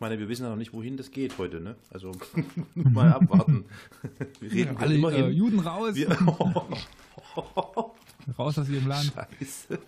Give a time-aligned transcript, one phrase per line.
[0.00, 1.76] ich meine, wir wissen ja noch nicht, wohin das geht heute, ne?
[1.90, 2.12] Also
[2.74, 3.66] mal abwarten.
[4.40, 5.24] Wir reden ja, alle immerhin.
[5.26, 5.94] Äh, Juden raus.
[5.94, 6.08] Wir,
[8.38, 9.12] raus aus ihrem Land.
[9.14, 9.78] Scheiße.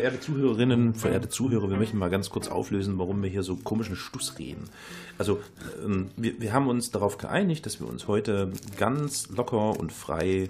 [0.00, 3.96] Verehrte Zuhörerinnen, verehrte Zuhörer, wir möchten mal ganz kurz auflösen, warum wir hier so komischen
[3.96, 4.70] Stuss reden.
[5.18, 5.40] Also
[5.84, 10.48] ähm, wir, wir haben uns darauf geeinigt, dass wir uns heute ganz locker und frei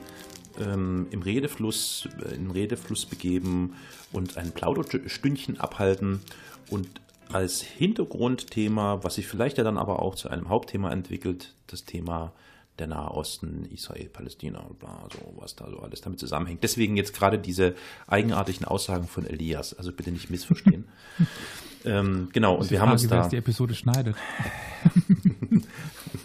[0.60, 3.74] ähm, im Redefluss, äh, in Redefluss begeben
[4.12, 6.20] und ein Plauderstündchen abhalten
[6.68, 6.87] und
[7.32, 12.30] als Hintergrundthema, was sich vielleicht ja dann aber auch zu einem Hauptthema entwickelt, das Thema
[12.79, 16.62] der Nahe Osten, Israel, Palästina, bla, so was da so alles damit zusammenhängt.
[16.62, 17.74] Deswegen jetzt gerade diese
[18.07, 20.87] eigenartigen Aussagen von Elias, also bitte nicht missverstehen.
[21.85, 23.29] ähm, genau, und wir Frage, haben uns da.
[23.29, 24.16] die Episode schneidet.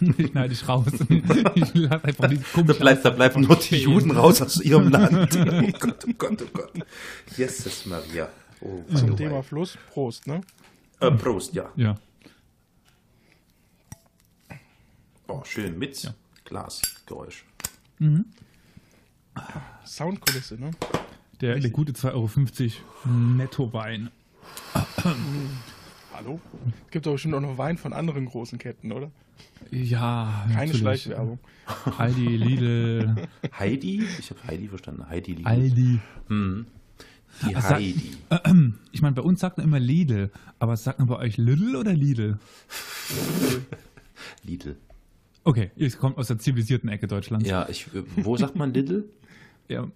[0.00, 0.86] ich schneide ich raus.
[1.54, 5.36] Ich lasse einfach die da bleibt, da bleiben nur die Juden raus aus ihrem Land.
[5.36, 6.72] oh Gott, oh Gott, oh Gott.
[7.36, 8.28] Jesus Maria.
[8.60, 10.40] Oh, Zum Thema Fluss, Prost, ne?
[11.00, 11.70] Äh, Prost, ja.
[11.76, 11.96] Ja.
[15.28, 16.14] Oh, schön mit ja.
[16.46, 17.44] Glasgeräusch.
[17.98, 18.24] Mhm.
[19.84, 20.70] Soundkulisse, ne?
[21.40, 22.30] Der, der gute 2,50 Euro
[23.14, 24.10] Netto-Wein.
[26.14, 26.40] Hallo?
[26.86, 29.10] Es gibt doch bestimmt auch noch Wein von anderen großen Ketten, oder?
[29.70, 31.38] Ja, Keine Schleichwerbung.
[31.98, 33.16] Heidi, Lidl.
[33.58, 34.06] Heidi?
[34.18, 35.06] Ich habe Heidi verstanden.
[35.10, 35.46] Heidi, Lidl.
[35.46, 36.00] Aldi.
[36.28, 36.66] Hm.
[37.42, 38.16] Die Ach, Heidi.
[38.30, 38.54] Sag, äh,
[38.92, 41.92] ich meine, bei uns sagt man immer Lidl, aber sagt man bei euch Lidl oder
[41.92, 42.38] Lidl?
[44.44, 44.76] Lidl.
[45.46, 47.48] Okay, ihr kommt aus der zivilisierten Ecke Deutschlands.
[47.48, 49.08] Ja, ich, wo sagt man Lidl?
[49.68, 49.86] ja,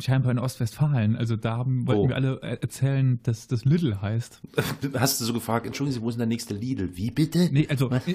[0.00, 1.16] scheinbar in Ostwestfalen.
[1.16, 2.08] Also da haben, wollten oh.
[2.08, 4.40] wir alle erzählen, dass das Lidl heißt.
[4.94, 6.96] Hast du so gefragt, entschuldigen Sie, wo ist denn der nächste Lidl?
[6.96, 7.50] Wie bitte?
[7.52, 8.14] Nee, also äh,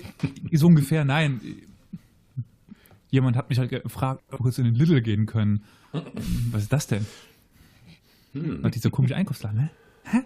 [0.53, 1.39] so ungefähr, nein.
[3.12, 5.63] Jemand hat mich halt gefragt, ob wir kurz in den Lidl gehen können.
[6.50, 7.06] Was ist das denn?
[8.34, 8.62] Hm.
[8.63, 9.69] Und dieser komische Einkaufsladen, ne?
[10.06, 10.18] Hä?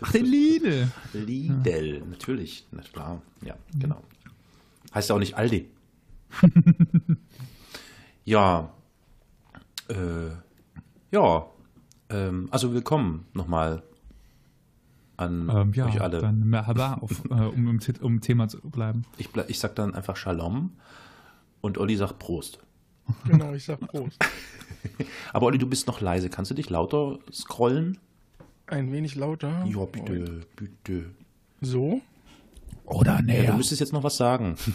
[0.00, 0.88] Ach, der Lidl.
[1.12, 2.04] Lidl, ja.
[2.08, 2.68] natürlich.
[2.70, 4.00] Na klar, ja, genau.
[4.96, 5.68] Heißt ja auch nicht Aldi.
[8.24, 8.70] ja.
[9.88, 9.94] Äh,
[11.10, 11.46] ja.
[12.08, 13.82] Ähm, also willkommen nochmal
[15.18, 16.20] an ähm, ja, euch alle.
[16.20, 19.04] Dann Merhaba, auf, äh, um im um Thema zu bleiben.
[19.18, 20.70] Ich, ich sag dann einfach Shalom
[21.60, 22.58] und Olli sagt Prost.
[23.26, 24.18] Genau, ich sag Prost.
[25.34, 26.30] Aber Olli, du bist noch leise.
[26.30, 27.98] Kannst du dich lauter scrollen?
[28.66, 29.62] Ein wenig lauter?
[29.66, 31.10] Ja, bitte, bitte.
[31.60, 32.00] So?
[32.86, 33.44] Oder näher.
[33.44, 34.56] Ja, du müsstest jetzt noch was sagen.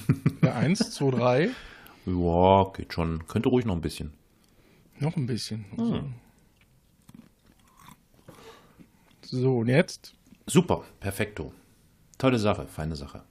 [0.41, 1.49] Ja, eins, zwei, drei.
[2.07, 3.27] Ja, geht schon.
[3.27, 4.11] Könnte ruhig noch ein bisschen.
[4.99, 5.65] Noch ein bisschen.
[5.75, 6.13] Hm.
[9.21, 10.15] So, und jetzt?
[10.47, 11.53] Super, perfekto.
[12.17, 13.23] Tolle Sache, feine Sache.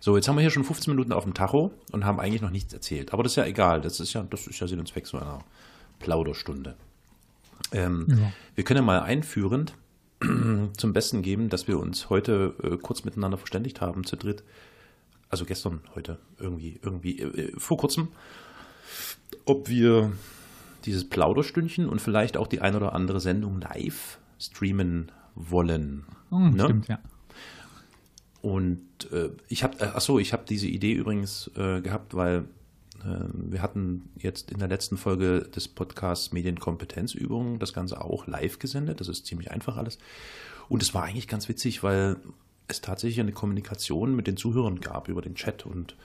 [0.00, 2.50] So, jetzt haben wir hier schon 15 Minuten auf dem Tacho und haben eigentlich noch
[2.50, 3.12] nichts erzählt.
[3.12, 3.80] Aber das ist ja egal.
[3.80, 5.40] Das ist ja, das ist ja Sinn und Zweck so einer
[5.98, 6.74] Plauderstunde.
[7.72, 8.32] Ähm, ja.
[8.54, 9.74] Wir können ja mal einführend
[10.76, 14.42] zum Besten geben, dass wir uns heute äh, kurz miteinander verständigt haben, zu dritt.
[15.28, 18.08] Also gestern, heute, irgendwie, irgendwie, äh, vor kurzem,
[19.44, 20.12] ob wir
[20.84, 26.04] dieses Plauderstündchen und vielleicht auch die ein oder andere Sendung live streamen wollen.
[26.30, 26.64] Hm, ne?
[26.64, 26.98] Stimmt, ja.
[28.42, 32.44] Und äh, ich habe, äh, achso, ich habe diese Idee übrigens äh, gehabt, weil
[33.32, 39.00] wir hatten jetzt in der letzten Folge des Podcasts Medienkompetenzübungen das Ganze auch live gesendet.
[39.00, 39.98] Das ist ziemlich einfach alles.
[40.68, 42.16] Und es war eigentlich ganz witzig, weil
[42.68, 45.66] es tatsächlich eine Kommunikation mit den Zuhörern gab über den Chat.
[45.66, 45.96] Und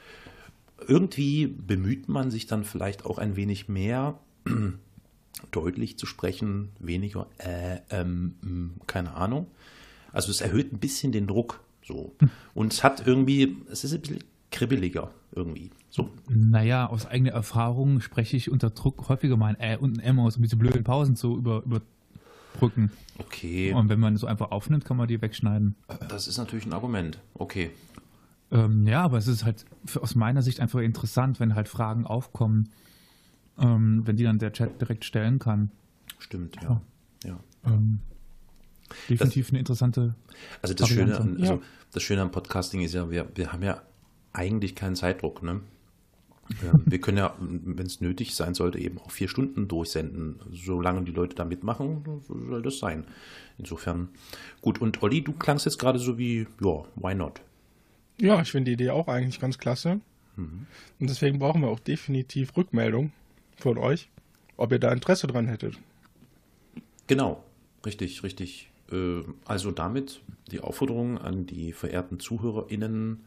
[0.87, 4.19] irgendwie bemüht man sich dann vielleicht auch ein wenig mehr
[5.51, 9.47] deutlich zu sprechen, weniger äh, ähm, keine Ahnung.
[10.11, 12.13] Also es erhöht ein bisschen den Druck so.
[12.19, 12.29] Hm.
[12.53, 15.71] Und es hat irgendwie, es ist ein bisschen kribbeliger irgendwie.
[15.89, 16.09] So.
[16.27, 20.19] Naja, aus eigener Erfahrung spreche ich unter Druck häufiger mal ein Ä und ein M
[20.19, 22.91] aus, um diese blöden Pausen zu über, überbrücken.
[23.17, 23.73] Okay.
[23.73, 25.75] Und wenn man so einfach aufnimmt, kann man die wegschneiden.
[26.07, 27.19] Das ist natürlich ein Argument.
[27.33, 27.71] Okay.
[28.51, 29.65] Ähm, ja, aber es ist halt
[29.99, 32.69] aus meiner Sicht einfach interessant, wenn halt Fragen aufkommen,
[33.59, 35.71] ähm, wenn die dann der Chat direkt stellen kann.
[36.17, 36.81] Stimmt, ja.
[37.23, 37.39] ja.
[37.65, 37.99] Ähm,
[39.09, 40.15] definitiv das, eine interessante.
[40.61, 41.59] Also das Schöne, an, also ja.
[41.91, 43.81] das Schöne am Podcasting ist ja, wir, wir haben ja
[44.33, 45.43] eigentlich keinen Zeitdruck.
[45.43, 45.61] Ne?
[46.85, 50.39] wir können ja, wenn es nötig sein sollte, eben auch vier Stunden durchsenden.
[50.51, 53.05] Solange die Leute da mitmachen, soll das sein.
[53.57, 54.09] Insofern
[54.61, 54.81] gut.
[54.81, 57.41] Und Olli, du klangst jetzt gerade so wie, ja, why not?
[58.19, 60.01] Ja, ich finde die Idee auch eigentlich ganz klasse.
[60.37, 60.67] Und
[61.09, 63.11] deswegen brauchen wir auch definitiv Rückmeldung
[63.57, 64.09] von euch,
[64.55, 65.77] ob ihr da Interesse dran hättet.
[67.07, 67.43] Genau,
[67.85, 68.71] richtig, richtig.
[68.91, 70.21] Äh, Also damit
[70.51, 73.25] die Aufforderung an die verehrten ZuhörerInnen,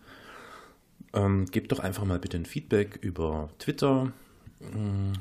[1.14, 4.12] ähm, gebt doch einfach mal bitte ein Feedback über Twitter
[4.61, 5.14] mh,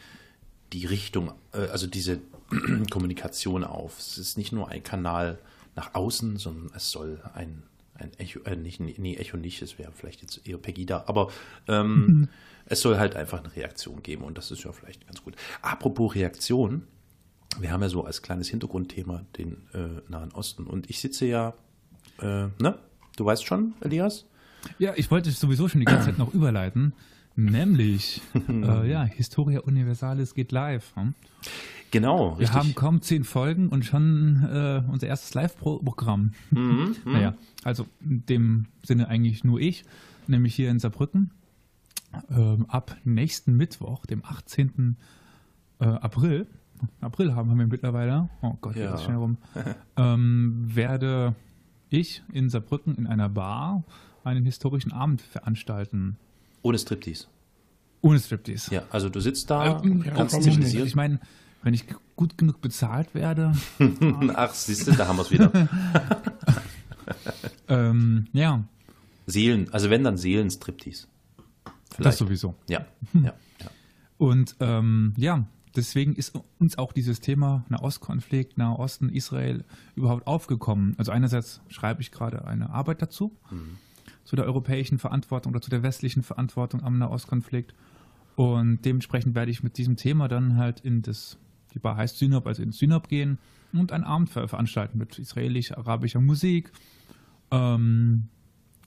[0.73, 2.21] die Richtung, äh, also diese
[2.91, 3.99] Kommunikation auf.
[3.99, 5.39] Es ist nicht nur ein Kanal
[5.77, 7.63] nach außen, sondern es soll ein,
[7.95, 11.31] ein Echo, äh, nicht, nee, Echo nicht, es wäre vielleicht jetzt eher Pegida, aber
[11.69, 12.29] ähm,
[12.67, 15.37] es soll halt einfach eine Reaktion geben und das ist ja vielleicht ganz gut.
[15.63, 16.83] Apropos Reaktion,
[17.59, 21.55] wir haben ja so als kleines Hintergrundthema den äh, Nahen Osten und ich sitze ja,
[22.21, 22.79] äh, ne?
[23.17, 24.27] Du weißt schon, Elias?
[24.79, 26.93] Ja, ich wollte sowieso schon die ganze Zeit noch überleiten.
[27.37, 30.95] Nämlich, äh, ja, Historia Universalis geht live.
[30.97, 31.15] Hm?
[31.93, 36.33] Genau, Wir haben kaum zehn Folgen und schon äh, unser erstes Live-Programm.
[36.51, 37.35] Mhm, naja,
[37.65, 39.85] also in dem Sinne eigentlich nur ich,
[40.27, 41.31] nämlich hier in Saarbrücken.
[42.31, 44.97] Ähm, ab nächsten Mittwoch, dem 18.
[45.81, 46.47] Äh, April,
[47.01, 48.93] April haben wir mittlerweile, oh Gott, geht Ja.
[48.93, 49.37] das schnell rum,
[49.97, 51.35] ähm, werde
[51.91, 53.83] ich in Saarbrücken in einer Bar
[54.25, 56.17] einen historischen Abend veranstalten.
[56.63, 57.27] Ohne Striptease.
[58.03, 58.75] Ohne Striptease.
[58.75, 60.87] Ja, also du sitzt da, Ähm, ja, zivilisiert.
[60.87, 61.21] Ich meine,
[61.63, 61.85] wenn ich
[62.17, 63.53] gut genug bezahlt werde,
[64.35, 65.53] Ach, siehst du, da haben wir es wieder.
[67.69, 68.65] ähm, ja,
[69.27, 71.07] Seelen, also wenn dann Seelenstriptease.
[71.99, 72.55] das sowieso.
[72.69, 73.71] Ja, ja, ja.
[74.19, 75.45] Und ähm, ja,
[75.77, 79.65] deswegen ist uns auch dieses Thema Nahostkonflikt, Nahosten, Israel
[79.95, 80.95] überhaupt aufgekommen.
[80.99, 83.37] Also einerseits schreibe ich gerade eine Arbeit dazu,
[84.25, 87.75] zu der europäischen Verantwortung oder zu der westlichen Verantwortung am Nahostkonflikt.
[88.37, 91.39] Und dementsprechend werde ich mit diesem Thema dann halt in das,
[91.75, 93.39] die Bar heißt Synop, also ins Synop gehen
[93.73, 96.73] und einen Abend ver veranstalten mit israelisch-arabischer Musik.
[97.51, 98.29] Ähm,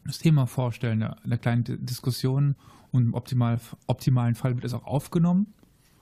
[0.05, 2.55] das Thema vorstellen, eine, eine kleine Diskussion
[2.91, 5.53] und im optimal, optimalen Fall wird es auch aufgenommen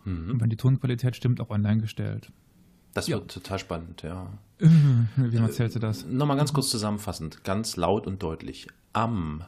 [0.05, 0.31] Mhm.
[0.31, 2.31] und wenn die Tonqualität stimmt, auch online gestellt.
[2.93, 3.17] Das Ja.
[3.17, 4.27] wird total spannend, ja.
[5.15, 6.05] Wie erzählt du das?
[6.05, 8.67] Nochmal ganz kurz zusammenfassend, ganz laut und deutlich.
[8.93, 9.43] Am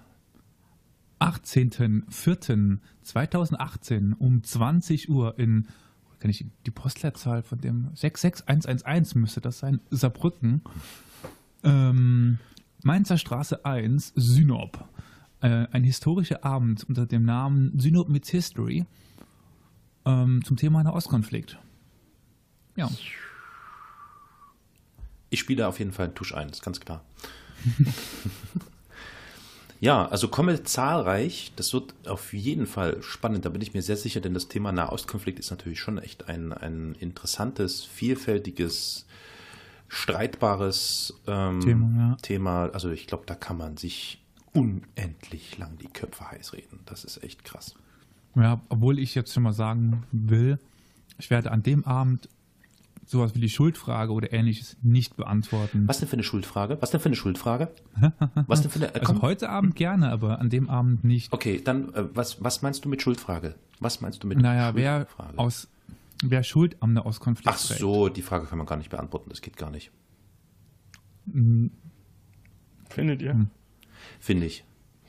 [1.19, 5.67] 18.04.2018 um 20 Uhr in,
[6.19, 10.61] kann ich die Postleitzahl von dem 66111 müsste das sein, Saarbrücken,
[11.63, 12.39] ähm,
[12.83, 14.85] Mainzer Straße 1, Synop.
[15.41, 18.85] Äh, ein historischer Abend unter dem Namen Synop Meets History
[20.05, 21.57] ähm, zum Thema Nahostkonflikt.
[22.75, 22.89] Ja,
[25.29, 27.03] Ich spiele auf jeden Fall einen Tusch ein, ist ganz klar.
[29.79, 31.53] ja, also komme zahlreich.
[31.55, 34.71] Das wird auf jeden Fall spannend, da bin ich mir sehr sicher, denn das Thema
[34.71, 39.05] Nahostkonflikt ist natürlich schon echt ein, ein interessantes, vielfältiges,
[39.87, 42.17] streitbares ähm, Thema, ja.
[42.21, 42.69] Thema.
[42.73, 44.19] Also ich glaube, da kann man sich
[44.53, 46.79] unendlich lang die Köpfe heiß reden.
[46.85, 47.75] Das ist echt krass.
[48.35, 50.59] Ja, obwohl ich jetzt schon mal sagen will,
[51.17, 52.29] ich werde an dem Abend
[53.05, 55.87] sowas wie die Schuldfrage oder ähnliches nicht beantworten.
[55.87, 56.77] Was denn für eine Schuldfrage?
[56.81, 57.69] Was denn für eine Schuldfrage?
[58.47, 58.95] Was denn für eine.
[58.95, 59.21] äh, Also komm.
[59.21, 61.31] heute Abend gerne, aber an dem Abend nicht.
[61.33, 63.55] Okay, dann äh, was, was meinst du mit Schuldfrage?
[63.79, 65.37] Was meinst du mit Naja, wer Schuldfrage?
[65.37, 65.67] aus
[66.23, 67.79] wer Schuld am Nahostkonflikt Ach trägt.
[67.81, 69.91] so, die Frage kann man gar nicht beantworten, das geht gar nicht.
[72.89, 73.33] Findet ihr?
[73.33, 73.49] Hm.
[74.19, 74.63] Finde ich.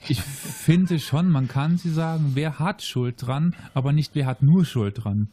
[0.06, 4.42] Ich finde schon, man kann sie sagen, wer hat Schuld dran, aber nicht wer hat
[4.42, 5.28] nur Schuld dran.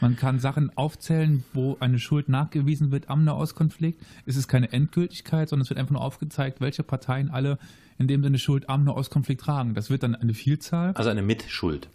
[0.00, 4.02] Man kann Sachen aufzählen, wo eine Schuld nachgewiesen wird am Nahostkonflikt.
[4.26, 7.58] Es ist keine Endgültigkeit, sondern es wird einfach nur aufgezeigt, welche Parteien alle
[7.98, 9.74] in dem Sinne Schuld am Nahostkonflikt tragen.
[9.74, 10.92] Das wird dann eine Vielzahl.
[10.92, 11.88] Also eine Mitschuld.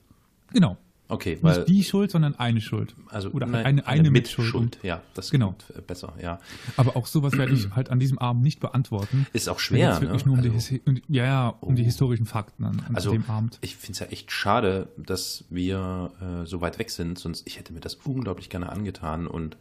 [0.54, 0.78] Genau.
[1.08, 2.96] Okay, weil Nicht die Schuld, sondern eine Schuld.
[3.10, 4.48] also Oder nein, eine, eine, Mitschuld.
[4.56, 4.80] Mitschuld.
[4.82, 5.54] Ja, das Genau.
[5.78, 6.14] äh, besser.
[6.20, 6.40] Ja,
[6.78, 9.28] Aber auch sowas werde ich halt an diesem Abend nicht beantworten.
[9.32, 10.02] ist auch schwer.
[10.02, 10.32] wirklich ne?
[10.32, 11.86] nur um, also, die, um die, ja, ja, um die Oh.
[11.86, 13.60] historischen Fakten an, an also dem Abend.
[13.62, 17.20] ich finde es ja echt schade, dass wir äh, so weit weg sind.
[17.20, 19.58] Sonst ich hätte mir das unglaublich gerne angetan und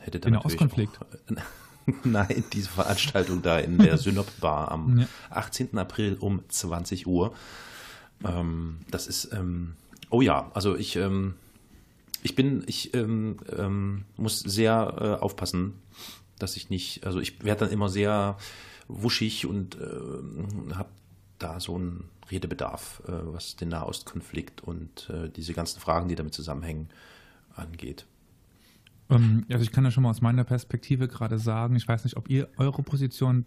[0.00, 1.00] hätte dann natürlich Ostkonflikt.
[1.00, 1.42] auch-
[2.04, 5.06] Nein, diese Veranstaltung da in der Synop Bar am Ja.
[5.30, 5.78] 18.
[5.78, 7.32] April um 20 Uhr.
[8.24, 9.74] Ähm, das ist, ähm,
[10.10, 11.34] oh ja, also ich, ähm,
[12.22, 15.74] ich bin, ich ähm, ähm, muss sehr äh, aufpassen,
[16.38, 18.36] dass ich nicht, also ich werde dann immer sehr
[18.88, 20.90] wuschig und äh, habe
[21.38, 26.34] da so einen Redebedarf, äh, was den Nahostkonflikt und äh, diese ganzen Fragen, die damit
[26.34, 26.88] zusammenhängen,
[27.54, 28.06] angeht.
[29.10, 32.16] Ähm, also ich kann ja schon mal aus meiner Perspektive gerade sagen, ich weiß nicht,
[32.16, 33.44] ob ihr eure Position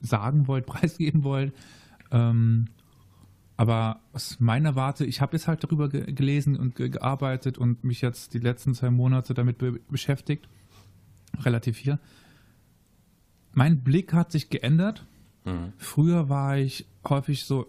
[0.00, 1.54] sagen wollt, preisgeben wollt.
[2.10, 2.68] Ähm,
[3.60, 7.84] aber aus meiner Warte, ich habe jetzt halt darüber ge gelesen und ge gearbeitet und
[7.84, 10.48] mich jetzt die letzten zwei Monate damit be beschäftigt.
[11.40, 11.98] Relativ viel.
[13.52, 15.04] Mein Blick hat sich geändert.
[15.76, 17.66] Früher war ich häufig so,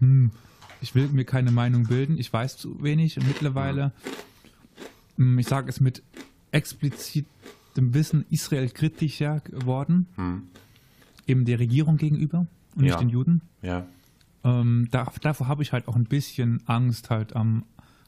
[0.00, 0.30] hm,
[0.82, 3.92] ich will mir keine Meinung bilden, ich weiß zu wenig und mittlerweile,
[5.16, 6.02] hm, ich sage es mit
[6.50, 7.26] explizitem
[7.94, 10.06] Wissen, Israel kritischer geworden,
[11.26, 12.98] eben der Regierung gegenüber und nicht Ja.
[12.98, 13.40] den Juden.
[13.62, 13.86] Ja.
[14.44, 17.64] Ähm, da, davor habe ich halt auch ein bisschen Angst halt am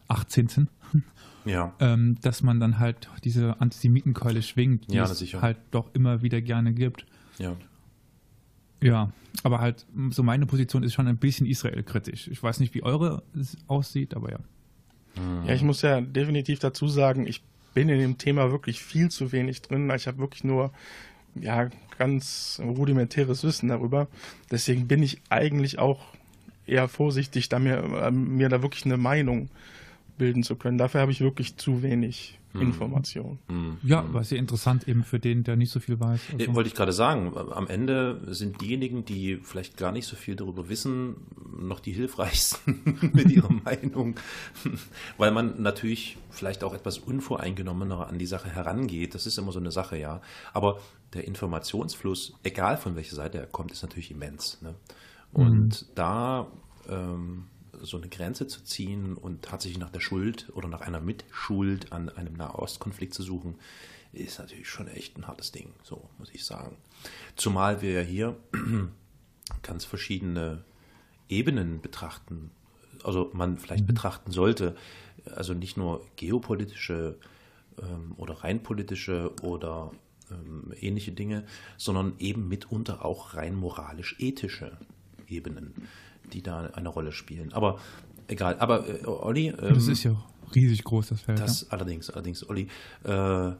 [0.09, 0.69] 18.
[1.45, 1.73] Ja.
[1.79, 5.43] ähm, dass man dann halt diese Antisemitenkeule schwingt, die Ja, es sicher.
[5.43, 7.07] halt doch immer wieder gerne gibt.
[7.39, 7.55] Ja.
[8.83, 9.13] Ja,
[9.45, 12.27] aber halt, so meine Position ist schon ein bisschen Israel-kritisch.
[12.29, 13.23] Ich weiß nicht, wie eure
[13.69, 14.39] aussieht, aber ja.
[15.47, 17.43] Ja, ich muss ja definitiv dazu sagen, ich
[17.75, 19.89] bin in dem Thema wirklich viel zu wenig drin.
[19.95, 20.73] Ich habe wirklich nur
[21.37, 24.09] ja ganz rudimentäres Wissen darüber.
[24.51, 26.01] Deswegen bin ich eigentlich auch
[26.67, 29.49] eher vorsichtig, da mir, äh, mir da wirklich eine Meinung
[30.19, 30.79] bilden zu können.
[30.79, 33.39] Dafür habe ich wirklich zu wenig Information.
[33.83, 36.21] Ja, war sehr interessant eben für den, der nicht so viel weiß.
[36.29, 40.17] Ja, Also, Wollte ich gerade sagen, am Ende sind diejenigen, die vielleicht gar nicht so
[40.17, 41.17] viel darüber wissen,
[41.59, 44.17] noch die hilfreichsten mit ihrer Meinung,
[45.19, 49.15] weil man natürlich vielleicht auch etwas unvoreingenommener an die Sache herangeht.
[49.15, 50.21] Das ist immer so eine Sache, ja.
[50.53, 50.81] Aber
[51.15, 54.61] der Informationsfluss, egal von welcher Seite er kommt, ist natürlich immens.
[54.63, 54.75] Ne?
[55.37, 56.47] Und da
[56.89, 57.45] ähm,
[57.83, 62.09] so eine Grenze zu ziehen und tatsächlich nach der Schuld oder nach einer Mitschuld an
[62.09, 63.57] einem Nahostkonflikt zu suchen,
[64.13, 66.77] ist natürlich schon echt ein hartes Ding, so muss ich sagen.
[67.37, 68.37] Zumal wir ja hier
[69.63, 70.65] ganz verschiedene
[71.29, 72.51] Ebenen betrachten,
[73.05, 74.75] also man vielleicht betrachten sollte,
[75.35, 77.19] also nicht nur geopolitische
[77.83, 79.91] ähm, oder rein politische oder
[80.31, 81.45] ähm, ähnliche Dinge,
[81.77, 84.79] sondern eben mitunter auch rein moralisch-ethische
[85.29, 85.75] Ebenen,
[86.33, 87.53] die da eine Rolle spielen.
[87.53, 87.79] Aber
[88.29, 90.17] egal, aber äh, Olli, ähm, das ist ja
[90.55, 91.39] riesig groß, das Feld.
[91.41, 92.69] das allerdings, allerdings, Olli,
[93.05, 93.53] äh,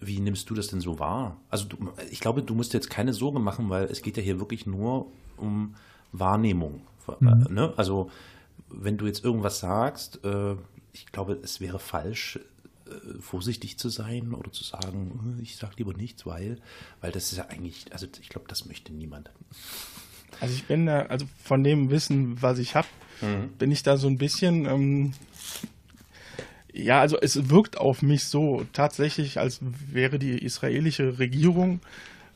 [0.00, 1.36] wie nimmst du das denn so wahr?
[1.50, 1.76] Also du,
[2.10, 5.10] ich glaube, du musst jetzt keine Sorge machen, weil es geht ja hier wirklich nur
[5.36, 5.74] um
[6.12, 6.82] Wahrnehmung.
[7.20, 7.72] Äh, ne?
[7.76, 8.10] Also
[8.68, 10.54] wenn du jetzt irgendwas sagst, äh,
[10.92, 12.38] ich glaube, es wäre falsch,
[12.86, 16.60] äh, vorsichtig zu sein oder zu sagen, äh, ich sage lieber nichts, weil,
[17.00, 19.30] weil das ist ja eigentlich, also ich glaube, das möchte niemand.
[20.40, 22.88] Also ich bin da, also von dem Wissen, was ich habe,
[23.58, 25.12] bin ich da so ein bisschen, ähm,
[26.72, 31.80] ja, also es wirkt auf mich so tatsächlich, als wäre die israelische Regierung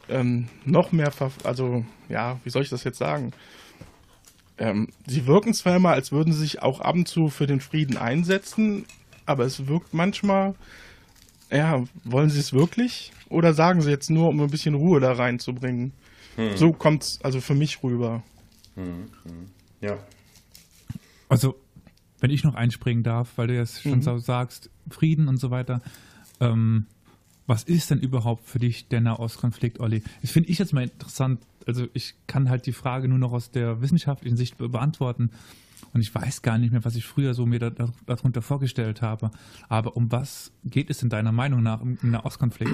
[0.08, 1.12] ähm, noch mehr,
[1.44, 3.32] also ja, wie soll ich das jetzt sagen?
[4.58, 7.60] Ähm, sie wirken zwar immer, als würden sie sich auch ab und zu für den
[7.60, 8.84] Frieden einsetzen,
[9.26, 10.54] aber es wirkt manchmal,
[11.50, 13.12] ja, wollen sie es wirklich?
[13.28, 15.92] Oder sagen sie jetzt nur, um ein bisschen Ruhe da reinzubringen?
[16.56, 18.22] So kommt es also für mich rüber.
[19.80, 19.98] Ja.
[21.28, 21.56] Also,
[22.20, 24.02] wenn ich noch einspringen darf, weil du jetzt schon Mhm.
[24.02, 25.80] so sagst, Frieden und so weiter.
[26.40, 26.86] Ähm,
[27.46, 30.02] was ist denn überhaupt für dich der Nahostkonflikt, Olli?
[30.22, 31.40] Das finde ich jetzt mal interessant.
[31.66, 35.30] Also, ich kann halt die Frage nur noch aus der wissenschaftlichen Sicht be beantworten.
[35.92, 39.02] Und ich weiß gar nicht mehr, was ich früher so mir da, da, darunter vorgestellt
[39.02, 39.30] habe.
[39.68, 42.72] Aber um was geht es in deiner Meinung nach im, im Nahostkonflikt?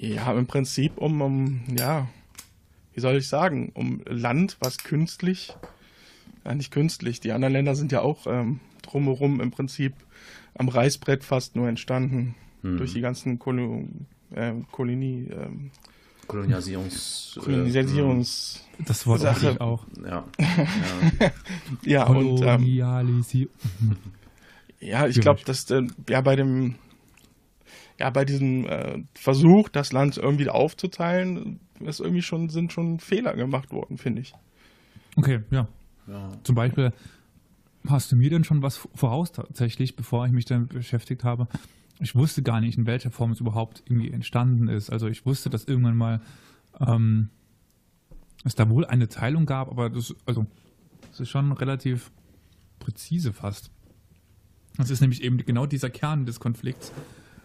[0.00, 2.08] Ja, im Prinzip um, um, ja,
[2.94, 5.54] wie soll ich sagen, um Land, was künstlich,
[6.44, 9.94] ja nicht künstlich, die anderen Länder sind ja auch ähm, drumherum im Prinzip
[10.54, 12.34] am Reißbrett fast nur entstanden
[12.78, 13.84] durch die ganzen Kolo
[14.32, 15.70] äh, Kolonie, ähm,
[16.26, 17.38] Kolonialisierungs...
[17.40, 18.64] Kolonisierungs...
[18.84, 19.60] Das Wort Sache.
[19.60, 19.86] auch.
[20.04, 20.24] Äh, ja.
[21.20, 21.30] ja.
[21.82, 22.64] Ja, und ähm,
[24.80, 26.74] Ja, ich glaube, dass äh, ja bei dem
[27.98, 33.34] ja bei diesem äh, Versuch, das Land irgendwie aufzuteilen, ist irgendwie schon sind schon Fehler
[33.34, 34.34] gemacht worden, finde ich.
[35.16, 35.68] Okay, ja.
[36.06, 36.32] ja.
[36.42, 36.92] Zum Beispiel
[37.88, 41.48] hast du mir denn schon was voraus tatsächlich, bevor ich mich damit beschäftigt habe?
[42.00, 44.90] Ich wusste gar nicht, in welcher Form es überhaupt irgendwie entstanden ist.
[44.90, 46.20] Also ich wusste, dass irgendwann mal
[46.80, 47.30] ähm,
[48.44, 50.46] es da wohl eine Teilung gab, aber das, also,
[51.10, 52.10] das ist schon relativ
[52.78, 53.70] präzise fast.
[54.76, 56.92] Das ist nämlich eben genau dieser Kern des Konflikts,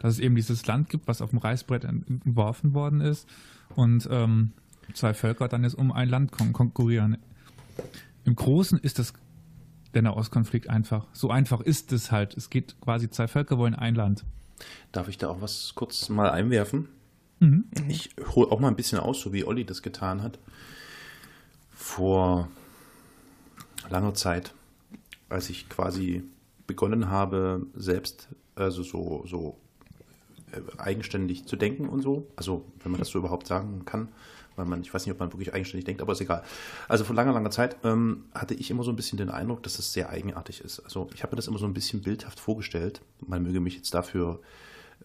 [0.01, 3.29] dass es eben dieses Land gibt, was auf dem Reißbrett entworfen worden ist
[3.75, 4.51] und ähm,
[4.93, 7.17] zwei Völker dann jetzt um ein Land kon konkurrieren.
[8.25, 9.13] Im Großen ist das
[9.93, 11.05] der Nahostkonflikt einfach.
[11.13, 12.35] So einfach ist es halt.
[12.35, 14.23] Es geht quasi zwei Völker wollen ein Land.
[14.91, 16.87] Darf ich da auch was kurz mal einwerfen?
[17.39, 17.65] Mhm.
[17.87, 20.39] Ich hole auch mal ein bisschen aus, so wie Olli das getan hat.
[21.71, 22.47] Vor
[23.89, 24.53] langer Zeit,
[25.29, 26.23] als ich quasi
[26.67, 29.57] begonnen habe, selbst also so, so
[30.77, 32.27] eigenständig zu denken und so.
[32.35, 34.09] Also, wenn man das so überhaupt sagen kann,
[34.55, 36.43] weil man, ich weiß nicht, ob man wirklich eigenständig denkt, aber ist egal.
[36.87, 39.79] Also vor langer, langer Zeit ähm, hatte ich immer so ein bisschen den Eindruck, dass
[39.79, 40.79] es sehr eigenartig ist.
[40.81, 43.01] Also ich habe mir das immer so ein bisschen bildhaft vorgestellt.
[43.25, 44.41] Man möge mich jetzt dafür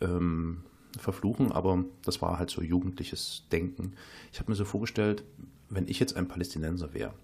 [0.00, 0.64] ähm,
[0.98, 3.94] verfluchen, aber das war halt so jugendliches Denken.
[4.32, 5.24] Ich habe mir so vorgestellt,
[5.68, 7.14] wenn ich jetzt ein Palästinenser wäre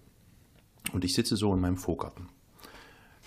[0.91, 2.29] und ich sitze so in meinem Vorgarten,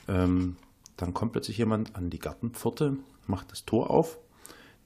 [0.09, 0.57] ähm,
[0.97, 4.19] dann kommt plötzlich jemand an die Gartenpforte, macht das Tor auf,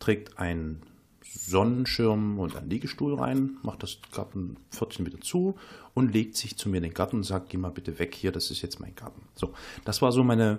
[0.00, 0.82] trägt ein
[1.22, 5.56] Sonnenschirm und einen Liegestuhl rein, macht das Gartenpförtchen wieder zu
[5.94, 8.32] und legt sich zu mir in den Garten und sagt, geh mal bitte weg hier,
[8.32, 9.22] das ist jetzt mein Garten.
[9.34, 9.54] So,
[9.84, 10.58] das war so meine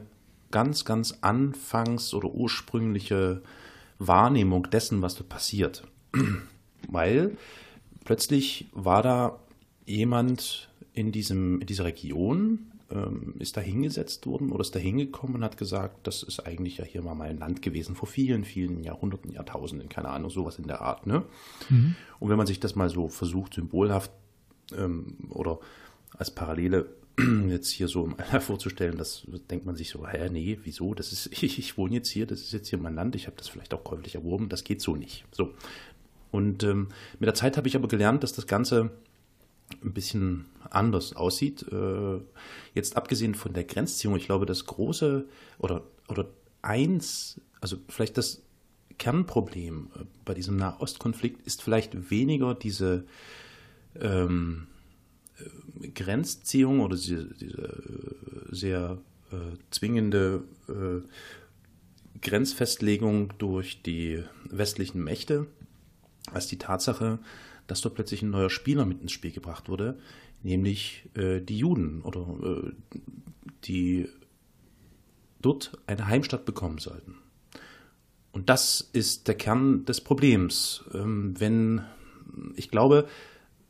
[0.52, 3.42] ganz, ganz anfangs- oder ursprüngliche
[4.00, 5.84] Wahrnehmung dessen, was da passiert.
[6.88, 7.38] Weil
[8.06, 9.40] plötzlich war da
[9.86, 15.38] jemand in, diesem, in dieser Region, ähm, ist da hingesetzt worden oder ist da hingekommen
[15.38, 18.84] und hat gesagt, das ist eigentlich ja hier mal mein Land gewesen, vor vielen, vielen
[18.84, 21.08] Jahrhunderten, Jahrtausenden, keine Ahnung, sowas in der Art.
[21.08, 21.24] Ne?
[21.70, 21.96] Mhm.
[22.20, 24.12] Und wenn man sich das mal so versucht, symbolhaft
[24.76, 25.60] ähm, oder
[26.18, 26.90] als Parallele
[27.48, 30.94] jetzt hier so vorzustellen, das denkt man sich so, hä, nee, wieso?
[30.94, 33.38] Das ist, ich, ich wohne jetzt hier, das ist jetzt hier mein Land, ich habe
[33.38, 35.26] das vielleicht auch käuflich erworben, das geht so nicht.
[35.32, 35.54] So.
[36.32, 36.90] Und ähm,
[37.20, 38.92] mit der Zeit habe ich aber gelernt, dass das Ganze
[39.84, 41.66] ein bisschen anders aussieht.
[41.72, 42.20] Äh,
[42.74, 45.26] jetzt abgesehen von der Grenzziehung, ich glaube, das große
[45.60, 46.28] oder, oder
[46.62, 48.44] eins, also vielleicht das
[48.98, 53.06] Kernproblem äh, bei diesem Nahostkonflikt ist vielleicht weniger diese
[54.00, 54.68] ähm,
[55.40, 57.82] äh, Grenzziehung oder diese, diese
[58.52, 58.98] sehr
[59.32, 61.02] äh, zwingende äh,
[62.22, 65.48] Grenzfestlegung durch die westlichen Mächte,
[66.32, 67.20] als die Tatsache,
[67.68, 69.98] dass dort plötzlich ein neuer Spieler mit ins Spiel gebracht wurde,
[70.44, 72.72] nämlich äh, die Juden oder äh,
[73.66, 74.10] die
[75.42, 77.16] dort eine Heimstatt bekommen sollten.
[78.32, 80.84] Und das ist der Kern des Problems.
[80.94, 81.82] Ähm, wenn,
[82.56, 83.08] ich glaube,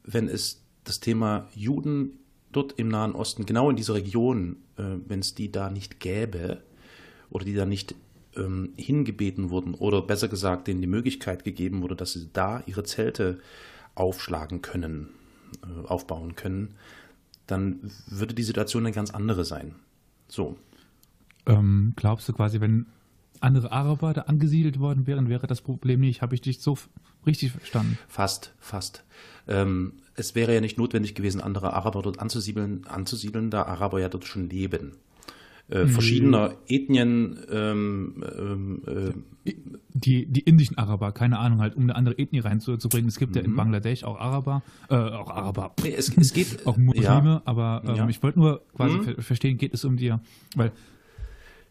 [0.03, 2.19] wenn es das Thema Juden
[2.51, 6.62] dort im Nahen Osten, genau in dieser Region, äh, wenn es die da nicht gäbe
[7.29, 7.95] oder die da nicht
[8.36, 12.84] ähm, hingebeten wurden oder besser gesagt denen die Möglichkeit gegeben wurde, dass sie da ihre
[12.84, 13.39] Zelte
[13.95, 15.10] aufschlagen können,
[15.86, 16.76] aufbauen können,
[17.48, 19.76] dann würde die Situation eine ganz andere sein.
[20.28, 20.58] So.
[21.46, 22.86] Ähm, glaubst du quasi, wenn
[23.40, 26.22] andere Araber da angesiedelt worden wären, wäre das Problem nicht?
[26.22, 26.78] Habe ich dich so
[27.26, 27.98] richtig verstanden?
[28.08, 29.04] Fast, fast.
[29.48, 34.10] Ähm, es wäre ja nicht notwendig gewesen, andere Araber dort anzusiedeln, anzusiedeln, da Araber ja
[34.10, 34.98] dort schon leben
[35.71, 37.39] äh, verschiedener Ethnien.
[37.49, 39.51] Ähm, ähm, äh,
[39.93, 43.07] die, die indischen Araber, keine Ahnung, halt, um eine andere Ethnie reinzubringen.
[43.07, 43.38] Es gibt mhm.
[43.38, 43.55] ja in mhm.
[43.55, 45.73] Bangladesch auch Araber, äh, auch Araber.
[45.84, 47.41] Nee, es, es, geht auch Muslime, ja.
[47.45, 48.10] aber ähm, ja.
[48.10, 49.21] ich wollte nur quasi mhm.
[49.21, 50.13] verstehen, geht es um die,
[50.55, 50.71] weil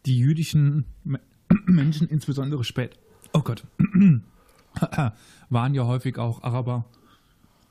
[0.06, 0.86] die jüdischen
[1.66, 2.98] Menschen, insbesondere spät,
[3.32, 3.64] oh Gott,
[5.50, 6.86] waren ja häufig auch Araber.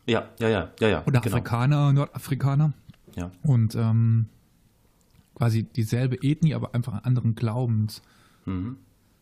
[0.06, 1.04] Ja, ja, ja, ja, ja.
[1.06, 1.36] Oder genau.
[1.36, 2.74] Afrikaner, Nordafrikaner.
[3.16, 3.32] Ja.
[3.44, 4.28] Und ähm,
[5.40, 8.02] quasi dieselbe Ethnie, aber einfach an anderen Glaubens.
[8.46, 8.76] Mhm.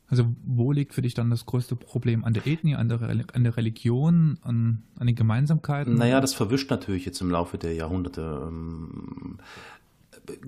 [0.10, 2.26] Also wo liegt für dich dann das größte Problem?
[2.26, 5.94] An der Ethnie, an der, an der Religion, an, an den Gemeinsamkeiten?
[5.94, 8.48] Naja, das verwischt natürlich jetzt im Laufe der Jahrhunderte.
[8.48, 9.38] Ähm,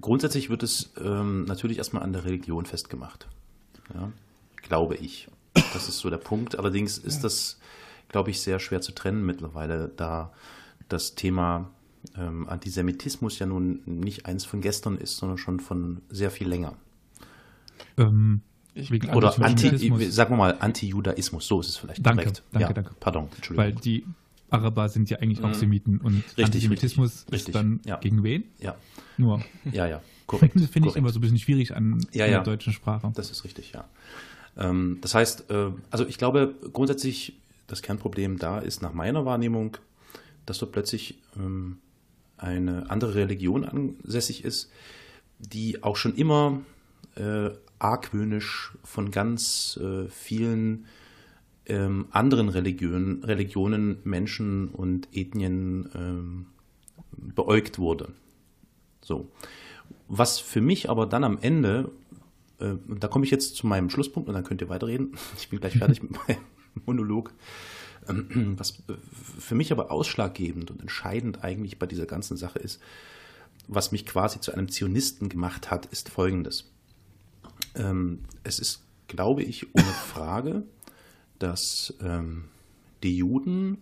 [0.02, 3.28] grundsätzlich wird es ähm, natürlich erstmal an der Religion festgemacht.
[3.94, 4.12] Ja,
[4.64, 5.28] glaube ich.
[5.54, 6.58] Das ist so der Punkt.
[6.58, 7.60] Allerdings ist das,
[8.08, 10.32] glaube ich, sehr schwer zu trennen mittlerweile, da
[10.88, 11.70] das Thema
[12.18, 16.74] ähm, Antisemitismus ja nun nicht eins von gestern ist, sondern schon von sehr viel länger.
[17.98, 18.42] Ähm,
[19.14, 22.44] Oder Anti, sagen wir mal Anti-Judaismus, so ist es vielleicht danke, korrekt.
[22.52, 22.96] Danke, ja, danke.
[23.00, 23.76] Pardon, Entschuldigung.
[23.76, 24.06] Weil die
[24.50, 25.54] Araber sind ja eigentlich auch mhm.
[25.54, 27.98] Semiten und richtig, Antisemitismus richtig, ist dann ja.
[27.98, 28.46] gegen wen?
[28.60, 28.76] Ja.
[29.18, 29.44] Nur.
[29.72, 30.02] Ja, ja.
[30.30, 30.56] korrekt.
[30.56, 32.44] Das finde ich immer so ein bisschen schwierig an Ja, der ja.
[32.44, 33.12] deutschen Sprache.
[33.16, 33.86] Das ist richtig, ja.
[34.58, 37.34] Ähm, das heißt, äh, also ich glaube grundsätzlich,
[37.68, 39.78] das Kernproblem da ist nach meiner Wahrnehmung,
[40.46, 41.78] dass dort plötzlich ähm,
[42.40, 44.72] eine andere Religion ansässig ist,
[45.40, 46.62] die auch schon immer
[47.16, 47.50] äh,
[47.80, 50.86] argwöhnisch von ganz äh, vielen
[51.66, 56.46] ähm, anderen Religionen, Religionen, Menschen und Ethnien ähm,
[57.12, 58.10] beäugt wurde.
[59.02, 59.30] So.
[60.08, 61.92] Was für mich aber dann am Ende,
[62.60, 65.14] äh, da komme ich jetzt zu meinem Schlusspunkt und dann könnt ihr weiterreden.
[65.38, 66.42] Ich bin gleich fertig mit meinem
[66.86, 67.34] Monolog.
[68.08, 68.94] Ähm, Was äh,
[69.40, 72.80] für mich aber ausschlaggebend und entscheidend eigentlich bei dieser ganzen Sache ist,
[73.68, 76.72] was mich quasi zu einem Zionisten gemacht hat, ist folgendes.
[77.76, 79.84] Ähm, es ist, glaube ich, ohne
[80.14, 80.64] Frage,
[81.38, 82.46] dass ähm,
[83.04, 83.78] die Juden,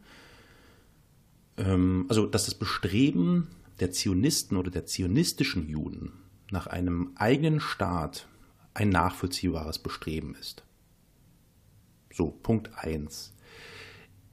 [1.57, 3.47] also dass das Bestreben
[3.79, 6.13] der Zionisten oder der zionistischen Juden
[6.51, 8.27] nach einem eigenen Staat
[8.73, 10.63] ein nachvollziehbares Bestreben ist.
[12.13, 13.33] So, Punkt 1.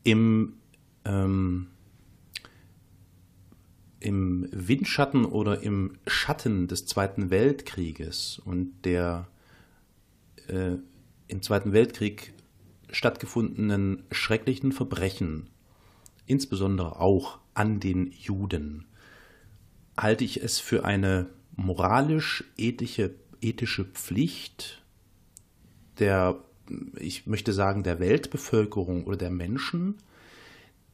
[0.04, 0.54] Im,
[1.04, 1.68] ähm,
[4.00, 9.28] Im Windschatten oder im Schatten des Zweiten Weltkrieges und der
[10.46, 10.76] äh,
[11.26, 12.34] im Zweiten Weltkrieg
[12.90, 15.48] stattgefundenen schrecklichen Verbrechen,
[16.26, 18.86] insbesondere auch an den Juden,
[19.96, 23.14] halte ich es für eine moralisch-ethische
[23.44, 24.82] ethische Pflicht
[25.98, 26.42] der,
[26.98, 29.96] ich möchte sagen, der Weltbevölkerung oder der Menschen,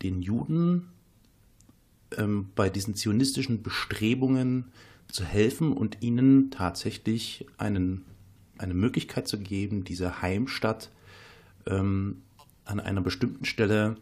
[0.02, 0.88] den Juden
[2.16, 4.72] ähm, bei diesen zionistischen Bestrebungen
[5.08, 8.04] zu helfen und ihnen tatsächlich einen,
[8.58, 10.90] eine Möglichkeit zu geben, diese Heimstatt
[11.66, 12.22] ähm,
[12.64, 13.96] an einer bestimmten Stelle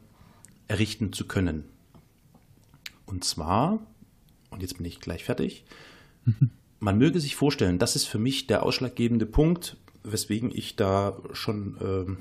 [0.69, 1.65] errichten zu können.
[3.07, 3.81] Und zwar,
[4.51, 5.65] und jetzt bin ich gleich fertig,
[6.81, 9.77] man möge sich vorstellen, das ist für mich der ausschlaggebende Punkt,
[10.13, 12.17] weswegen ich da schon, ähm,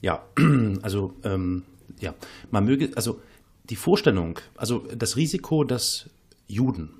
[0.00, 0.24] ja,
[0.82, 1.64] also, ähm,
[2.00, 2.14] ja,
[2.50, 3.20] man möge, also
[3.64, 6.08] die Vorstellung, also das Risiko, dass
[6.46, 6.90] Juden,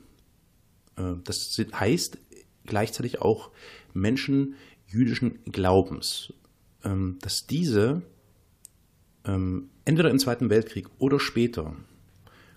[0.97, 2.19] äh, das sind- heißt
[2.65, 3.51] gleichzeitig auch
[3.95, 4.55] Menschen
[4.87, 6.33] jüdischen Glaubens,
[6.85, 8.03] ähm, dass diese
[9.25, 11.75] ähm, entweder im Zweiten Weltkrieg oder später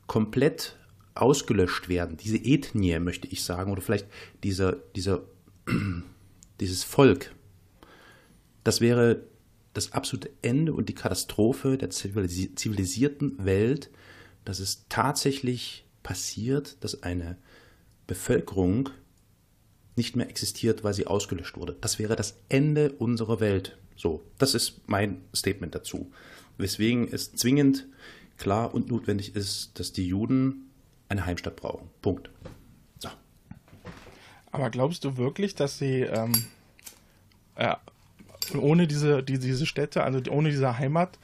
[0.08, 0.78] komplett
[1.16, 4.08] ausgelöscht werden, diese Ethnie, möchte ich sagen, oder vielleicht
[4.44, 5.22] dieser, dieser,
[6.62, 7.36] dieses Volk,
[8.64, 9.24] das wäre
[9.74, 13.90] das absolute Ende und die Katastrophe der zivilisi- zivilisierten Welt,
[14.46, 17.38] dass es tatsächlich passiert, dass eine
[18.08, 18.90] Bevölkerung
[19.96, 21.76] nicht mehr existiert, weil sie ausgelöscht wurde.
[21.82, 23.78] Das wäre das Ende unserer Welt.
[23.96, 26.12] So, das ist mein Statement dazu.
[26.58, 27.88] Weswegen es zwingend
[28.38, 30.72] klar und notwendig ist, dass die Juden
[31.08, 31.90] eine Heimstatt brauchen.
[32.02, 32.30] Punkt.
[34.52, 36.32] Aber glaubst du wirklich, dass sie ähm,
[37.56, 37.76] äh,
[38.58, 41.18] ohne diese, die, diese Städte, also ohne diese Heimat,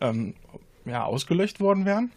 [0.00, 0.34] ähm,
[0.84, 2.12] ja, ausgelöscht worden wären?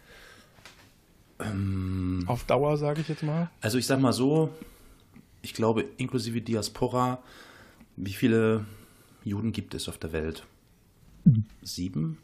[2.26, 3.50] Auf Dauer, sage ich jetzt mal.
[3.60, 4.50] Also ich sag mal so,
[5.40, 7.20] ich glaube, inklusive Diaspora,
[7.96, 8.64] wie viele
[9.24, 10.44] Juden gibt es auf der Welt?
[11.62, 12.18] Sieben?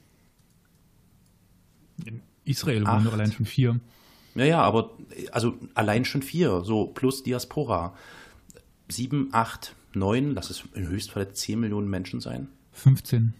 [2.05, 2.95] In Israel Acht.
[2.95, 3.81] wohnen doch allein schon vier.
[4.35, 4.91] Ja, ja, aber
[5.33, 7.97] also allein schon vier, so plus Diaspora.
[8.89, 12.49] Sieben, acht, neun, lass es im Höchstfall zehn Millionen Menschen sein.
[12.73, 13.35] 15.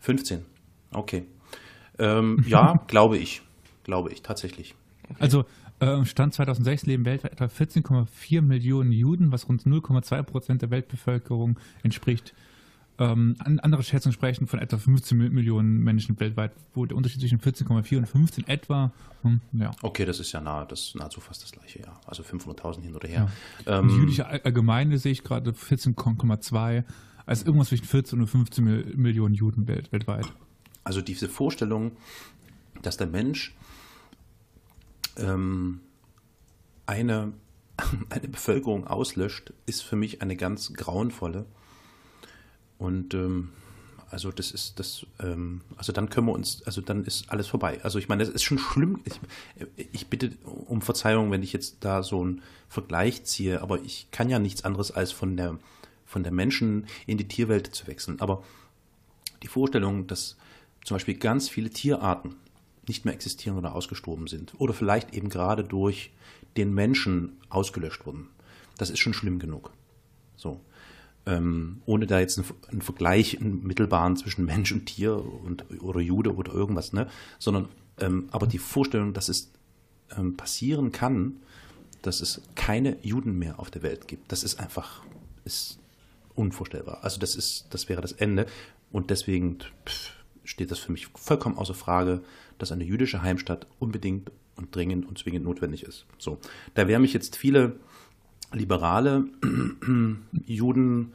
[0.00, 0.44] 15.
[0.92, 1.24] Okay.
[1.98, 3.42] Ähm, ja, glaube ich.
[3.84, 4.74] Glaube ich, tatsächlich.
[5.18, 5.44] Also
[5.80, 11.58] äh, Stand 2006 leben weltweit etwa 14,4 Millionen Juden, was rund 0,2 Prozent der Weltbevölkerung
[11.82, 12.34] entspricht.
[13.00, 17.20] Ähm, an, andere Schätzungen sprechen von etwa 15 Mi- Millionen Menschen weltweit, wo der Unterschied
[17.20, 19.70] zwischen 14,4 und 15 etwa, hm, ja.
[19.82, 22.00] Okay, das ist ja nahe, das nahezu fast das gleiche, ja.
[22.06, 23.30] Also 500.000 hin oder her.
[23.66, 26.82] Und die Ähm, jüdische All- Allgemeine sehe ich gerade 14,2,
[27.24, 30.26] also irgendwas zwischen 14 und 15 Mil- Millionen Juden welt, weltweit.
[30.82, 31.92] Also diese Vorstellung,
[32.82, 33.54] dass der Mensch
[35.16, 35.80] ähm,
[36.86, 37.32] eine,
[38.10, 41.46] eine Bevölkerung auslöscht, ist für mich eine ganz grauenvolle.
[42.78, 43.50] Und ähm,
[44.10, 47.80] also das ist das, ähm, also dann können wir uns, also dann ist alles vorbei.
[47.82, 49.00] Also ich meine, es ist schon schlimm.
[49.04, 49.20] Ich,
[49.92, 54.30] ich bitte um Verzeihung, wenn ich jetzt da so einen Vergleich ziehe, aber ich kann
[54.30, 55.58] ja nichts anderes als von der
[56.08, 58.18] von der Menschen in die Tierwelt zu wechseln.
[58.20, 58.42] Aber
[59.42, 60.36] die Vorstellung, dass
[60.82, 62.36] zum Beispiel ganz viele Tierarten
[62.86, 66.10] nicht mehr existieren oder ausgestorben sind oder vielleicht eben gerade durch
[66.56, 68.30] den Menschen ausgelöscht wurden,
[68.78, 69.70] das ist schon schlimm genug.
[70.36, 70.60] So.
[71.26, 76.00] Ähm, ohne da jetzt einen, einen Vergleich einen mittelbaren zwischen Mensch und Tier und, oder
[76.00, 77.06] Jude oder irgendwas, ne?
[77.38, 77.68] sondern
[78.00, 79.52] ähm, aber die Vorstellung, dass es
[80.16, 81.36] ähm, passieren kann,
[82.02, 84.30] dass es keine Juden mehr auf der Welt gibt.
[84.32, 85.02] Das ist einfach
[85.44, 85.78] ist
[86.34, 87.02] unvorstellbar.
[87.02, 88.46] Also das ist, das wäre das Ende.
[88.92, 90.12] Und deswegen pff,
[90.44, 92.22] steht das für mich vollkommen außer Frage,
[92.58, 96.06] dass eine jüdische Heimstatt unbedingt und dringend und zwingend notwendig ist.
[96.18, 96.38] So,
[96.74, 97.78] da werden mich jetzt viele
[98.52, 99.24] liberale
[100.46, 101.12] Juden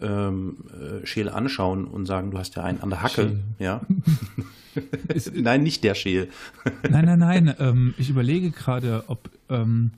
[0.00, 3.22] ähm, äh, Scheel anschauen und sagen, du hast ja einen an der Hacke.
[3.22, 3.40] Scheel.
[3.58, 3.80] Ja.
[5.34, 6.28] nein, nicht der Scheel.
[6.88, 7.54] nein, nein, nein.
[7.58, 9.92] Ähm, ich überlege gerade, ob ähm,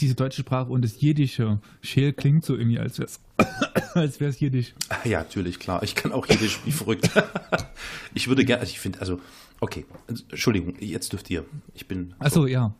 [0.00, 1.60] diese deutsche Sprache und das Jiddische.
[1.82, 3.20] Scheel klingt so irgendwie, als wäre es
[3.94, 4.74] als wär's Jiddisch.
[4.88, 5.82] Ah, ja, natürlich, klar.
[5.82, 7.10] Ich kann auch Jiddisch wie verrückt.
[8.14, 9.20] ich würde gerne, also ich finde, also,
[9.60, 11.44] okay, Entschuldigung, jetzt dürft ihr.
[11.74, 12.14] Ich bin.
[12.18, 12.74] Achso, ja.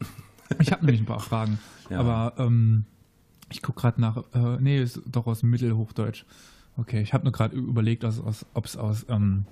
[0.60, 1.58] Ich habe nämlich ein paar Fragen.
[1.90, 2.00] Ja.
[2.00, 2.84] Aber ähm,
[3.50, 6.24] ich gucke gerade nach, äh, nee, ist doch aus Mittelhochdeutsch.
[6.76, 9.44] Okay, ich habe nur gerade überlegt, aus, aus, ob es aus ähm,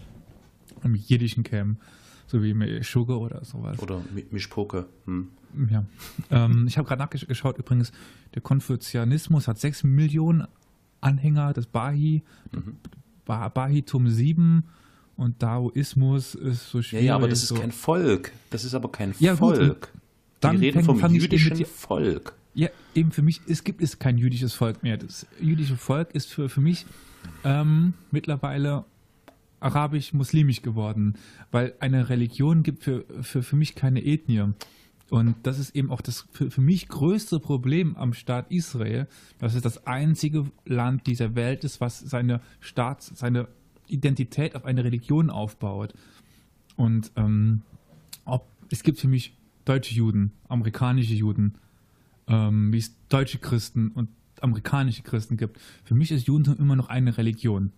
[0.85, 1.77] Jiddischen käme,
[2.27, 3.79] so wie Sugar oder sowas.
[3.81, 4.87] Oder Mischpoke.
[5.07, 5.29] Hm.
[5.71, 5.85] Ja.
[6.31, 7.93] ähm, ich habe gerade nachgeschaut, übrigens,
[8.35, 10.47] der Konfuzianismus hat 6 Millionen
[11.01, 12.77] Anhänger, das Bahi, mhm.
[13.25, 14.65] Bahitum 7
[15.17, 17.07] und Daoismus ist so schwierig.
[17.07, 17.55] Ja, ja aber das ist so.
[17.57, 18.33] kein Volk.
[18.51, 19.93] Das ist aber kein ja, Volk.
[19.93, 20.03] Gut,
[20.41, 22.35] dann Wir reden vom jüdischen Volk.
[22.55, 24.97] Ja, eben für mich, es gibt es kein jüdisches Volk mehr.
[24.97, 26.87] Das jüdische Volk ist für, für mich
[27.45, 28.85] ähm, mittlerweile
[29.61, 31.15] arabisch-muslimisch geworden,
[31.51, 34.53] weil eine Religion gibt für, für, für mich keine Ethnie.
[35.09, 39.07] Und das ist eben auch das für, für mich größte Problem am Staat Israel,
[39.39, 43.49] dass es das einzige Land dieser Welt ist, was seine Staats-, seine
[43.87, 45.95] Identität auf eine Religion aufbaut.
[46.77, 47.63] Und ähm,
[48.25, 51.55] ob, es gibt für mich deutsche Juden, amerikanische Juden,
[52.29, 54.09] ähm, wie es deutsche Christen und
[54.41, 55.61] amerikanische Christen gibt.
[55.85, 57.73] Für mich ist Judentum immer noch eine Religion.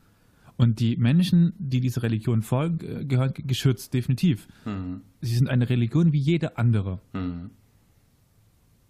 [0.57, 4.49] Und die Menschen, die dieser Religion folgen, äh, gehören geschützt, definitiv.
[4.65, 5.03] Mhm.
[5.21, 7.01] Sie sind eine Religion wie jede andere.
[7.13, 7.51] Mhm.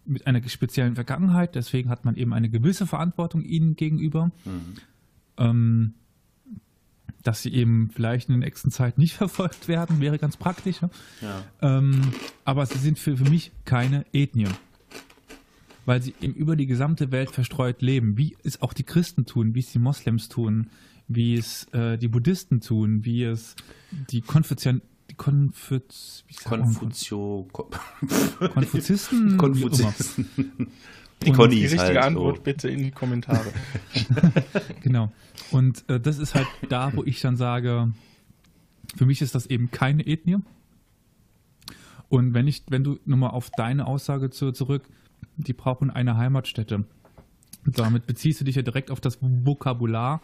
[0.06, 4.30] Mit einer speziellen Vergangenheit, deswegen hat man eben eine gewisse Verantwortung ihnen gegenüber.
[4.46, 4.74] Mhm.
[5.36, 5.94] Ähm,
[7.22, 10.80] dass sie eben vielleicht in der nächsten Zeit nicht verfolgt werden, wäre ganz praktisch.
[10.80, 11.44] Ja.
[11.60, 12.00] Ähm,
[12.46, 14.48] aber sie sind für, für mich keine Ethnie
[15.88, 19.54] weil sie eben über die gesamte Welt verstreut leben, wie es auch die Christen tun,
[19.54, 20.68] wie es die Moslems tun,
[21.08, 23.56] wie es äh, die Buddhisten tun, wie es
[24.10, 27.48] die Konfuzian die Konfuz Konfuzio
[28.52, 30.28] Konfuzisten, Konfuzisten.
[31.22, 32.42] Die, die richtige halt Antwort so.
[32.42, 33.50] bitte in die Kommentare.
[34.82, 35.10] genau.
[35.50, 37.90] Und äh, das ist halt da, wo ich dann sage,
[38.94, 40.36] für mich ist das eben keine Ethnie.
[42.10, 44.82] Und wenn ich, wenn du nochmal auf deine Aussage zu, zurück,
[45.38, 46.84] die brauchen eine Heimatstätte.
[47.64, 50.20] Damit beziehst du dich ja direkt auf das Vokabular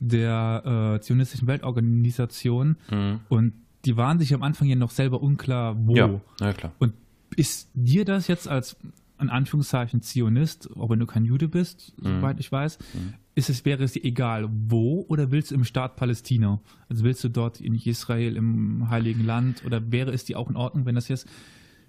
[0.00, 3.20] der äh, zionistischen Weltorganisation mhm.
[3.28, 3.52] und
[3.84, 5.94] die waren sich am Anfang ja noch selber unklar, wo.
[5.94, 6.72] Ja, ja klar.
[6.78, 6.94] Und
[7.36, 8.76] ist dir das jetzt als
[9.20, 12.20] in Anführungszeichen Zionist, auch wenn du kein Jude bist, mhm.
[12.20, 13.14] soweit ich weiß, mhm.
[13.34, 16.60] ist es, wäre es dir egal, wo oder willst du im Staat Palästina?
[16.88, 20.56] Also willst du dort in Israel, im Heiligen Land oder wäre es dir auch in
[20.56, 21.28] Ordnung, wenn das jetzt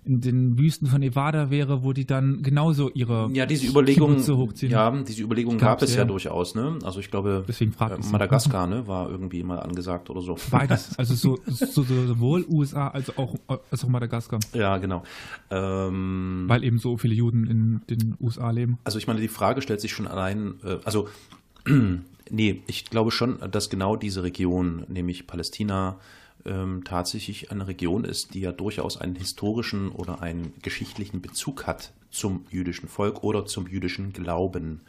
[0.06, 4.72] in den Wüsten von Nevada wäre, wo die dann genauso ihre ja diese Überlegungen hochziehen.
[4.72, 6.56] Ja, diese Überlegungen gab es ja, ja, durchaus.
[6.56, 6.80] Ne?
[6.84, 10.38] Also ich glaube, Deswegen äh, Madagaskar ne, war irgendwie mal angesagt oder so.
[10.52, 14.40] Beides, also so, so, sowohl USA als auch als auch Madagaskar.
[14.54, 15.04] Ja, genau.
[15.50, 18.78] Ähm, Weil eben so viele Juden in den USA leben.
[18.84, 21.08] Also ich meine, die Frage stellt sich schon allein, äh, also
[22.30, 25.98] nee, ich glaube schon, dass genau diese Region, nämlich Palästina,
[26.46, 31.92] ähm, tatsächlich eine Region ist, die ja durchaus einen historischen oder einen geschichtlichen Bezug hat
[32.12, 34.82] zum jüdischen Volk oder zum jüdischen Glauben.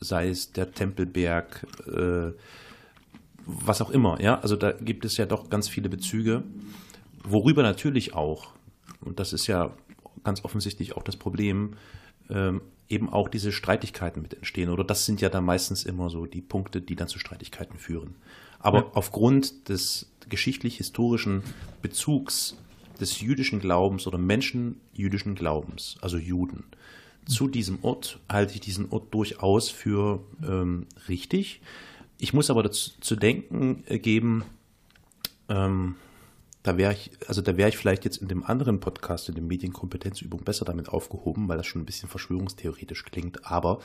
[0.00, 2.32] Sei es der Tempelberg, äh,
[3.44, 4.20] was auch immer.
[4.20, 6.44] Ja, also da gibt es ja doch ganz viele Bezüge,
[7.24, 8.52] worüber natürlich auch,
[9.00, 9.74] und das ist ja
[10.22, 11.74] ganz offensichtlich auch das Problem,
[12.30, 14.70] ähm, eben auch diese Streitigkeiten mit entstehen.
[14.70, 18.16] Oder das sind ja dann meistens immer so die Punkte, die dann zu Streitigkeiten führen.
[18.58, 18.90] Aber ja.
[18.94, 21.42] aufgrund des geschichtlich-historischen
[21.82, 22.56] Bezugs
[23.00, 26.64] des jüdischen Glaubens oder Menschen jüdischen Glaubens, also Juden,
[27.28, 31.60] zu diesem Ort halte ich diesen Ort durchaus für ähm, richtig.
[32.18, 34.44] Ich muss aber dazu zu denken äh, geben,
[35.48, 35.96] ähm,
[36.62, 39.44] da wäre ich, also da wäre ich vielleicht jetzt in dem anderen Podcast, in der
[39.44, 43.46] Medienkompetenzübung, besser damit aufgehoben, weil das schon ein bisschen verschwörungstheoretisch klingt.
[43.46, 43.80] Aber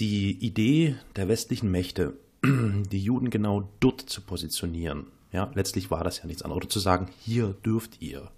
[0.00, 5.06] die Idee der westlichen Mächte, die Juden genau dort zu positionieren.
[5.32, 6.62] Ja, letztlich war das ja nichts anderes.
[6.62, 8.30] Oder zu sagen, hier dürft ihr.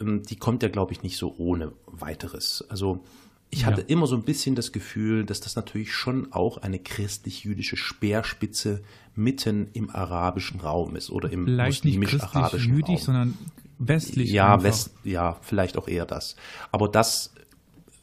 [0.00, 2.64] Ähm, die kommt ja, glaube ich, nicht so ohne weiteres.
[2.68, 3.04] Also
[3.50, 3.86] ich hatte ja.
[3.88, 8.82] immer so ein bisschen das Gefühl, dass das natürlich schon auch eine christlich-jüdische Speerspitze
[9.16, 12.76] mitten im arabischen Raum ist oder im muslimisch-arabischen Raum.
[12.76, 13.36] jüdisch, sondern
[13.78, 14.30] westlich.
[14.30, 16.36] Ja, West, ja, vielleicht auch eher das.
[16.70, 17.34] Aber das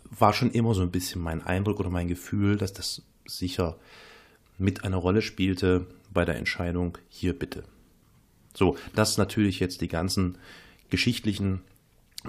[0.09, 3.77] war schon immer so ein bisschen mein Eindruck oder mein Gefühl, dass das sicher
[4.57, 7.63] mit einer Rolle spielte bei der Entscheidung, hier bitte.
[8.53, 10.37] So, dass natürlich jetzt die ganzen
[10.89, 11.61] geschichtlichen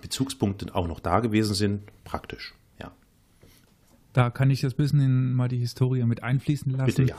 [0.00, 2.92] Bezugspunkte auch noch da gewesen sind, praktisch, ja.
[4.12, 6.86] Da kann ich ein bisschen in mal die Historie mit einfließen lassen.
[6.86, 7.16] Bitte, ja.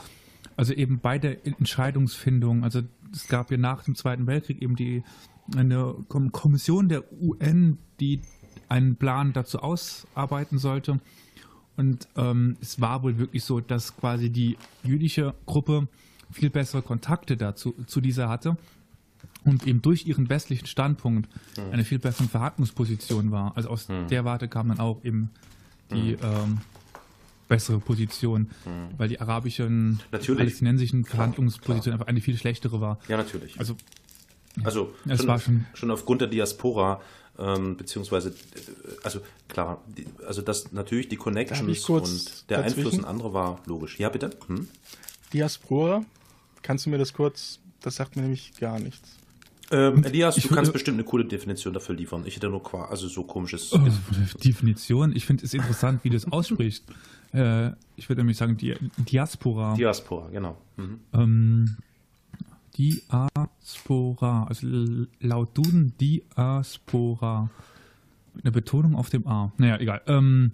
[0.56, 5.02] Also eben bei der Entscheidungsfindung, also es gab ja nach dem Zweiten Weltkrieg eben die
[5.56, 8.20] eine Kommission der UN, die
[8.68, 11.00] einen Plan dazu ausarbeiten sollte.
[11.80, 15.88] Und ähm, es war wohl wirklich so, dass quasi die jüdische Gruppe
[16.30, 18.58] viel bessere Kontakte dazu zu dieser hatte
[19.46, 21.72] und eben durch ihren westlichen Standpunkt Hm.
[21.72, 23.56] eine viel bessere Verhandlungsposition war.
[23.56, 25.30] Also aus der Warte kam dann auch eben
[25.90, 26.18] die Hm.
[26.22, 26.58] ähm,
[27.48, 28.50] bessere Position,
[28.98, 30.38] weil die arabischen, Natürlich.
[30.38, 32.98] palästinensischen Verhandlungsposition einfach eine viel schlechtere war.
[33.08, 33.58] Ja, natürlich.
[33.58, 33.74] Also
[34.64, 37.00] Also Es schon, war schon- schon aufgrund der Diaspora,
[37.40, 38.32] ähm, beziehungsweise, äh,
[39.02, 42.78] also klar, die, also das natürlich die Connections und der dazwischen?
[42.78, 43.98] Einfluss in andere war logisch.
[43.98, 44.30] Ja, bitte?
[44.46, 44.68] Hm?
[45.32, 46.04] Diaspora,
[46.62, 49.16] kannst du mir das kurz, das sagt mir nämlich gar nichts.
[49.72, 52.24] Ähm, Elias, ich du kannst bestimmt eine coole Definition dafür liefern.
[52.26, 53.72] Ich hätte nur qua, also so komisches.
[53.72, 53.78] Oh,
[54.44, 56.84] Definition, ich finde es interessant, wie du es aussprichst.
[57.32, 59.74] Äh, ich würde nämlich sagen, die Diaspora.
[59.74, 60.56] Diaspora, genau.
[60.76, 61.00] Mhm.
[61.12, 61.76] Ähm,
[62.76, 64.66] Diaspora, also
[65.20, 67.50] laut Duden Diaspora.
[68.34, 69.52] Mit einer Betonung auf dem A.
[69.58, 70.02] Naja, egal.
[70.06, 70.52] Ähm,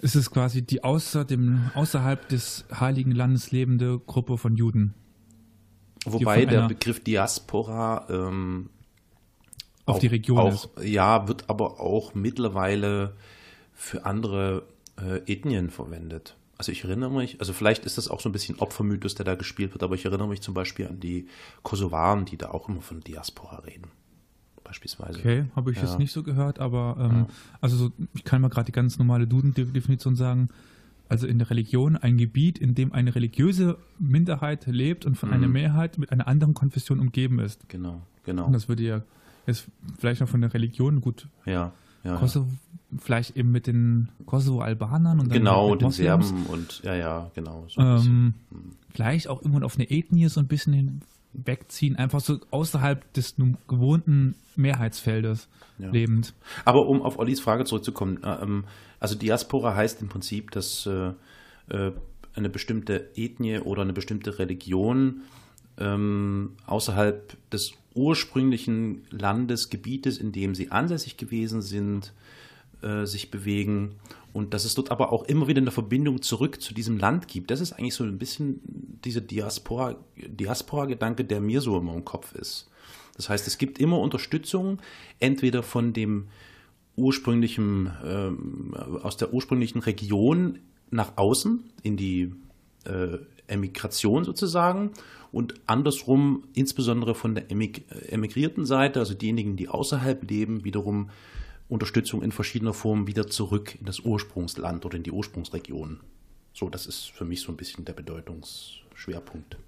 [0.00, 4.94] es ist quasi die außer dem, außerhalb des Heiligen Landes lebende Gruppe von Juden.
[6.04, 8.70] Wobei der Begriff Diaspora ähm,
[9.84, 10.84] Auf auch, die Region auch, ist.
[10.84, 13.16] Ja, wird aber auch mittlerweile
[13.74, 14.64] für andere
[15.00, 16.36] äh, Ethnien verwendet.
[16.58, 19.36] Also ich erinnere mich, also vielleicht ist das auch so ein bisschen Opfermythos, der da
[19.36, 21.28] gespielt wird, aber ich erinnere mich zum Beispiel an die
[21.62, 23.86] Kosovaren, die da auch immer von Diaspora reden.
[24.64, 25.20] Beispielsweise.
[25.20, 25.84] Okay, habe ich Ja.
[25.84, 27.26] jetzt nicht so gehört, aber ähm,
[27.60, 30.48] also so, ich kann mal gerade die ganz normale Duden-Definition sagen.
[31.08, 35.34] Also in der Religion ein Gebiet, in dem eine religiöse Minderheit lebt und von Mhm.
[35.36, 37.66] einer Mehrheit mit einer anderen Konfession umgeben ist.
[37.70, 38.44] Genau, genau.
[38.46, 39.02] Und das würde ja
[39.46, 39.68] jetzt
[39.98, 41.72] vielleicht noch von der Religion gut ja,
[42.04, 42.16] ja.
[42.16, 42.48] Kosovo,
[42.98, 46.28] vielleicht eben mit den Kosovo-Albanern und dann Genau, mit den Moslems.
[46.28, 47.64] Serben und ja, ja, genau.
[47.68, 47.80] So.
[47.80, 48.34] Ähm,
[48.92, 51.00] vielleicht auch irgendwann auf eine Ethnie so ein bisschen
[51.34, 55.90] hinwegziehen, einfach so außerhalb des nun gewohnten Mehrheitsfeldes Ja.
[55.90, 56.34] lebend.
[56.64, 58.64] Aber um auf Ollis Frage zurückzukommen, äh, ähm,
[59.00, 61.12] also Diaspora heißt im Prinzip, dass äh,
[61.68, 61.92] äh,
[62.34, 65.22] eine bestimmte Ethnie oder eine bestimmte Religion
[65.78, 72.12] ähm, außerhalb des ursprünglichen Landesgebietes, in dem sie ansässig gewesen sind,
[72.80, 73.96] äh, sich bewegen
[74.32, 77.50] und dass es dort aber auch immer wieder eine Verbindung zurück zu diesem Land gibt.
[77.50, 78.60] Das ist eigentlich so ein bisschen
[79.04, 82.70] dieser Diaspora, Diaspora-Gedanke, der mir so immer im Kopf ist.
[83.16, 84.78] Das heißt, es gibt immer Unterstützung,
[85.18, 86.28] entweder von dem
[86.94, 92.32] ursprünglichen, ähm, aus der ursprünglichen Region nach außen in die
[92.84, 94.92] äh, Emigration sozusagen
[95.32, 101.10] und andersrum insbesondere von der emig emigrierten Seite, also diejenigen, die außerhalb leben, wiederum
[101.68, 106.00] Unterstützung in verschiedener Form wieder zurück in das Ursprungsland oder in die Ursprungsregion.
[106.54, 109.58] So, das ist für mich so ein bisschen der Bedeutungsschwerpunkt.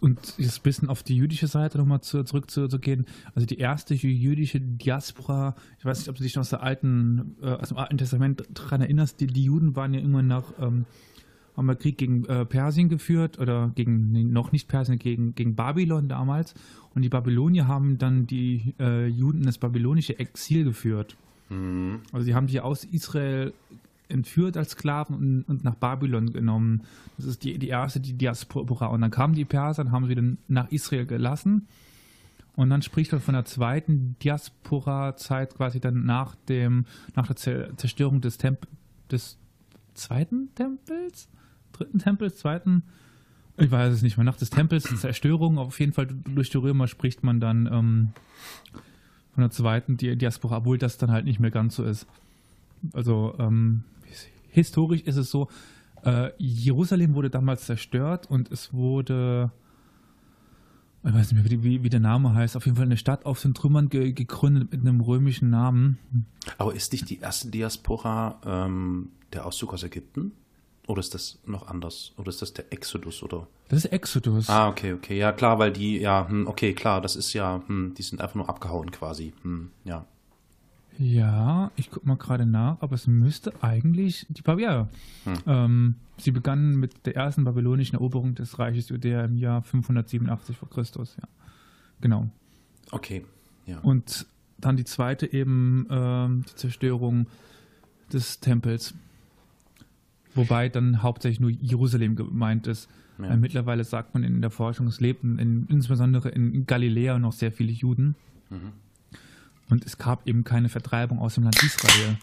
[0.00, 3.06] Und jetzt ein bisschen auf die jüdische Seite nochmal zu, zurück zu, zu gehen.
[3.34, 6.62] Also die erste jü- jüdische Diaspora, ich weiß nicht, ob du dich noch aus, der
[6.62, 10.52] alten, äh, aus dem Alten Testament daran erinnerst, die, die Juden waren ja irgendwann nach,
[10.60, 10.84] ähm,
[11.58, 15.54] haben wir Krieg gegen äh, Persien geführt oder gegen, nee, noch nicht Persien, gegen, gegen
[15.56, 16.54] Babylon damals.
[16.94, 21.16] Und die Babylonier haben dann die äh, Juden in das babylonische Exil geführt.
[22.12, 23.52] Also die haben die aus Israel
[24.08, 26.82] entführt als Sklaven und, und nach Babylon genommen.
[27.16, 28.86] Das ist die, die erste die Diaspora.
[28.86, 31.66] Und dann kamen die Perser und haben sie dann nach Israel gelassen.
[32.54, 37.76] Und dann spricht man von der zweiten Diaspora-Zeit quasi dann nach dem, nach der Zer-
[37.76, 38.66] Zerstörung des Temp
[39.10, 39.38] des
[39.94, 41.28] zweiten Tempels?
[41.78, 42.36] Dritten Tempels?
[42.36, 42.82] Zweiten?
[43.56, 44.24] Ich weiß es nicht mehr.
[44.24, 48.08] Nach des Tempels Zerstörung, auf jeden Fall durch die Römer spricht man dann ähm,
[49.34, 52.06] von der zweiten Di- Diaspora, obwohl das dann halt nicht mehr ganz so ist.
[52.92, 53.82] Also ähm,
[54.50, 55.48] historisch ist es so,
[56.04, 59.50] äh, Jerusalem wurde damals zerstört und es wurde,
[61.02, 63.26] ich weiß nicht mehr, wie, wie, wie der Name heißt, auf jeden Fall eine Stadt
[63.26, 65.98] auf den Trümmern ge gegründet mit einem römischen Namen.
[66.58, 70.30] Aber ist nicht die erste Diaspora ähm, der Auszug aus Ägypten?
[70.88, 72.12] Oder ist das noch anders?
[72.16, 73.22] Oder ist das der Exodus?
[73.22, 73.46] Oder?
[73.68, 74.48] Das ist Exodus.
[74.48, 75.18] Ah, okay, okay.
[75.18, 78.36] Ja, klar, weil die, ja, hm, okay, klar, das ist ja, hm, die sind einfach
[78.36, 79.34] nur abgehauen quasi.
[79.42, 80.06] Hm, ja.
[80.96, 84.88] Ja, ich guck mal gerade nach, aber es müsste eigentlich die Barriere.
[85.24, 85.34] Hm.
[85.46, 90.70] Ähm, sie begannen mit der ersten babylonischen Eroberung des Reiches Judäa im Jahr 587 vor
[90.70, 91.16] Christus.
[91.20, 91.28] Ja,
[92.00, 92.30] genau.
[92.92, 93.26] Okay.
[93.66, 93.80] Ja.
[93.80, 94.26] Und
[94.56, 97.26] dann die zweite eben ähm, die Zerstörung
[98.10, 98.94] des Tempels.
[100.38, 102.88] Wobei dann hauptsächlich nur Jerusalem gemeint ist.
[103.20, 103.34] Ja.
[103.34, 107.72] mittlerweile sagt man in der Forschung, es lebten in, insbesondere in Galiläa noch sehr viele
[107.72, 108.14] Juden.
[108.48, 108.72] Mhm.
[109.70, 112.16] Und es gab eben keine Vertreibung aus dem Land Israel.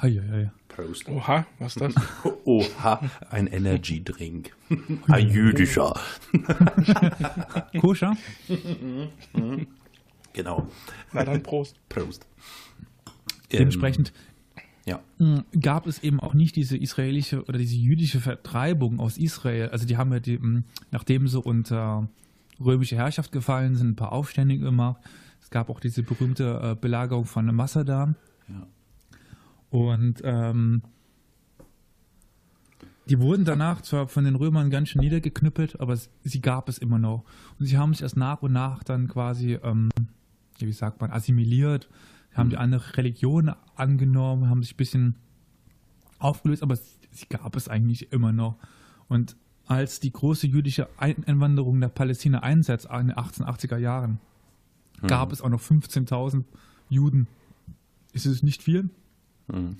[0.00, 0.50] Hei, hei, hei.
[0.68, 1.08] Prost.
[1.08, 1.94] Oha, was ist das?
[2.44, 4.54] Oha, ein Energy Drink.
[5.08, 5.98] Ein jüdischer.
[7.80, 8.16] Koscher?
[10.32, 10.68] genau.
[11.12, 11.76] Na dann Prost.
[11.88, 12.26] Prost.
[13.50, 14.12] Dementsprechend
[14.88, 15.00] ja.
[15.18, 19.68] Hm, gab es eben auch nicht diese israelische oder diese jüdische Vertreibung aus Israel.
[19.68, 22.08] Also die haben ja, die, hm, nachdem sie unter
[22.58, 25.00] römische Herrschaft gefallen sind, ein paar Aufstände gemacht.
[25.40, 28.14] Es gab auch diese berühmte äh, Belagerung von Masada.
[28.48, 28.66] Ja.
[29.70, 30.82] Und ähm,
[33.08, 36.98] die wurden danach zwar von den Römern ganz schön niedergeknüppelt, aber sie gab es immer
[36.98, 37.24] noch.
[37.58, 39.88] Und sie haben sich erst nach und nach dann quasi, ähm,
[40.58, 41.88] wie sagt man, assimiliert,
[42.38, 45.16] haben die andere Religion angenommen, haben sich ein bisschen
[46.18, 48.56] aufgelöst, aber sie gab es eigentlich immer noch.
[49.08, 49.36] Und
[49.66, 54.18] als die große jüdische Einwanderung der Palästina einsetzt in den 1880er Jahren,
[55.02, 55.06] mhm.
[55.06, 56.44] gab es auch noch 15.000
[56.88, 57.28] Juden.
[58.12, 58.90] Ist es nicht viel?
[59.48, 59.76] Mhm.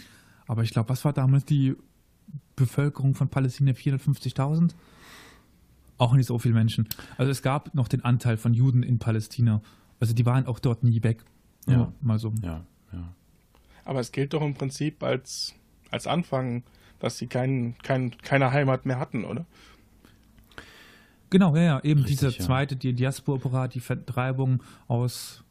[0.46, 1.74] Aber ich glaube, was war damals die
[2.56, 3.72] Bevölkerung von Palästina?
[3.72, 4.74] 450.000?
[5.96, 6.88] Auch nicht so viele Menschen.
[7.16, 9.62] Also es gab noch den Anteil von Juden in Palästina.
[10.00, 11.24] Also die waren auch dort nie weg.
[11.72, 12.32] Ja, mal so.
[12.42, 13.14] Ja, ja.
[13.84, 15.54] Aber es gilt doch im Prinzip als,
[15.90, 16.62] als Anfang,
[16.98, 19.46] dass sie kein, kein, keine Heimat mehr hatten, oder?
[21.30, 21.80] Genau, ja, ja.
[21.84, 25.44] Eben Richtig, diese zweite, die Diaspora, die Vertreibung aus,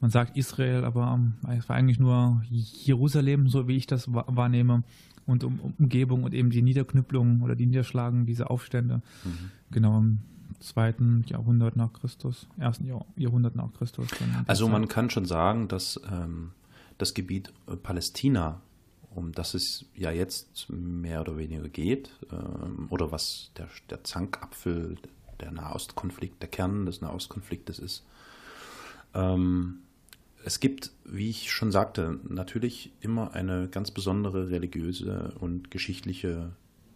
[0.00, 1.20] man sagt Israel, aber
[1.56, 4.82] es war eigentlich nur Jerusalem, so wie ich das wahrnehme,
[5.24, 9.02] und um, Umgebung und eben die Niederknüppelung oder die Niederschlagung dieser Aufstände.
[9.24, 9.50] Mhm.
[9.70, 10.18] Genau, im
[10.60, 14.08] zweiten Jahrhundert nach Christus, ersten Jahr, Jahrhundert nach Christus.
[14.46, 16.52] Also man kann schon sagen, dass ähm,
[16.98, 18.60] das Gebiet äh, Palästina
[19.14, 24.96] um das es ja jetzt mehr oder weniger geht, ähm, oder was der, der Zankapfel,
[25.40, 28.04] der Nahostkonflikt, der Kern des Nahostkonfliktes ist.
[29.14, 29.80] Ähm,
[30.44, 36.50] es gibt, wie ich schon sagte, natürlich immer eine ganz besondere religiöse und geschichtliche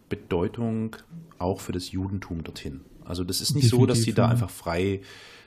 [0.09, 0.97] Bedeutung
[1.37, 2.81] auch für das Judentum dorthin.
[3.07, 5.01] Also das ist nicht Definitiv, so, dass sie da einfach frei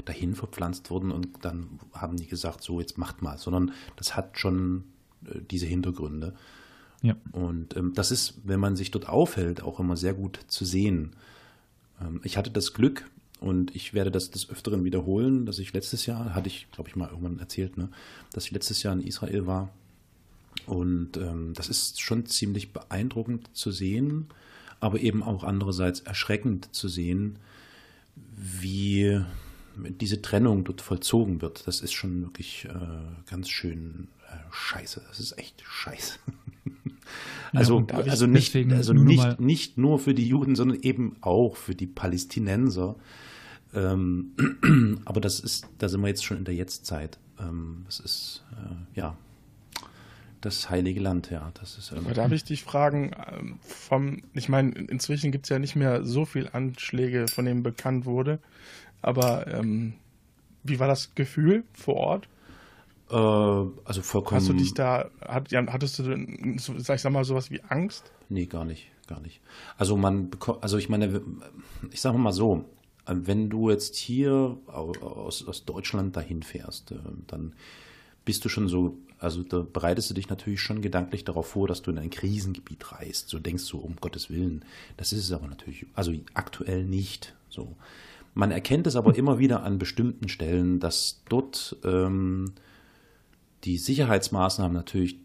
[0.05, 4.39] dahin verpflanzt wurden und dann haben die gesagt, so jetzt macht mal, sondern das hat
[4.39, 4.85] schon
[5.27, 6.35] äh, diese Hintergründe.
[7.03, 7.17] Ja.
[7.33, 11.17] Und ähm, das ist, wenn man sich dort aufhält, auch immer sehr gut zu sehen.
[12.01, 13.07] Ähm, ich hatte das Glück,
[13.41, 16.97] und ich werde das des Öfteren wiederholen, dass ich letztes Jahr, hatte ich, glaube ich,
[16.97, 17.89] mal irgendwann erzählt, ne,
[18.33, 19.71] dass ich letztes Jahr in Israel war.
[20.67, 24.27] Und ähm, das ist schon ziemlich beeindruckend zu sehen,
[24.79, 27.39] aber eben auch andererseits erschreckend zu sehen,
[28.37, 29.23] wie
[29.75, 31.67] diese Trennung dort vollzogen wird.
[31.67, 35.03] Das ist schon wirklich äh, ganz schön äh, scheiße.
[35.09, 36.19] Das ist echt scheiße.
[37.53, 41.75] Also, ja, also, nicht, also nicht, nicht nur für die Juden, sondern eben auch für
[41.75, 42.97] die Palästinenser.
[43.75, 47.19] Ähm, aber das ist, da sind wir jetzt schon in der Jetztzeit.
[47.39, 49.17] Ähm, das ist, äh, ja,
[50.41, 51.51] das heilige Land, ja.
[51.55, 55.51] Das ist, ähm, aber darf ich dich fragen, ähm, vom, ich meine, inzwischen gibt es
[55.51, 58.39] ja nicht mehr so viele Anschläge, von denen bekannt wurde,
[59.03, 59.95] aber ähm,
[60.63, 62.29] wie war das Gefühl vor Ort?
[63.11, 64.41] Äh, also vollkommen.
[64.41, 66.05] Hast du dich da, hat, hattest du,
[66.79, 68.13] sag ich sag mal, sowas wie Angst?
[68.29, 69.41] Nee, gar nicht, gar nicht.
[69.77, 71.21] Also man bekommt, also ich meine,
[71.91, 72.65] ich sage mal so,
[73.07, 77.55] wenn du jetzt hier aus, aus Deutschland dahin fährst, äh, dann
[78.25, 81.83] bist du schon so, also da bereitest du dich natürlich schon gedanklich darauf vor, dass
[81.83, 83.29] du in ein Krisengebiet reist.
[83.29, 84.65] So denkst du, um Gottes Willen.
[84.97, 87.77] Das ist es aber natürlich, also aktuell nicht so.
[88.33, 92.53] Man erkennt es aber immer wieder an bestimmten Stellen, dass dort ähm,
[93.65, 95.19] die Sicherheitsmaßnahmen natürlich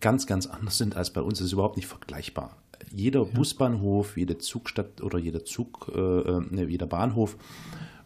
[0.00, 1.38] ganz, ganz anders sind als bei uns.
[1.38, 2.58] Das ist überhaupt nicht vergleichbar.
[2.92, 3.32] Jeder ja.
[3.32, 7.36] Busbahnhof, jede Zugstadt oder jeder Zug, äh, äh, jeder Bahnhof,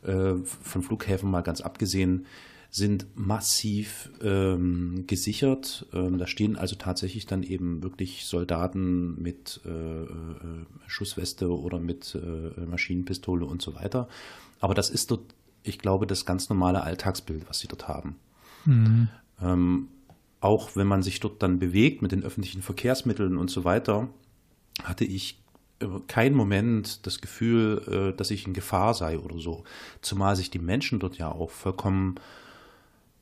[0.03, 2.27] äh, von Flughäfen mal ganz abgesehen,
[2.75, 5.87] sind massiv ähm, gesichert.
[5.93, 12.17] Ähm, da stehen also tatsächlich dann eben wirklich Soldaten mit äh, äh Schussweste oder mit
[12.17, 14.09] äh, Maschinenpistole und so weiter.
[14.59, 18.17] Aber das ist dort, ich glaube, das ganz normale Alltagsbild, was sie dort haben.
[18.65, 19.09] Mhm.
[19.41, 19.89] Ähm,
[20.41, 24.09] auch wenn man sich dort dann bewegt mit den öffentlichen Verkehrsmitteln und so weiter,
[24.83, 25.41] hatte ich
[26.09, 29.63] keinen Moment das Gefühl, äh, dass ich in Gefahr sei oder so.
[30.01, 32.17] Zumal sich die Menschen dort ja auch vollkommen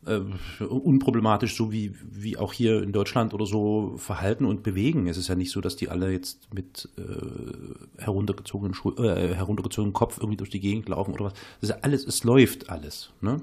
[0.06, 5.06] äh, unproblematisch, so wie, wie auch hier in Deutschland oder so, verhalten und bewegen.
[5.06, 9.92] Es ist ja nicht so, dass die alle jetzt mit äh, heruntergezogenen, Schu äh, heruntergezogenen
[9.92, 11.32] Kopf irgendwie durch die Gegend laufen oder was.
[11.34, 13.10] Das ist ja alles, es läuft alles.
[13.20, 13.40] Ne?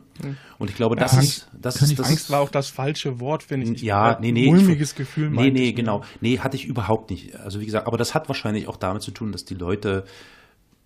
[0.57, 1.49] Und ich glaube, das Ja, ist.
[1.59, 3.81] Das ist das Angst war auch das falsche Wort, finde ich.
[3.81, 4.47] ja, Äh, nee, nee.
[4.47, 5.29] Mulmiges ich, Gefühl.
[5.29, 5.75] Nee, nee, ich.
[5.75, 6.03] genau.
[6.21, 7.35] Nee, hatte ich überhaupt nicht.
[7.37, 10.03] Also wie gesagt, aber das hat wahrscheinlich auch damit zu tun, dass die Leute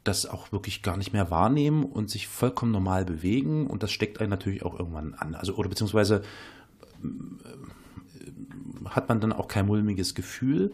[0.03, 4.19] das auch wirklich gar nicht mehr wahrnehmen und sich vollkommen normal bewegen und das steckt
[4.19, 5.33] einen natürlich auch irgendwann an.
[5.35, 6.23] Also oder beziehungsweise
[7.03, 10.73] äh, hat man dann auch kein mulmiges Gefühl.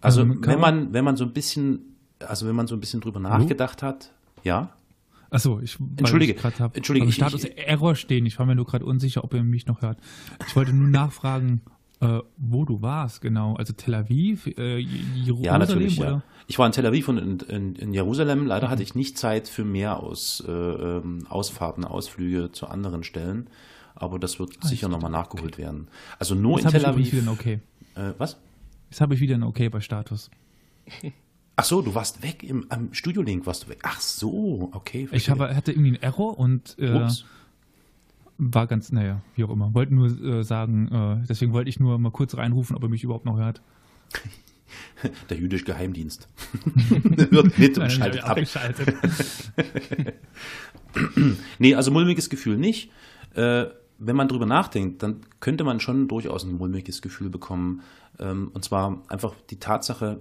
[0.00, 2.80] Also Ähm, kann wenn man wenn man so ein bisschen also wenn man so ein
[2.80, 4.12] bisschen drüber nachgedacht hat,
[4.42, 4.70] ja.
[5.28, 8.24] Achso, ich Entschuldige, ich hab entschuldige, am ich- Status ich- Error stehen.
[8.26, 9.98] Ich war mir nur gerade unsicher, ob ihr mich noch hört.
[10.46, 11.62] Ich wollte nur nachfragen,
[12.00, 13.54] äh, wo du warst, genau.
[13.56, 15.98] Also Tel Aviv, äh, Jerusalem Ja, natürlich.
[15.98, 16.10] oder?
[16.10, 16.22] Ja.
[16.46, 18.46] Ich war in Tel Aviv und in, in, in Jerusalem.
[18.46, 23.48] Leider hatte ich nicht Zeit für mehr aus, äh, ähm, Ausfahrten, Ausflüge zu anderen Stellen.
[23.94, 25.88] Aber das wird sicher nochmal nachgeholt werden.
[26.18, 27.40] Also nur Jetzt in habe ich Tel übrigens wieder Aviv.
[27.46, 27.60] ein
[27.98, 28.08] Okay.
[28.10, 28.36] Äh, was?
[28.90, 30.30] Jetzt habe ich wieder ein Okay bei Status.
[31.56, 33.78] Ach so, du warst weg im am Studiolink, warst du weg.
[33.82, 35.04] Ach so, okay.
[35.04, 35.38] Ich verstehe.
[35.38, 37.24] habe, hatte irgendwie einen Error und äh, Ups.
[38.38, 39.72] War ganz, naja, wie auch immer.
[39.74, 43.04] Wollte nur äh, sagen, äh, deswegen wollte ich nur mal kurz reinrufen, ob er mich
[43.04, 43.62] überhaupt noch hört.
[45.30, 46.28] Der jüdische Geheimdienst.
[46.84, 48.30] Wird mit und schaltet ab.
[48.30, 48.94] abgeschaltet.
[51.58, 52.90] Nee, also mulmiges Gefühl nicht.
[53.34, 53.66] Äh,
[53.98, 57.82] wenn man drüber nachdenkt, dann könnte man schon durchaus ein mulmiges Gefühl bekommen.
[58.18, 60.20] Ähm, und zwar einfach die Tatsache,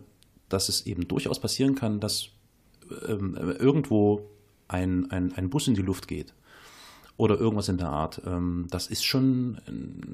[0.50, 2.30] dass es eben durchaus passieren kann, dass
[3.08, 4.30] ähm, irgendwo
[4.68, 6.34] ein, ein, ein Bus in die Luft geht.
[7.18, 8.22] Oder irgendwas in der Art.
[8.26, 9.58] Ähm, das ist schon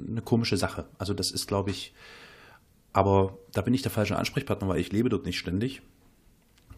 [0.10, 0.86] eine komische Sache.
[0.99, 1.93] Also das ist, glaube ich,
[2.93, 5.82] aber da bin ich der falsche Ansprechpartner, weil ich lebe dort nicht ständig.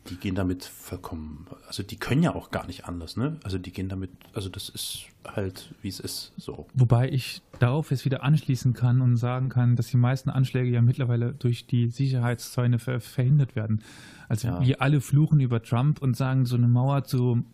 [0.10, 3.38] Die gehen damit vollkommen, also die können ja auch gar nicht anders, ne?
[3.44, 6.68] Also die gehen damit, also das ist halt, wie es ist, so.
[6.74, 10.82] Wobei ich darauf jetzt wieder anschließen kann und sagen kann, dass die meisten Anschläge ja
[10.82, 13.82] mittlerweile durch die Sicherheitszäune ver verhindert werden.
[14.28, 14.62] Also Ja.
[14.62, 17.46] wir alle fluchen über Trump und sagen, so eine Mauer zu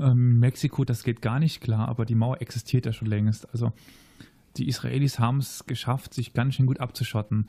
[0.00, 3.48] ähm, Mexiko, das geht gar nicht klar, aber die Mauer existiert ja schon längst.
[3.52, 3.72] Also
[4.56, 7.48] die Israelis haben es geschafft, sich ganz schön gut abzuschotten.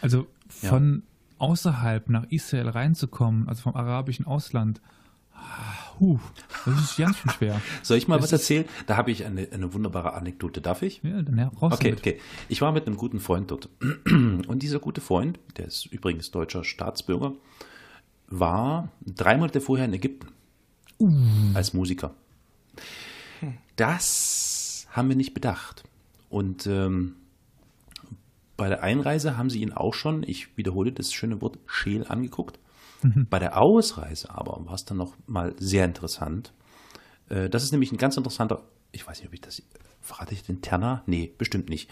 [0.00, 1.02] Also von
[1.38, 4.80] außerhalb nach Israel reinzukommen, also vom arabischen Ausland,
[5.98, 6.18] huh,
[6.64, 7.60] das ist ganz schön schwer.
[7.82, 8.64] Soll ich mal Das was erzählen?
[8.86, 11.02] Da habe ich eine, eine wunderbare Anekdote, darf ich?
[11.02, 11.98] Ja, dann ja, raus Okay, damit.
[12.00, 12.20] okay.
[12.48, 13.68] Ich war mit einem guten Freund dort.
[14.06, 17.32] Und dieser gute Freund, der ist übrigens deutscher Staatsbürger,
[18.28, 20.28] war drei Monate vorher in Ägypten
[21.54, 22.14] als Musiker.
[23.76, 25.84] Das haben wir nicht bedacht.
[26.28, 27.16] Und ähm,
[28.56, 32.58] bei der Einreise haben sie ihn auch schon, ich wiederhole das schöne Wort, scheel angeguckt.
[33.30, 36.52] Bei der Ausreise aber war es dann noch mal sehr interessant.
[37.28, 39.60] Äh, Das ist nämlich ein ganz interessanter, ich weiß nicht, ob ich das,
[40.00, 41.02] verrate ich den Terner?
[41.06, 41.90] Nee, bestimmt nicht.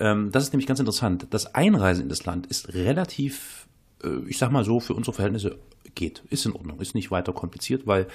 [0.00, 1.28] Ähm, Das ist nämlich ganz interessant.
[1.30, 3.68] Das Einreisen in das Land ist relativ,
[4.02, 5.58] äh, ich sag mal so, für unsere Verhältnisse
[5.98, 8.06] geht, ist in Ordnung, ist nicht weiter kompliziert, weil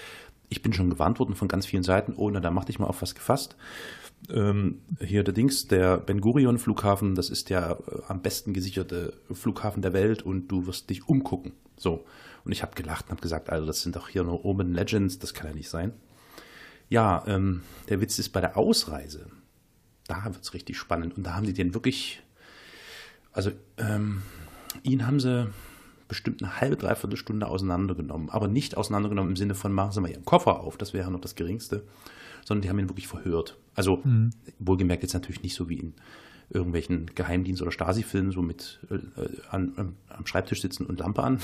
[0.49, 3.01] ich bin schon gewarnt worden von ganz vielen Seiten, ohne da mach dich mal auf
[3.01, 3.55] was gefasst.
[4.29, 9.13] Ähm, hier der Dings, der Ben Gurion Flughafen, das ist der äh, am besten gesicherte
[9.31, 11.53] Flughafen der Welt und du wirst dich umgucken.
[11.77, 12.05] So.
[12.45, 15.19] Und ich habe gelacht und habe gesagt, Alter, das sind doch hier nur Urban Legends,
[15.19, 15.93] das kann ja nicht sein.
[16.89, 19.27] Ja, ähm, der Witz ist bei der Ausreise.
[20.07, 21.17] Da wird es richtig spannend.
[21.17, 22.21] Und da haben sie den wirklich,
[23.31, 24.21] also ähm,
[24.83, 25.49] ihn haben sie
[26.13, 28.29] bestimmt eine halbe, dreiviertel Stunde auseinandergenommen.
[28.29, 31.21] Aber nicht auseinandergenommen im Sinne von, machen Sie mal Ihren Koffer auf, das wäre noch
[31.21, 31.83] das Geringste.
[32.45, 33.57] Sondern die haben ihn wirklich verhört.
[33.73, 34.01] Also
[34.59, 35.93] wohlgemerkt jetzt natürlich nicht so wie in
[36.49, 38.97] irgendwelchen Geheimdienst- oder Stasi-Filmen, so mit äh,
[39.49, 39.73] an,
[40.09, 41.39] am- Schreibtisch sitzen und Lampe an.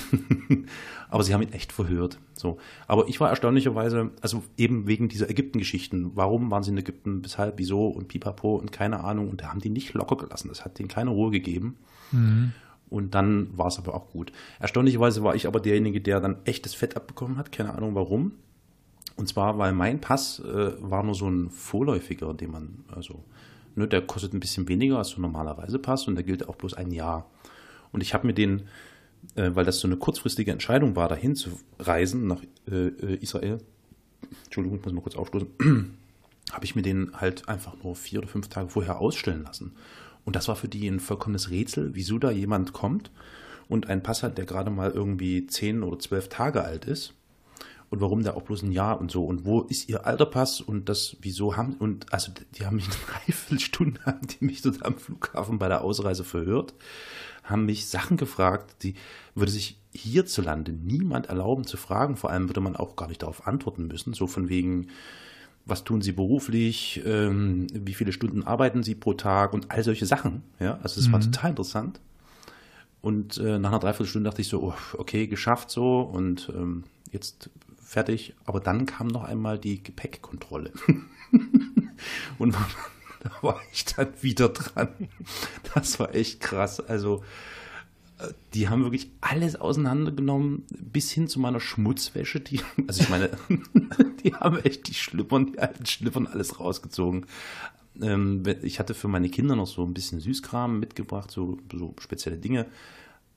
[1.10, 2.20] Aber sie haben ihn echt verhört.
[2.34, 2.58] So.
[2.88, 7.58] Aber ich war erstaunlicherweise, also eben wegen dieser Ägypten-Geschichten, warum waren sie in Ägypten, weshalb,
[7.58, 9.30] wieso und pipapo und keine Ahnung.
[9.30, 10.50] Und da haben die nicht locker gelassen.
[10.50, 11.78] Das hat denen keine Ruhe gegeben.
[12.90, 14.32] Und dann war es aber auch gut.
[14.60, 17.52] Erstaunlicherweise war ich aber derjenige, der dann echtes Fett abbekommen hat.
[17.52, 18.34] Keine Ahnung warum.
[19.16, 23.24] Und zwar, weil mein Pass äh, war nur so ein vorläufiger, den man, also,
[23.76, 26.56] ne, der kostet ein bisschen weniger als so ein normaler Reisepass und der gilt auch
[26.56, 27.30] bloß ein Jahr.
[27.92, 28.64] Und ich habe mir den,
[29.36, 33.60] äh, weil das so eine kurzfristige Entscheidung war, dahin zu reisen nach äh, äh, Israel,
[34.46, 35.48] Entschuldigung, ich muss mal kurz aufstoßen,
[36.52, 39.74] habe ich mir den halt einfach nur vier oder fünf Tage vorher ausstellen lassen.
[40.30, 43.10] Und das war für die ein vollkommenes Rätsel, wieso da jemand kommt
[43.68, 47.16] und einen Pass hat, der gerade mal irgendwie zehn oder zwölf Tage alt ist
[47.90, 49.26] und warum der auch bloß ein Jahr und so.
[49.26, 52.86] Und wo ist ihr alter Pass und das, wieso haben, und also die haben mich
[52.86, 56.76] eine Dreiviertelstunde, haben die mich dort am Flughafen bei der Ausreise verhört,
[57.44, 58.94] haben mich Sachen gefragt, die
[59.34, 63.48] würde sich hierzulande niemand erlauben zu fragen, vor allem würde man auch gar nicht darauf
[63.48, 64.90] antworten müssen, so von wegen,
[65.70, 70.06] was tun sie beruflich, ähm, wie viele Stunden arbeiten sie pro Tag und all solche
[70.06, 70.44] Sachen.
[70.60, 72.00] Ja, also das war total interessant.
[73.02, 77.50] Und äh, nach einer Dreiviertelstunde dachte ich so, oh, okay, geschafft so und ähm, jetzt
[77.82, 78.34] fertig.
[78.46, 80.72] Aber dann kam noch einmal die Gepäckkontrolle.
[82.38, 82.56] und
[83.22, 84.90] da war ich dann wieder dran.
[85.74, 86.80] Das war echt krass.
[86.80, 87.24] Also
[88.54, 92.40] die haben wirklich alles auseinandergenommen, bis hin zu meiner Schmutzwäsche.
[92.40, 93.30] Die, also ich meine,
[94.24, 97.26] die haben echt die Schlippern, die alten Schlippern alles rausgezogen.
[98.02, 102.38] Ähm, ich hatte für meine Kinder noch so ein bisschen Süßkram mitgebracht, so, so spezielle
[102.38, 102.66] Dinge,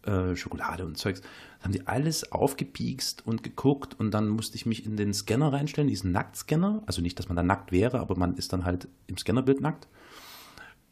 [0.03, 1.20] äh, Schokolade und Zeugs.
[1.20, 5.53] Da haben die alles aufgepiekst und geguckt und dann musste ich mich in den Scanner
[5.53, 6.83] reinstellen, diesen Nacktscanner.
[6.87, 9.87] Also nicht, dass man da nackt wäre, aber man ist dann halt im Scannerbild nackt.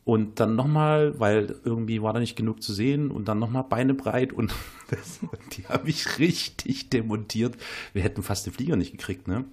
[0.05, 3.95] Und dann nochmal, weil irgendwie war da nicht genug zu sehen und dann nochmal Beine
[3.95, 4.53] breit und
[4.91, 5.21] das,
[5.53, 7.57] die haben mich richtig demontiert.
[7.93, 9.45] Wir hätten fast den Flieger nicht gekriegt, ne?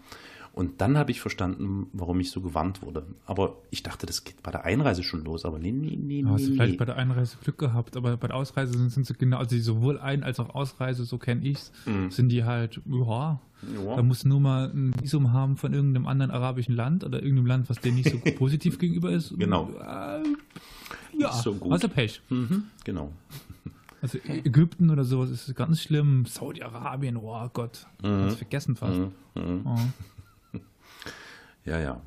[0.53, 3.05] Und dann habe ich verstanden, warum ich so gewarnt wurde.
[3.27, 5.45] Aber ich dachte, das geht bei der Einreise schon los.
[5.45, 8.25] Aber nee, nee, nee, Du hast nee, vielleicht bei der Einreise Glück gehabt, aber bei
[8.25, 11.71] der Ausreise sind, sind sie genau, also sowohl Ein- als auch Ausreise, so kenne ich's,
[12.09, 13.39] sind die halt, ja,
[13.75, 13.95] Ja.
[13.95, 17.47] da musst du nur mal ein Visum haben von irgendeinem anderen arabischen Land oder irgendeinem
[17.47, 19.33] Land, was denen nicht so positiv gegenüber ist.
[19.37, 19.69] Genau.
[19.79, 20.23] Äh,
[21.17, 21.71] ja, so gut.
[21.71, 22.21] also Pech.
[22.29, 23.11] Mhm, genau.
[24.01, 26.25] Also Ägypten oder sowas ist ganz schlimm.
[26.27, 28.99] Saudi-Arabien, oh Gott, ganz vergessen fast.
[29.35, 29.77] Oh.
[31.65, 32.01] Ja, ja.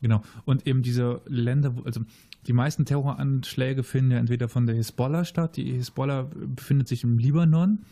[0.00, 0.22] Genau.
[0.44, 2.00] Und eben diese Länder, wo- also
[2.48, 5.56] die meisten Terroranschläge finden ja entweder von der Hisbollah statt.
[5.56, 6.26] Die Hisbollah
[6.56, 7.84] befindet sich im Libanon.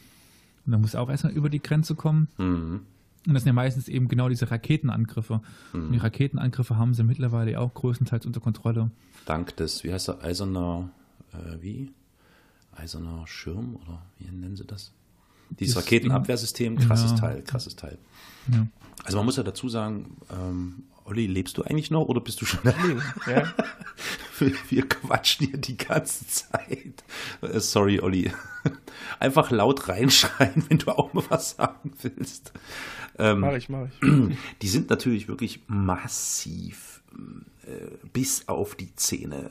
[0.67, 2.29] Und da muss auch erstmal über die Grenze kommen.
[2.39, 2.81] Mhm.
[3.27, 5.43] Und das sind ja meistens eben genau diese Raketenangriffe.
[5.73, 8.91] Und die Raketenangriffe haben sie mittlerweile auch größtenteils unter Kontrolle.
[9.27, 10.91] Dank des, wie heißt der, eiserner,
[11.33, 11.93] äh, wie?
[12.73, 14.93] Eiserner Schirm oder wie nennen sie das?
[15.51, 17.17] Dieses Raketenabwehrsystem, krasses Ja.
[17.19, 17.99] Teil, krasses Teil.
[18.53, 18.67] Ja.
[19.05, 22.47] Also man muss ja dazu sagen, ähm, Olli, lebst du eigentlich noch oder bist du
[22.47, 22.61] schon
[23.27, 23.53] Ja?
[24.39, 27.05] Wir, wir quatschen hier die ganze Zeit.
[27.43, 28.31] Äh, Sorry, Olli.
[29.19, 32.53] Einfach laut reinschreien, wenn du auch mal was sagen willst.
[33.19, 34.37] Ähm, Mach ich, mach ich.
[34.63, 37.03] die sind natürlich wirklich massiv
[37.67, 39.51] äh, bis auf die Zähne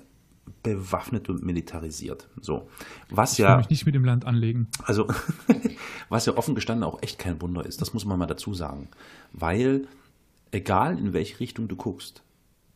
[0.64, 2.28] bewaffnet und militarisiert.
[2.41, 2.70] So.
[3.10, 4.68] Was Ich will ja, mich nicht mit dem Land anlegen.
[4.84, 5.07] also,
[6.10, 8.88] was ja offen gestanden auch echt kein Wunder ist, das muss man mal dazu sagen.
[9.34, 9.88] Weil,
[10.52, 12.24] egal in welche Richtung du guckst,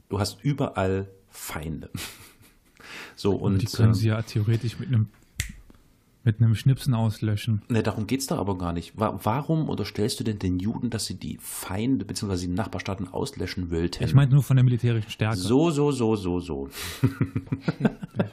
[0.09, 1.89] du hast überall Feinde.
[3.15, 5.07] So, und die können ähm, sie ja theoretisch mit einem
[6.25, 7.63] mit einem Schnipsen auslöschen.
[7.67, 8.97] Ne, darum geht's da aber gar nicht.
[8.97, 12.37] Wa warum unterstellst du denn den Juden, dass sie die Feinde bzw.
[12.37, 14.03] die Nachbarstaaten auslöschen wollten?
[14.05, 15.35] Ich meine nur von der militärischen Stärke.
[15.37, 16.69] so, so, so, so, so.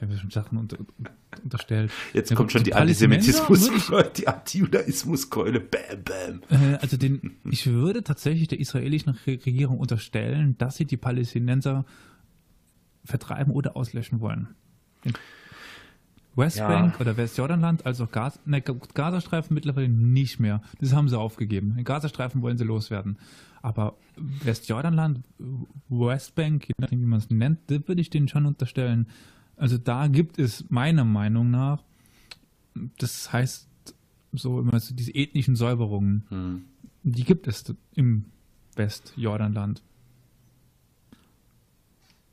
[0.00, 0.76] Wenn wir schon Sachen unter,
[1.42, 1.90] unterstellt.
[2.12, 3.68] Jetzt Ja, kommt schon die Antisemitismus,
[4.16, 5.58] die Antijudaismuskeule.
[5.60, 6.42] Bam, bam.
[6.48, 11.84] Äh, also den, ich würde tatsächlich der israelischen Re- Regierung unterstellen, dass sie die Palästinenser
[13.04, 14.48] vertreiben oder auslöschen wollen.
[16.40, 17.00] Westbank Ja.
[17.00, 20.60] oder Westjordanland, also auch ne, Gazastreifen mittlerweile nicht mehr.
[20.80, 21.76] Das haben sie aufgegeben.
[21.76, 23.18] Den Gazastreifen wollen sie loswerden.
[23.62, 25.20] Aber Westjordanland,
[25.88, 29.06] Westbank, je nachdem, wie man es nennt, das würde ich denen schon unterstellen.
[29.56, 31.82] Also da gibt es meiner Meinung nach,
[32.98, 33.68] das heißt
[34.32, 36.62] so immer so diese ethnischen Säuberungen, Hm.
[37.02, 38.24] die gibt es im
[38.76, 39.82] Westjordanland.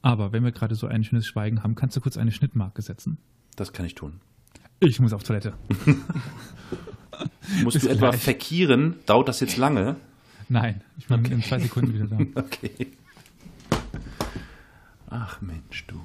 [0.02, 3.18] Aber wenn wir gerade so ein schönes Schweigen haben, kannst du kurz eine Schnittmarke setzen?
[3.58, 4.22] Das kann ich tun.
[4.80, 5.54] Ich muss auf Toilette.
[7.64, 9.00] Musst Bis du etwa verkieren?
[9.08, 9.96] Dauert das jetzt lange?
[10.48, 12.18] Nein, ich bin in zwei Sekunden wieder da.
[12.42, 12.92] Okay.
[15.10, 16.00] Ach Mensch, du.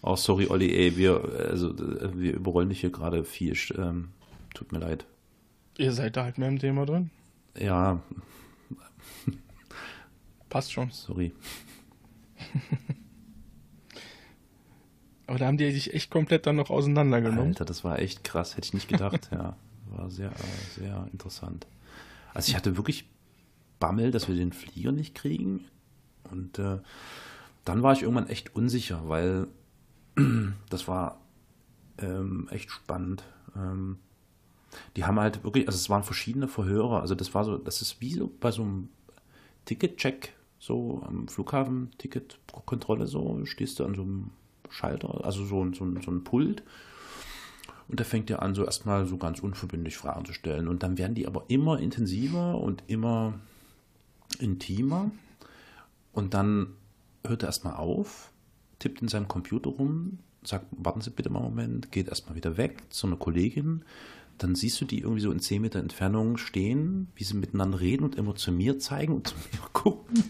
[0.00, 3.54] Oh, sorry, Olli, ey, wir, also, wir überrollen dich hier gerade viel.
[3.76, 4.08] Ähm,
[4.54, 5.04] tut mir leid.
[5.76, 7.10] Ihr seid da halt mehr im Thema drin.
[7.58, 8.00] Ja,
[10.48, 10.90] Passt schon.
[10.90, 11.32] sorry.
[15.28, 17.48] Aber da haben die sich echt komplett dann noch auseinandergenommen.
[17.48, 19.28] Alter, das war echt krass, hätte ich nicht gedacht.
[19.30, 19.56] ja,
[19.90, 21.66] war sehr, äh, sehr interessant.
[22.32, 23.10] Also ich hatte wirklich
[23.78, 25.66] Bammel, dass wir den Flieger nicht kriegen.
[26.30, 26.78] Und äh,
[27.66, 29.48] dann war ich irgendwann echt unsicher, weil
[30.70, 31.20] das war
[31.98, 33.22] ähm, echt spannend.
[33.54, 33.98] Ähm,
[34.96, 37.02] die haben halt wirklich, also es waren verschiedene Verhörer.
[37.02, 38.88] Also das war so, das ist wie so bei so einem
[39.66, 44.30] Ticketcheck, so am Flughafen, Ticketkontrolle, so stehst du an so einem
[44.70, 46.62] Schalter, also so, ein- so, so ein Pult.
[47.88, 50.68] Und da fängt er an, so erstmal so ganz unverbindlich Fragen zu stellen.
[50.68, 53.34] Und dann werden die aber immer intensiver und immer
[54.40, 55.10] intimer.
[56.12, 56.74] Und dann
[57.26, 58.30] hört er erstmal auf,
[58.78, 62.56] tippt in seinem Computer rum, sagt, warten Sie bitte mal einen Moment, geht erstmal wieder
[62.56, 63.84] weg zu einer Kollegin,
[64.38, 68.04] dann siehst du die irgendwie so in 10 Meter Entfernung stehen, wie sie miteinander reden
[68.04, 70.24] und immer zu mir zeigen und zu mir gucken.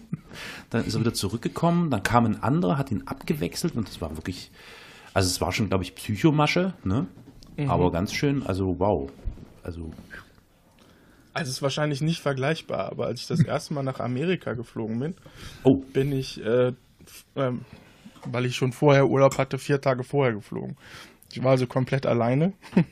[0.70, 4.16] Dann ist er wieder zurückgekommen, dann kam ein anderer, hat ihn abgewechselt und das war
[4.16, 4.50] wirklich,
[5.14, 7.06] also es war schon, glaube ich, Psychomasche, ne?
[7.56, 7.70] Mhm.
[7.70, 9.10] Aber ganz schön, also wow.
[9.62, 9.90] Also
[11.34, 14.98] Also es ist wahrscheinlich nicht vergleichbar, aber als ich das erste Mal nach Amerika geflogen
[14.98, 15.14] bin,
[15.64, 16.72] Oh, bin ich, äh,
[17.36, 17.60] ähm,
[18.24, 20.76] weil ich schon vorher Urlaub hatte, vier Tage vorher geflogen.
[21.32, 22.52] Ich war also komplett alleine.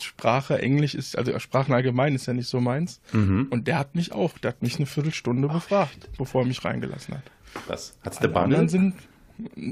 [0.00, 3.00] Sprache, Englisch ist, also Sprachen allgemein ist ja nicht so meins.
[3.12, 3.48] Mhm.
[3.50, 7.14] Und der hat mich auch, der hat mich eine Viertelstunde befragt, bevor er mich reingelassen
[7.14, 7.22] hat.
[7.66, 7.96] was?
[8.02, 8.68] Hat's der Bammel?
[8.68, 8.94] sind,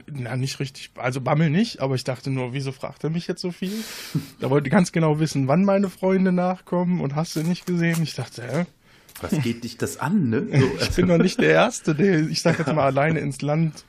[0.07, 3.41] na, nicht richtig, also Bammel nicht, aber ich dachte nur, wieso fragt er mich jetzt
[3.41, 3.73] so viel?
[4.41, 8.03] Da wollte ganz genau wissen, wann meine Freunde nachkommen und hast du nicht gesehen?
[8.03, 8.67] Ich dachte, hä?
[9.21, 10.47] Was geht dich das an, ne?
[10.53, 13.85] So, Ich bin doch nicht der Erste, der, ich sag jetzt mal, alleine ins Land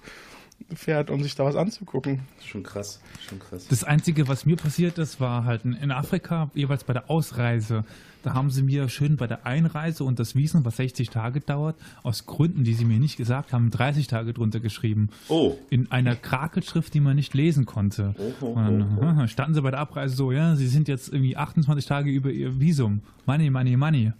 [0.73, 2.21] fährt, um sich da was anzugucken.
[2.45, 3.67] schon krass, schon krass.
[3.67, 7.83] Das Einzige, was mir passiert ist, war halt in Afrika, jeweils bei der Ausreise.
[8.21, 11.77] Da haben sie mir schön bei der Einreise und das Visum, was 60 Tage dauert,
[12.03, 15.09] aus Gründen, die sie mir nicht gesagt haben, 30 Tage drunter geschrieben.
[15.29, 18.13] Oh, In einer Krakelschrift, die man nicht lesen konnte.
[18.17, 18.65] Oh, oh, und
[18.99, 19.27] dann oh, oh.
[19.27, 22.59] standen sie bei der Abreise so, ja, sie sind jetzt irgendwie 28 Tage über ihr
[22.59, 23.01] Visum.
[23.25, 24.11] Money, money, money.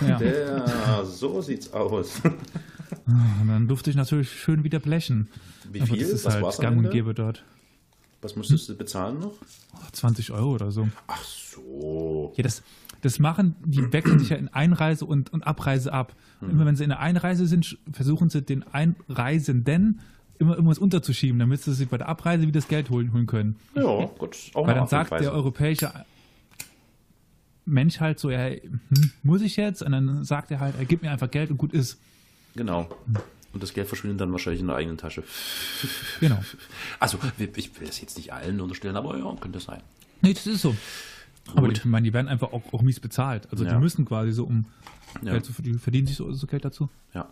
[0.00, 0.18] Ja.
[0.18, 2.20] der, so sieht's aus.
[3.06, 5.28] Und dann durfte ich natürlich schön wieder blechen.
[5.70, 6.00] Wie viel?
[6.00, 7.44] das ist Was halt gang und gäbe dort.
[8.22, 9.32] Was musstest du bezahlen noch?
[9.92, 10.88] 20 Euro oder so.
[11.06, 12.32] Ach so.
[12.36, 12.62] Ja, das,
[13.00, 16.14] das machen, die wechseln sich ja in Einreise und, und Abreise ab.
[16.40, 20.00] Und immer wenn sie in der Einreise sind, versuchen sie den Einreisenden
[20.38, 23.56] immer irgendwas unterzuschieben, damit sie sich bei der Abreise wieder das Geld holen, holen können.
[23.74, 24.36] Ja, gut.
[24.54, 25.92] Auch Weil dann sagt der europäische
[27.70, 29.82] Mensch halt so, ja, hm, muss ich jetzt?
[29.82, 31.98] Und dann sagt er halt, er gibt mir einfach Geld und gut ist.
[32.56, 32.88] Genau.
[33.52, 35.24] Und das Geld verschwindet dann wahrscheinlich in der eigenen Tasche.
[36.20, 36.42] Genau.
[37.00, 37.18] Also,
[37.56, 39.82] ich will das jetzt nicht allen unterstellen, aber ja, könnte sein.
[40.20, 40.76] Nee, das ist so.
[41.56, 41.76] Aber Gut.
[41.76, 43.48] die, ich meine, die werden einfach auch, auch mies bezahlt.
[43.50, 43.72] Also Ja.
[43.74, 44.66] die müssen quasi so, um
[45.22, 45.32] Ja.
[45.32, 46.88] Geld zu verdienen, verdienen sich so, so Geld dazu.
[47.14, 47.28] Ja.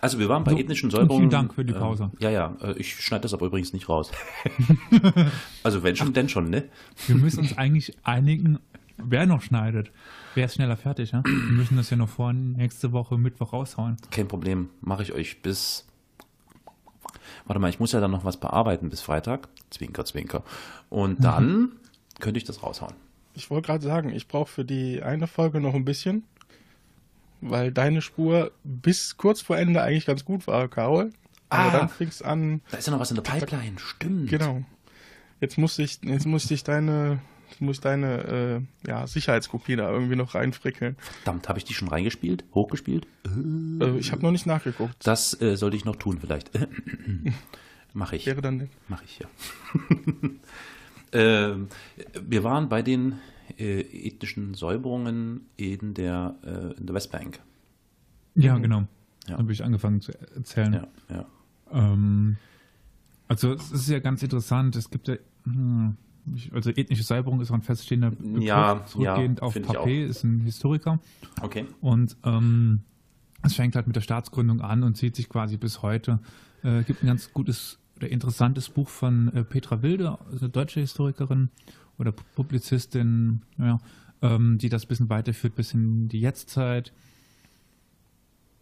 [0.00, 1.20] Also, wir waren bei So, ethnischen Säuberungen.
[1.22, 2.10] vielen Dank für die Pause.
[2.14, 2.56] Ähm, ja, ja.
[2.60, 4.10] äh, Ich schneide das aber übrigens nicht raus.
[5.62, 6.64] also, wenn schon, denn schon, ne?
[7.06, 8.58] Wir müssen uns eigentlich einigen,
[8.98, 9.90] wer noch schneidet.
[10.34, 11.22] Wer ist schneller fertig, ja?
[11.24, 13.96] Wir müssen das ja noch vor nächste Woche Mittwoch raushauen.
[14.10, 14.68] Kein Problem.
[14.80, 15.86] Mache ich euch bis.
[17.46, 19.48] Warte mal, ich muss ja dann noch was bearbeiten bis Freitag.
[19.70, 20.42] Zwinker, zwinker.
[20.90, 21.72] Und dann
[22.20, 22.94] könnte ich das raushauen.
[23.34, 26.24] Ich wollte gerade sagen, ich brauche für die eine Folge noch ein bisschen,
[27.40, 31.12] weil deine Spur bis kurz vor Ende eigentlich ganz gut war, Carol.
[31.50, 31.70] Aber Ah.
[31.78, 33.78] dann fing's an, Da ist ja noch was in der Pipeline.
[33.78, 34.28] Stimmt.
[34.28, 34.62] genau.
[35.40, 37.20] Jetzt muss ich, jetzt muss ich deine,
[37.60, 40.96] muss deine äh, ja, Sicherheitskopie da irgendwie noch reinfrickeln.
[40.98, 42.44] Verdammt, habe ich die schon reingespielt?
[42.54, 43.06] Hochgespielt?
[43.26, 45.06] Äh, ich habe noch nicht nachgeguckt.
[45.06, 46.50] Das äh, sollte ich noch tun, vielleicht.
[47.92, 48.26] Mache ich.
[48.26, 49.28] Wäre dann Mache ich, ja.
[51.12, 51.68] ähm,
[52.22, 53.18] wir waren bei den
[53.58, 57.40] äh, ethnischen Säuberungen in der, äh, in der Westbank.
[58.34, 58.80] Ja, genau.
[58.80, 59.34] Ja.
[59.34, 60.72] Da habe ich angefangen zu erzählen.
[60.74, 61.26] Ja, ja.
[61.72, 62.36] Ähm,
[63.26, 64.76] also es ist ja ganz interessant.
[64.76, 65.96] Es gibt ja, hm,
[66.52, 70.40] also ethnische Säuberung ist auch ein feststehender Begriff, Ja, zurückgehend ja, auf Papé, ist ein
[70.40, 70.98] Historiker.
[71.42, 71.66] Okay.
[71.80, 72.80] Und ähm,
[73.42, 76.18] es fängt halt mit der Staatsgründung an und zieht sich quasi bis heute.
[76.62, 80.80] Äh, gibt ein ganz gutes oder interessantes Buch von äh, Petra Wilde, also eine deutsche
[80.80, 81.50] Historikerin
[81.98, 83.78] oder Pu- Publizistin, ja,
[84.22, 86.92] ähm, die das ein bisschen weiterführt bis in die Jetztzeit.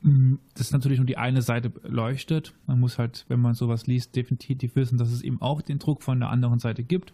[0.02, 2.54] Mm, Das ist natürlich nur die eine Seite leuchtet.
[2.66, 6.02] Man muss halt, wenn man sowas liest, definitiv wissen, dass es eben auch den Druck
[6.02, 7.12] von der anderen Seite gibt.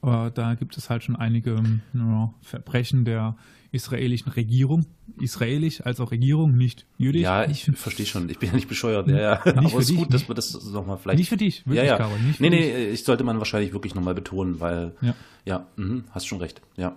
[0.00, 3.36] Aber da gibt es halt schon einige ähm, ja, Verbrechen der
[3.72, 4.86] israelischen Regierung.
[5.18, 7.22] Israelisch als auch Regierung, nicht jüdisch.
[7.22, 8.28] Ja, ich verstehe schon.
[8.28, 9.08] Ich bin ja nicht bescheuert.
[9.08, 9.34] Ja, ja.
[9.44, 11.18] Nicht Aber es ist gut, dass wir das nochmal vielleicht.
[11.18, 11.96] Nicht für dich, wirklich, ja, ja.
[11.96, 12.60] Carol, nicht für nee, dich.
[12.60, 14.94] nee, ich sollte man wahrscheinlich wirklich nochmal betonen, weil.
[15.00, 15.14] Ja.
[15.44, 16.60] Ja, mhm, hast schon recht.
[16.76, 16.96] Ja.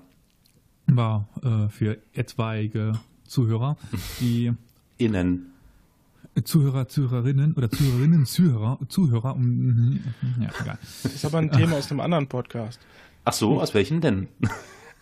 [0.87, 2.93] War äh, für etwaige
[3.25, 3.77] Zuhörer,
[4.19, 4.51] die
[4.97, 5.53] Innen.
[6.43, 10.03] Zuhörer, Zuhörerinnen oder Zuhörerinnen, Zuhörer, Zuhörer, um, mhm,
[10.41, 10.77] ja, egal.
[11.03, 12.79] Das ist aber ein Thema aus einem anderen Podcast.
[13.25, 14.27] Ach so, aus welchen denn?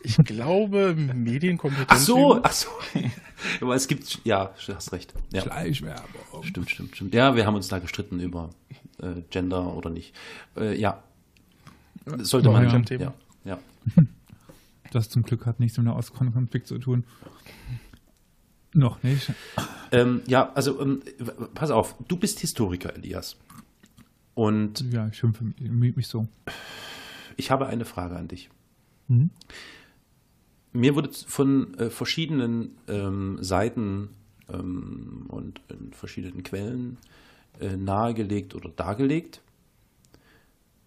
[0.04, 1.88] Ich glaube, Medienkompetenz.
[1.90, 2.70] Ach so, ach so.
[3.62, 5.14] Aber es gibt, ja, du hast recht.
[5.32, 6.44] Ja, Schleichwerbung.
[6.44, 7.14] stimmt, stimmt, stimmt.
[7.14, 8.50] Ja, wir haben uns da gestritten über
[9.00, 10.14] äh, Gender oder nicht.
[10.56, 11.04] Äh, ja.
[12.20, 12.68] Sollte Noch man.
[12.68, 13.14] ein Ja, Thema.
[13.44, 13.60] ja.
[14.92, 17.04] Das zum Glück hat nichts mit der Ostkonflikt zu tun.
[18.78, 19.34] Noch nicht.
[19.92, 21.02] Ähm, ja, also ähm,
[21.56, 23.36] pass auf, du bist Historiker, Elias.
[24.36, 26.28] Und Ja, ich schimpfe mich so.
[27.38, 28.50] ich habe eine Frage an dich.
[29.08, 29.32] Mhm.
[30.74, 34.10] Mir wurde von äh, verschiedenen ähm, Seiten
[34.48, 36.98] ähm, und in verschiedenen Quellen
[37.60, 39.42] äh, nahegelegt oder dargelegt,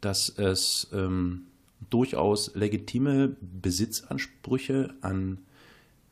[0.01, 1.47] dass es ähm,
[1.89, 5.39] durchaus legitime Besitzansprüche an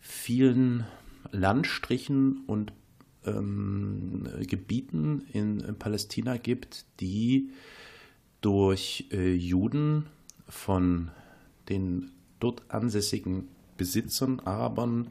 [0.00, 0.84] vielen
[1.30, 2.72] Landstrichen und
[3.24, 7.50] ähm, Gebieten in, in, Palästina gibt, die
[8.40, 10.06] durch äh, Juden
[10.48, 11.10] von
[11.68, 12.10] den
[12.40, 15.08] dort ansässigen Besitzern, Arabern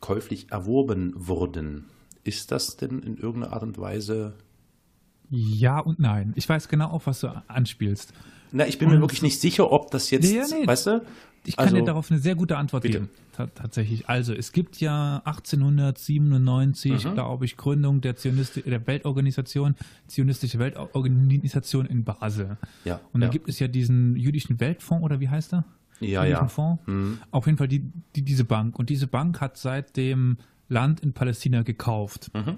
[0.00, 1.86] käuflich erworben wurden.
[2.24, 4.34] Ist das denn in irgendeiner Art und Weise?
[5.30, 6.32] Ja und nein.
[6.36, 8.12] Ich weiß genau, auf was du anspielst.
[8.52, 11.02] Na, ich bin und mir wirklich nicht sicher, ob das jetzt, nee, nee, weißt du?
[11.46, 13.00] Ich kann also, dir darauf eine sehr gute Antwort bitte.
[13.00, 13.10] geben.
[13.54, 14.08] tatsächlich.
[14.08, 17.14] Also, es gibt ja 1897, mhm.
[17.14, 19.74] glaube ich, Gründung der, Zionist der Weltorganisation,
[20.06, 22.56] Zionistische Weltorganisation in Basel.
[22.84, 23.32] Ja, und da ja.
[23.32, 25.64] gibt es ja diesen jüdischen Weltfonds, oder wie heißt er?
[26.00, 26.46] Ja, ja.
[26.48, 26.82] Fonds.
[26.86, 27.18] Mhm.
[27.30, 27.84] Auf jeden Fall die,
[28.16, 28.78] die, diese Bank.
[28.78, 32.30] Und diese Bank hat seitdem Land in Palästina gekauft.
[32.34, 32.56] Mhm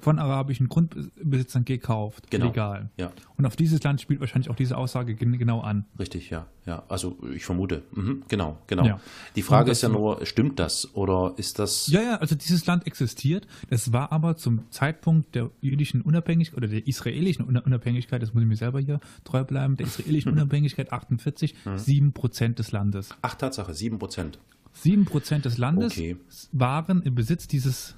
[0.00, 2.46] von arabischen Grundbesitzern gekauft, genau.
[2.46, 2.90] legal.
[2.96, 3.12] Ja.
[3.36, 5.86] Und auf dieses Land spielt wahrscheinlich auch diese Aussage genau an.
[5.98, 6.46] Richtig, ja.
[6.66, 6.82] ja.
[6.88, 7.82] Also ich vermute.
[7.92, 8.22] Mhm.
[8.28, 8.84] Genau, genau.
[8.84, 9.00] Ja.
[9.36, 11.86] Die Frage ist ja nur, stimmt das oder ist das.
[11.88, 13.46] Ja, ja, also dieses Land existiert.
[13.68, 18.48] Das war aber zum Zeitpunkt der jüdischen Unabhängigkeit oder der israelischen Unabhängigkeit, das muss ich
[18.48, 22.12] mir selber hier treu bleiben, der israelischen Unabhängigkeit 48, sieben mhm.
[22.12, 23.10] Prozent des Landes.
[23.22, 24.38] Ach, Tatsache, sieben Prozent.
[24.72, 26.16] Sieben Prozent des Landes okay.
[26.52, 27.96] waren im Besitz dieses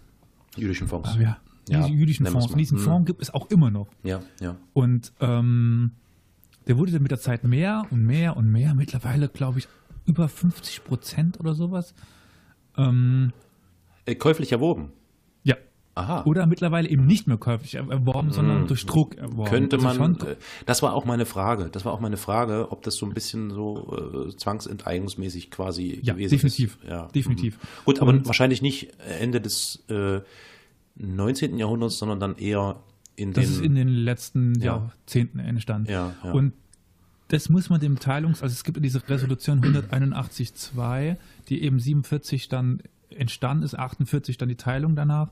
[0.56, 1.10] jüdischen Fonds.
[1.14, 1.36] Ah, ja,
[1.68, 2.46] ja, jüdischen Fonds.
[2.48, 2.84] Und diesen hm.
[2.84, 3.88] Fonds gibt es auch immer noch.
[4.02, 4.56] Ja, ja.
[4.72, 5.92] Und ähm,
[6.66, 8.74] der wurde dann mit der Zeit mehr und mehr und mehr.
[8.74, 9.68] Mittlerweile, glaube ich,
[10.06, 11.94] über 50 Prozent oder sowas.
[12.76, 13.32] Ähm,
[14.06, 14.92] äh, käuflich erworben?
[15.44, 15.56] Ja.
[15.94, 16.24] Aha.
[16.24, 18.32] Oder mittlerweile eben nicht mehr käuflich erworben, hm.
[18.32, 19.50] sondern durch Druck erworben.
[19.50, 20.36] Könnte also man, äh,
[20.66, 23.50] das war auch meine Frage, das war auch meine Frage, ob das so ein bisschen
[23.50, 26.78] so äh, zwangsenteignungsmäßig quasi ja, gewesen definitiv.
[26.82, 26.88] ist.
[26.88, 27.58] Ja, definitiv.
[27.58, 27.84] Mhm.
[27.84, 30.20] Gut, aber und, wahrscheinlich nicht Ende des äh,
[30.96, 31.58] 19.
[31.58, 32.76] Jahrhunderts, sondern dann eher
[33.16, 33.50] in das den.
[33.50, 34.76] Das ist in den letzten ja.
[34.76, 35.90] Jahrzehnten entstanden.
[35.90, 36.32] Ja, ja.
[36.32, 36.52] Und
[37.28, 41.16] das muss man dem Teilungs-, also es gibt diese Resolution 181.2,
[41.48, 45.30] die eben 47 dann entstanden ist, 48 dann die Teilung danach.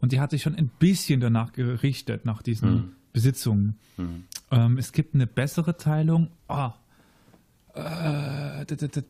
[0.00, 2.92] Und die hat sich schon ein bisschen danach gerichtet, nach diesen hm.
[3.12, 3.76] Besitzungen.
[3.96, 4.24] Hm.
[4.50, 6.28] Ähm, es gibt eine bessere Teilung.
[6.48, 6.74] Ah,
[7.74, 8.64] äh,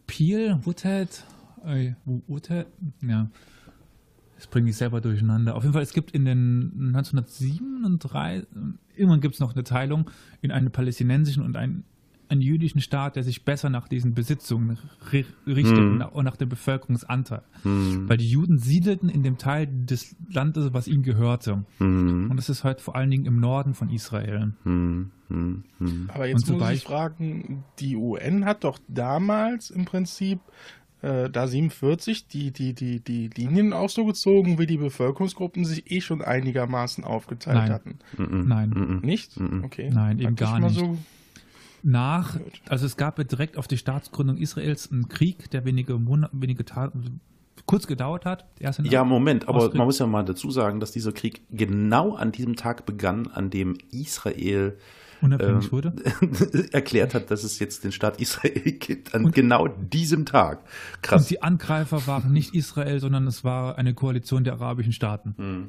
[0.06, 1.24] Peel, Woodhead,
[1.64, 2.66] äh, Woodhead,
[3.02, 3.28] ja
[4.40, 5.54] das bringe ich selber durcheinander.
[5.54, 7.60] Auf jeden Fall, es gibt in den 1937,
[8.96, 10.10] irgendwann gibt es noch eine Teilung
[10.40, 11.84] in einen palästinensischen und einen,
[12.30, 14.78] einen jüdischen Staat, der sich besser nach diesen Besitzungen
[15.12, 16.06] richtet mhm.
[16.10, 17.42] und nach dem Bevölkerungsanteil.
[17.64, 18.08] Mhm.
[18.08, 21.66] Weil die Juden siedelten in dem Teil des Landes, was ihnen gehörte.
[21.78, 22.30] Mhm.
[22.30, 24.54] Und das ist halt vor allen Dingen im Norden von Israel.
[24.64, 25.10] Mhm.
[25.28, 26.08] Mhm.
[26.08, 30.40] Aber jetzt muss ich fragen, die UN hat doch damals im Prinzip
[31.02, 35.90] äh, da 47 die, die, die, die Linien auch so gezogen, wie die Bevölkerungsgruppen sich
[35.90, 37.72] eh schon einigermaßen aufgeteilt Nein.
[37.72, 37.98] hatten.
[38.18, 39.00] Nein.
[39.02, 39.32] Nicht?
[39.62, 39.90] Okay.
[39.92, 40.78] Nein, eben gar nicht.
[40.78, 40.98] So
[41.82, 42.38] Nach,
[42.68, 46.64] also es gab ja direkt auf die Staatsgründung Israels einen Krieg, der wenige Monate, wenige
[46.64, 46.92] Tage,
[47.66, 48.46] kurz gedauert hat.
[48.82, 52.56] ja, Moment, aber man muss ja mal dazu sagen, dass dieser Krieg genau an diesem
[52.56, 54.76] Tag begann, an dem Israel
[55.22, 55.94] unabhängig ähm, wurde?
[56.72, 60.64] erklärt hat, dass es jetzt den Staat Israel gibt, an und, genau diesem Tag.
[61.02, 61.22] Krass.
[61.22, 65.34] Und die Angreifer waren nicht Israel, sondern es war eine Koalition der arabischen Staaten.
[65.36, 65.68] Mhm.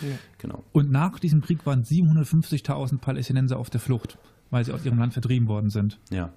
[0.00, 0.16] Ja.
[0.38, 0.64] Genau.
[0.72, 4.18] Und nach diesem Krieg waren 750.000 Palästinenser auf der Flucht,
[4.50, 5.98] weil sie aus ihrem Land vertrieben worden sind.
[6.10, 6.32] Ja.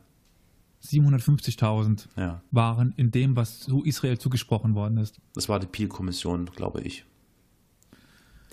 [0.83, 2.41] 750.000 ja.
[2.49, 5.19] waren in dem, was zu Israel zugesprochen worden ist.
[5.35, 7.05] Das war die Peel-Kommission, glaube ich.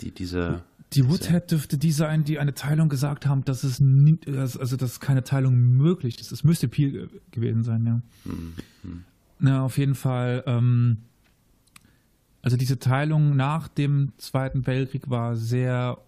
[0.01, 0.63] Die diese
[0.93, 4.99] die Woodhead dürfte die sein, die eine Teilung gesagt haben, dass es nie, also dass
[4.99, 6.31] keine Teilung möglich ist.
[6.31, 8.01] Es müsste Peel gewesen sein, ja.
[8.25, 9.03] Mhm.
[9.39, 10.43] Na, auf jeden Fall.
[10.47, 10.97] Ähm,
[12.41, 15.99] also diese Teilung nach dem Zweiten Weltkrieg war sehr,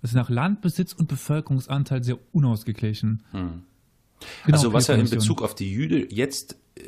[0.00, 3.22] also nach Landbesitz und Bevölkerungsanteil sehr unausgeglichen.
[3.32, 3.62] Mhm.
[4.44, 6.82] Genau, also was ja in Bezug auf die Jüde jetzt äh,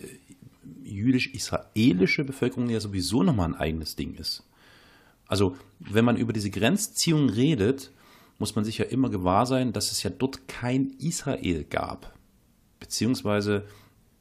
[0.84, 4.44] jüdisch-israelische Bevölkerung ja sowieso nochmal ein eigenes Ding ist.
[5.26, 7.90] Also, wenn man über diese Grenzziehung redet,
[8.38, 12.14] muss man sich ja immer gewahr sein, dass es ja dort kein Israel gab.
[12.80, 13.66] Beziehungsweise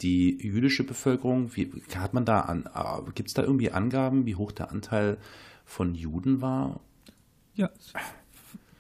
[0.02, 4.36] die jüdische Bevölkerung, wie hat man da an, äh, gibt es da irgendwie Angaben, wie
[4.36, 5.18] hoch der Anteil
[5.66, 6.80] von Juden war?
[7.56, 7.70] Ja,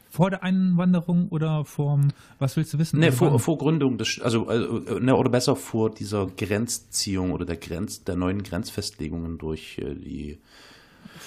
[0.09, 1.99] vor der Einwanderung oder vor,
[2.37, 2.99] was willst du wissen?
[2.99, 7.57] Ne, vor, vor, Gründung des, also, also ne, oder besser vor dieser Grenzziehung oder der
[7.57, 10.39] Grenz, der neuen Grenzfestlegungen durch äh, die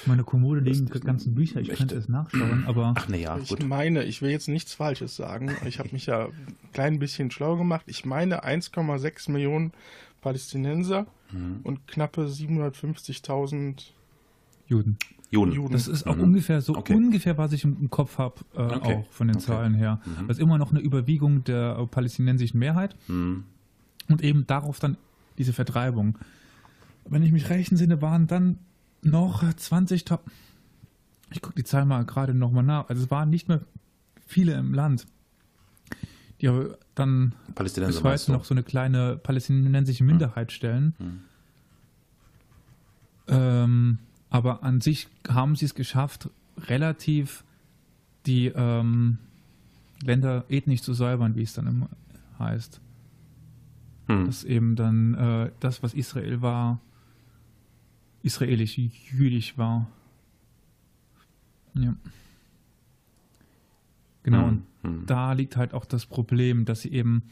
[0.01, 1.87] auf meiner Kommode liegen die ganzen Bücher, ich möchte.
[1.87, 2.95] könnte es nachschauen, aber.
[2.97, 3.65] Ach ne, ja, Ich gut.
[3.65, 5.51] meine, ich will jetzt nichts Falsches sagen.
[5.67, 7.85] Ich habe mich ja ein klein bisschen schlau gemacht.
[7.87, 9.73] Ich meine 1,6 Millionen
[10.21, 11.61] Palästinenser mhm.
[11.63, 13.85] und knappe 750.000
[14.67, 14.99] Juden.
[15.31, 15.53] Juden.
[15.53, 15.73] Juden.
[15.73, 16.25] Das ist auch mhm.
[16.25, 16.95] ungefähr so okay.
[16.95, 18.95] ungefähr, was ich im, Kopf habe, äh, okay.
[18.95, 19.47] auch von den okay.
[19.47, 20.01] Zahlen her.
[20.05, 20.29] Mhm.
[20.29, 22.97] Das ist immer noch eine Überwiegung der palästinensischen Mehrheit.
[23.09, 23.45] Mhm.
[24.09, 24.97] Und eben darauf dann
[25.39, 26.19] diese Vertreibung.
[27.09, 28.59] Wenn ich mich recht entsinne, waren dann
[29.07, 30.19] noch 20.000.
[31.31, 32.89] Ich gucke die Zahl mal gerade nochmal nach.
[32.89, 33.61] Also es waren nicht mehr
[34.27, 35.07] viele im Land,
[36.41, 40.95] die aber dann bis heute noch so eine kleine palästinensische Minderheit stellen.
[43.29, 43.99] Ähm,
[44.31, 47.45] aber an sich haben sie es geschafft, relativ
[48.27, 49.19] die ähm,
[50.03, 51.89] Länder ethnisch zu säubern, wie es dann immer
[52.39, 52.81] heißt.
[54.09, 54.27] Hm.
[54.27, 56.81] Dass eben dann äh, das, was Israel war,
[58.27, 59.87] israelisch, jüdisch war.
[61.75, 61.95] Ja.
[64.23, 67.23] Genau, Hm, und da liegt halt auch das Problem, dass sie eben.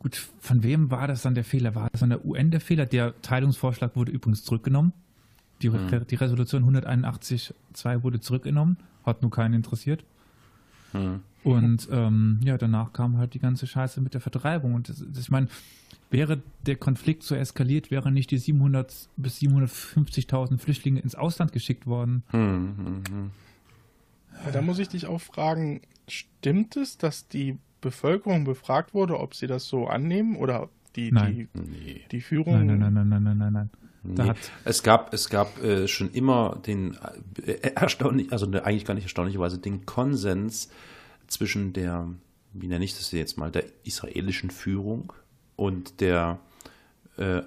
[0.00, 1.74] Gut, von wem war das dann der Fehler?
[1.74, 2.86] War das an der UN der Fehler?
[2.86, 4.92] Der Teilungsvorschlag wurde übrigens zurückgenommen.
[5.62, 6.06] Die, Hm.
[6.06, 10.04] die Resolution 181.2 wurde zurückgenommen, hat nur keinen interessiert.
[10.92, 11.20] Hm.
[11.44, 14.74] Und ähm, ja, danach kam halt die ganze Scheiße mit der Vertreibung.
[14.74, 15.48] Und das, das, ich meine,
[16.10, 21.86] wäre der Konflikt so eskaliert, wären nicht die 700 bis 750.000 Flüchtlinge ins Ausland geschickt
[21.86, 22.24] worden.
[22.30, 23.30] Hm, hm, hm.
[24.52, 29.46] Da muss ich dich auch fragen, stimmt es, dass die Bevölkerung befragt wurde, ob sie
[29.46, 31.48] das so annehmen oder die, Nein.
[31.54, 32.00] die, Nee.
[32.10, 32.66] die Führung.
[32.66, 33.70] Nein, nein, nein, nein, nein, nein, nein,
[34.02, 34.32] Nee.
[34.64, 36.96] Es gab, es gab äh, schon immer den
[37.44, 40.70] äh, erstaunlich, also ne, eigentlich gar nicht erstaunlicherweise den Konsens
[41.26, 42.08] zwischen der,
[42.54, 45.12] wie nenne ich das jetzt mal, der israelischen Führung
[45.60, 46.38] und der
[47.18, 47.42] äh,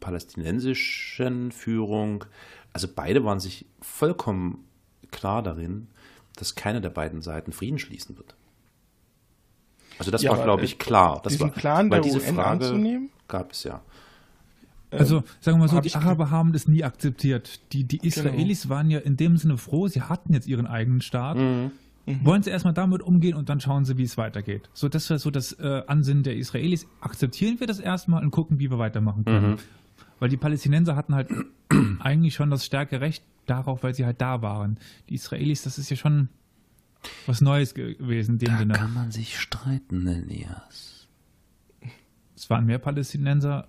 [0.00, 2.24] palästinensischen Führung.
[2.72, 4.64] Also beide waren sich vollkommen
[5.10, 5.88] klar darin,
[6.36, 8.34] dass keine der beiden Seiten Frieden schließen wird.
[9.98, 11.20] Also das Ja, war, glaube äh, ich, klar.
[11.22, 13.10] Das diesen war, Plan weil der diese UN Frage anzunehmen?
[13.28, 13.82] gab es ja.
[14.90, 17.60] also sagen wir mal so, hab die Araber haben das nie akzeptiert.
[17.74, 21.36] Die, die Israelis waren ja in dem Sinne froh, sie hatten jetzt ihren eigenen Staat.
[21.36, 21.72] Mhm.
[22.06, 24.68] Wollen sie erstmal damit umgehen und dann schauen sie, wie es weitergeht.
[24.74, 26.86] So, das wäre so das äh, Ansinnen der Israelis.
[27.00, 29.50] Akzeptieren wir das erstmal und gucken, wie wir weitermachen können.
[29.52, 29.58] Mhm.
[30.18, 31.30] Weil die Palästinenser hatten halt
[32.00, 34.78] eigentlich schon das starke Recht darauf, weil sie halt da waren.
[35.08, 36.28] Die Israelis, das ist ja schon
[37.26, 38.90] was Neues gewesen in dem Sinne.
[38.94, 41.08] man sich streiten, Elias.
[42.36, 43.68] Es waren mehr Palästinenser,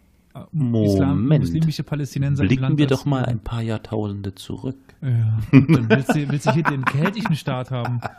[0.51, 0.93] Moment.
[0.93, 2.77] Islam, muslimische Palästinenser Blicken Land.
[2.77, 4.77] wir doch mal ein paar Jahrtausende zurück.
[5.01, 8.01] Ja, dann willst du, willst du hier den keltischen Staat haben.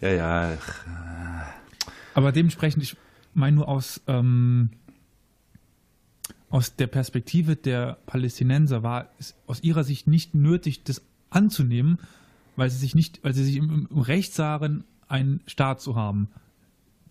[0.00, 0.58] Ja, ja.
[2.14, 2.96] Aber dementsprechend, ich
[3.34, 4.70] meine nur aus, ähm,
[6.50, 11.98] aus der Perspektive der Palästinenser war es aus ihrer Sicht nicht nötig, das anzunehmen,
[12.56, 16.28] weil sie sich nicht, weil sie sich im, im Recht sahen, einen Staat zu haben.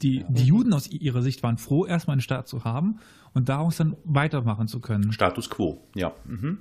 [0.02, 3.00] Die, die Juden aus ihrer Sicht waren froh, erstmal einen Staat zu haben
[3.34, 5.14] und daraus dann weitermachen zu können.
[5.14, 6.14] Status quo, ja.
[6.26, 6.60] Mhm.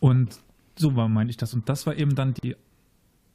[0.00, 0.38] Und
[0.76, 1.52] so war, meine ich das.
[1.52, 2.56] Und das war eben dann die,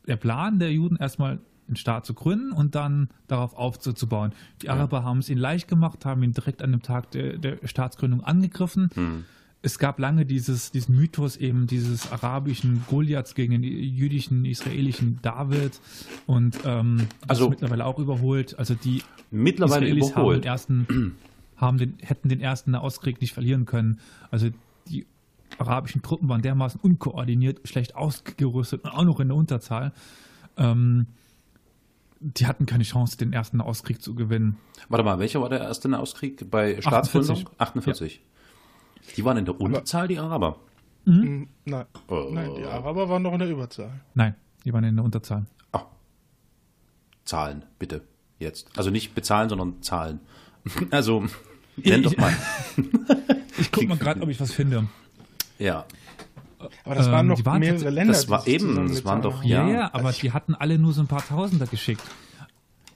[0.08, 4.34] der Plan der Juden, erstmal einen Staat zu gründen und dann darauf aufzubauen.
[4.62, 7.58] Die Araber haben es ihnen leicht gemacht, haben ihn direkt an dem Tag der, der
[7.64, 8.90] Staatsgründung angegriffen.
[8.94, 9.26] Hm.
[9.66, 15.82] Es gab lange dieses, diesen Mythos eben dieses arabischen Goliaths gegen den jüdischen, israelischen David.
[16.28, 18.60] Und ähm, das Also- ist mittlerweile auch überholt.
[18.60, 19.02] Also die
[19.32, 20.46] Mittlerweile Israelis haben den überholt.
[20.46, 21.16] ersten,
[21.58, 24.00] haben den, hätten den ersten Nahostkrieg nicht verlieren können.
[24.30, 24.50] Also
[24.88, 25.08] die
[25.58, 29.94] arabischen Truppen waren dermaßen unkoordiniert, schlecht ausgerüstet und auch noch in der Unterzahl.
[30.58, 31.08] Ähm,
[32.20, 34.58] die hatten keine Chance, den ersten Nahostkrieg zu gewinnen.
[34.90, 37.50] Warte mal, welcher war der erste Nahostkrieg bei Staatsgründung?
[37.58, 38.22] 48.
[39.18, 40.58] Die waren in der Unterzahl, die Araber.
[41.06, 42.30] Hm, Nein, Oh.
[42.32, 43.92] nein, die Araber waren noch in der Überzahl.
[44.14, 45.46] Nein, die waren in der Unterzahl.
[45.72, 45.84] Ah.
[47.26, 48.02] Zahlen, bitte.
[48.40, 48.68] Jetzt.
[48.78, 50.20] Also nicht bezahlen, sondern zahlen.
[50.92, 51.26] Also,
[51.78, 52.34] nenn doch mal.
[53.58, 54.88] Ich gucke mal gerade, ob ich was finde.
[55.60, 55.86] Ja.
[56.84, 58.12] Aber das Ähm, waren noch die waren mehrere Länder.
[58.14, 59.44] das war eben, das waren doch-.
[59.46, 59.74] Ja, Ja.
[59.74, 62.02] ja, aber die hatten alle nur so ein paar Tausender geschickt.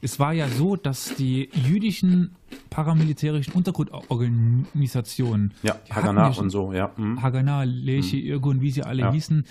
[0.01, 2.35] Es war ja so, dass die jüdischen
[2.69, 6.91] paramilitärischen Untergrundorganisationen, Ja, Haganah ja und so, ja.
[6.97, 7.21] Mhm.
[7.21, 9.11] Haganah, Leche, Irgun, wie sie alle Ja.
[9.11, 9.45] hießen,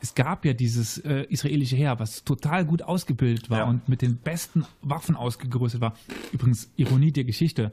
[0.00, 3.64] es gab ja dieses äh, israelische Heer, was total gut ausgebildet war Ja.
[3.64, 5.94] und mit den besten Waffen ausgerüstet war.
[6.32, 7.72] Übrigens, Ironie der Geschichte.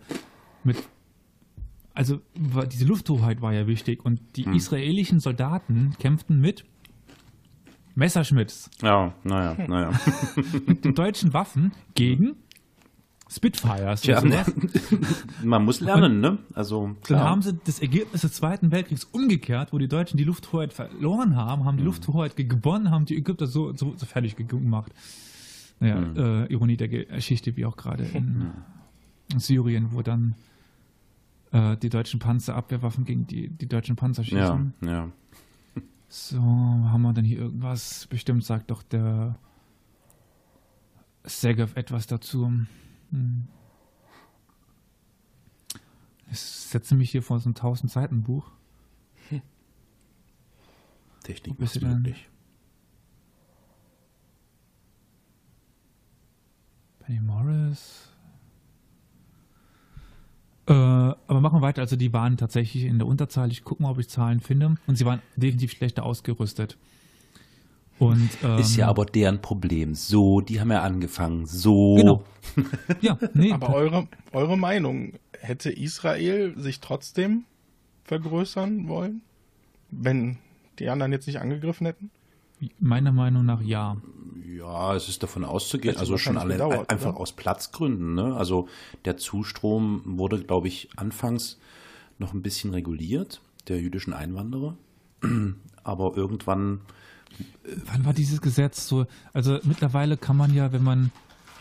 [0.63, 0.77] Mit,
[1.93, 2.19] also
[2.71, 4.53] diese Lufthoheit war ja wichtig und die Hm.
[4.53, 6.65] israelischen Soldaten kämpften mit
[7.99, 9.91] Messerschmitts, Ja, naja, naja.
[10.65, 12.35] mit den deutschen Waffen gegen
[13.29, 14.03] Spitfires.
[14.07, 14.51] Und sowas.
[15.43, 16.39] man muss lernen, ne?
[16.55, 17.29] Also, Dann klar.
[17.29, 21.61] haben sie das Ergebnis des Zweiten Weltkriegs umgekehrt, wo die Deutschen die Lufthoheit verloren haben,
[21.61, 21.65] Mhm.
[21.67, 24.91] haben die Lufthoheit ge- gewonnen, haben die Ägypter so, so, so fertig ge- gemacht.
[25.79, 26.17] Naja, Mhm.
[26.17, 28.49] äh, Ironie der Geschichte, wie auch gerade in
[29.37, 30.33] Syrien, wo dann
[31.51, 34.73] äh, die deutschen Panzerabwehrwaffen gegen die, die deutschen Panzer ja, schießen.
[34.85, 35.09] ja.
[36.11, 38.07] So, haben wir denn hier irgendwas?
[38.07, 39.37] Bestimmt sagt doch der
[41.23, 42.51] Segev etwas dazu.
[43.11, 43.47] Hm.
[46.31, 48.49] Ich setze mich hier vor so ein 1000 Seiten Buch.
[49.29, 49.43] Hm.
[51.23, 52.27] Technik ist möglich.
[57.01, 58.09] Penny Morris.
[60.67, 60.98] Äh,
[61.39, 61.81] aber machen wir weiter.
[61.81, 63.51] Also die waren tatsächlich in der Unterzahl.
[63.51, 64.75] Ich gucke mal, ob ich Zahlen finde.
[64.87, 66.77] Und sie waren definitiv schlechter ausgerüstet.
[67.97, 69.93] Und ähm, Ist ja aber deren Problem.
[69.95, 71.45] So, die haben ja angefangen.
[71.45, 71.95] So.
[71.95, 72.23] Genau.
[73.01, 77.45] ja, nee, Aber eure, eure Meinung, hätte Israel sich trotzdem
[78.05, 79.21] vergrößern wollen,
[79.91, 80.37] wenn
[80.79, 82.11] die anderen jetzt nicht angegriffen hätten?
[82.79, 83.97] Meiner Meinung nach ja.
[84.45, 87.21] Ja, es ist davon auszugehen, also schon allein gedauert, einfach oder?
[87.21, 88.15] aus Platzgründen.
[88.15, 88.35] Ne?
[88.35, 88.67] Also
[89.05, 91.59] der Zustrom wurde, glaube ich, anfangs
[92.17, 94.75] noch ein bisschen reguliert, der jüdischen Einwanderer.
[95.83, 96.81] Aber irgendwann,
[97.85, 99.05] Wann war dieses Gesetz so?
[99.33, 101.11] Also mittlerweile kann man ja, wenn man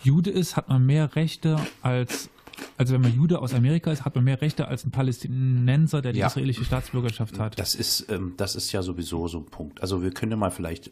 [0.03, 2.31] Jude ist, hat man mehr Rechte als,
[2.77, 6.13] also wenn man Jude aus Amerika ist, hat man mehr Rechte als ein Palästinenser, der
[6.13, 6.27] die Ja.
[6.29, 7.59] israelische Staatsbürgerschaft hat.
[7.59, 9.81] das ist, ähm, das ist ja sowieso so ein Punkt.
[9.83, 10.91] Also wir können ja mal vielleicht,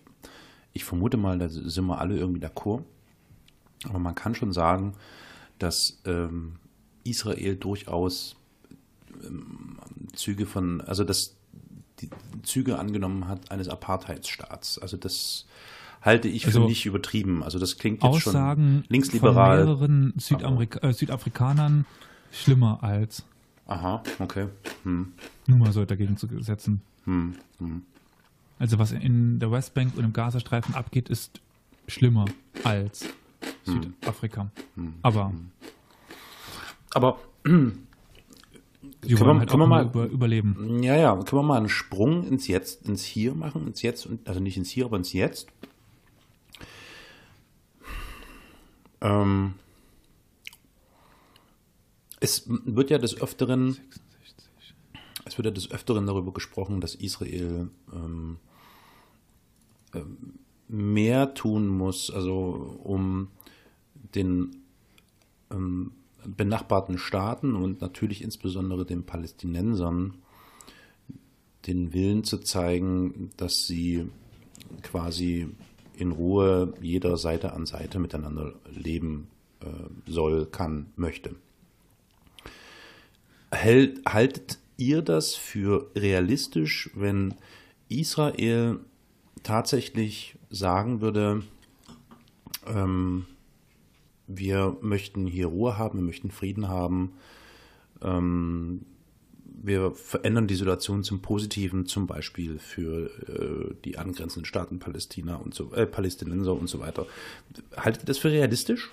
[0.72, 2.82] ich vermute mal, da sind wir alle irgendwie d'accord.
[3.84, 4.94] Aber man kann schon sagen,
[5.58, 6.56] dass ähm,
[7.04, 8.36] Israel durchaus
[9.24, 9.78] ähm,
[10.14, 11.36] Züge von, also dass
[12.00, 12.10] die
[12.42, 14.78] Züge angenommen hat eines Apartheidsstaats.
[14.78, 15.46] Also das
[16.06, 17.42] halte ich für Also nicht übertrieben.
[17.42, 19.58] Also das klingt jetzt Aussagen schon linksliberal.
[19.58, 21.84] von mehreren Südamerika äh, Südafrikanern
[22.32, 23.24] schlimmer als,
[23.66, 24.46] Aha, okay.
[24.84, 25.12] Hm,
[25.46, 26.80] nur mal so dagegen zu setzen.
[27.04, 27.82] hm, hm.
[28.58, 31.40] Also was in der Westbank und im Gazastreifen abgeht, ist
[31.88, 32.24] schlimmer
[32.64, 33.04] als
[33.64, 33.82] Hm.
[33.82, 34.50] Südafrika.
[35.02, 35.32] Aber
[36.94, 40.82] Aber die Können wir- halt können wir mal- über, überleben.
[40.82, 44.26] Ja, ja, können wir mal einen Sprung ins Jetzt, ins Hier machen, ins Jetzt, und-
[44.26, 45.48] also nicht ins Hier, aber ins Jetzt.
[49.06, 49.54] Ähm,
[52.18, 53.76] es wird ja des Öfteren,
[55.24, 58.38] es wird ja des Öfteren darüber gesprochen, dass Israel ähm,
[59.94, 60.16] ähm,
[60.68, 63.28] mehr tun muss, also um
[64.14, 64.56] den
[65.52, 65.92] ähm,
[66.24, 70.14] benachbarten Staaten und natürlich insbesondere den Palästinensern
[71.68, 74.10] den Willen zu zeigen, dass sie
[74.82, 75.48] quasi
[75.96, 79.28] in Ruhe jeder Seite an Seite miteinander leben
[79.60, 81.34] äh, soll, kann, möchte.
[83.50, 87.34] Hält, haltet ihr das für realistisch, wenn
[87.88, 88.80] Israel
[89.42, 91.42] tatsächlich sagen würde,
[92.66, 93.26] ähm,
[94.26, 97.12] wir möchten hier Ruhe haben, wir möchten Frieden haben,
[98.02, 98.84] ähm,
[99.62, 105.54] wir verändern die Situation zum Positiven, zum Beispiel für äh, die angrenzenden Staaten Palästina und
[105.54, 107.06] so, äh, Palästinenser und so weiter.
[107.76, 108.90] Haltet ihr das für realistisch?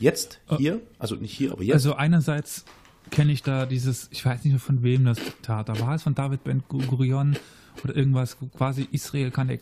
[0.00, 1.74] Jetzt, hier, also nicht hier, aber jetzt.
[1.74, 2.64] Also einerseits
[3.10, 6.02] kenne ich da dieses, ich weiß nicht mehr von wem das Zitat, da war es
[6.02, 7.36] von David Ben Gurion
[7.82, 9.56] oder irgendwas, quasi Israel kann,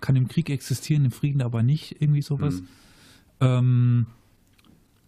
[0.00, 2.62] kann im Krieg existieren, im Frieden aber nicht, irgendwie sowas.
[3.40, 4.06] Ähm,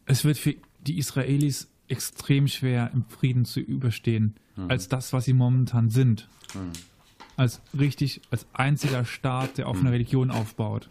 [0.04, 0.54] es wird für
[0.86, 4.34] die Israelis extrem schwer im Frieden zu überstehen,
[4.68, 6.28] als das, was sie momentan sind.
[7.36, 10.88] Als richtig, als einziger Staat, der auf einer Religion aufbaut.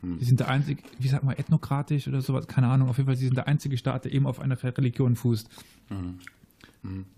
[0.00, 3.16] Sie sind der einzige, wie sagt man, ethnokratisch oder sowas, keine Ahnung, auf jeden Fall,
[3.16, 5.48] sie sind der einzige Staat, der eben auf einer Religion fußt.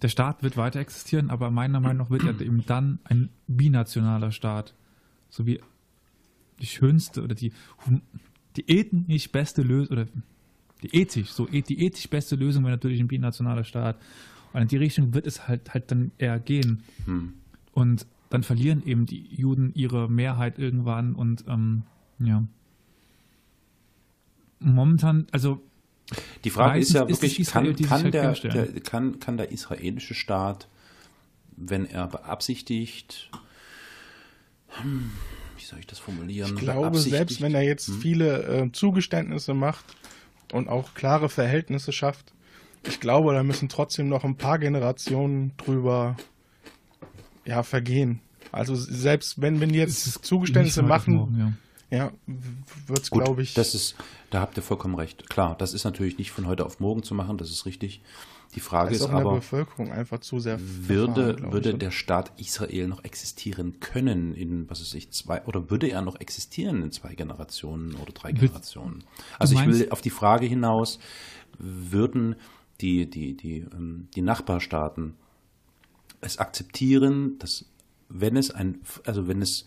[0.00, 4.32] Der Staat wird weiter existieren, aber meiner Meinung nach wird er eben dann ein binationaler
[4.32, 4.74] Staat.
[5.28, 5.60] So wie
[6.60, 7.52] die schönste oder die,
[8.56, 10.06] die ethnisch beste Lösung, oder
[10.82, 13.96] die ethisch, so e- die ethisch beste Lösung wäre natürlich ein binationaler Staat.
[14.52, 16.82] Und in die Richtung wird es halt, halt dann eher gehen.
[17.72, 21.82] Und dann verlieren eben die Juden ihre Mehrheit irgendwann und ähm,
[22.18, 22.44] ja.
[24.60, 25.60] Momentan, also
[26.44, 29.36] Die Frage ist ja ist wirklich, es Israel, kann, kann, halt der, der, kann, kann
[29.36, 30.68] der israelische Staat,
[31.56, 33.30] wenn er beabsichtigt,
[34.68, 35.10] hm,
[35.58, 36.54] wie soll ich das formulieren?
[36.54, 39.84] Ich glaube, selbst wenn er jetzt viele äh, Zugeständnisse macht
[40.52, 42.32] und auch klare Verhältnisse schafft,
[42.86, 46.16] ich glaube, da müssen trotzdem noch ein paar Generationen drüber
[47.44, 48.20] ja, vergehen.
[48.52, 51.58] Also selbst wenn, wenn die jetzt Zugeständnisse machen, morgen,
[51.90, 51.98] ja.
[51.98, 52.12] ja,
[52.86, 53.96] wird es, Gut, glaube ich, das ist,
[54.30, 55.28] da habt ihr vollkommen recht.
[55.28, 58.00] Klar, das ist natürlich nicht von heute auf morgen zu machen, das ist richtig.
[58.54, 61.78] Die Frage ist ist aber, Bevölkerung einfach zu sehr würde, verfahren, würde ich.
[61.78, 66.18] der Staat Israel noch existieren können in, was weiß ich, zwei, oder würde er noch
[66.18, 69.04] existieren in zwei Generationen oder drei Generationen?
[69.38, 70.98] Also ich will auf die Frage hinaus,
[71.58, 72.36] würden
[72.80, 75.14] die, die, die, ähm, die Nachbarstaaten
[76.20, 77.66] es akzeptieren, dass
[78.08, 79.64] wenn es ein, also wenn es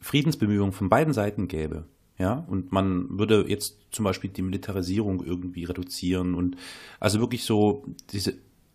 [0.00, 1.84] Friedensbemühungen von beiden Seiten gäbe,
[2.18, 6.56] ja, und man würde jetzt zum Beispiel die Militarisierung irgendwie reduzieren und
[6.98, 8.34] also wirklich so diese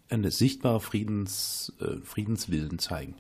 [0.10, 3.16] eine sichtbare Friedens, äh, Friedenswillen zeigen,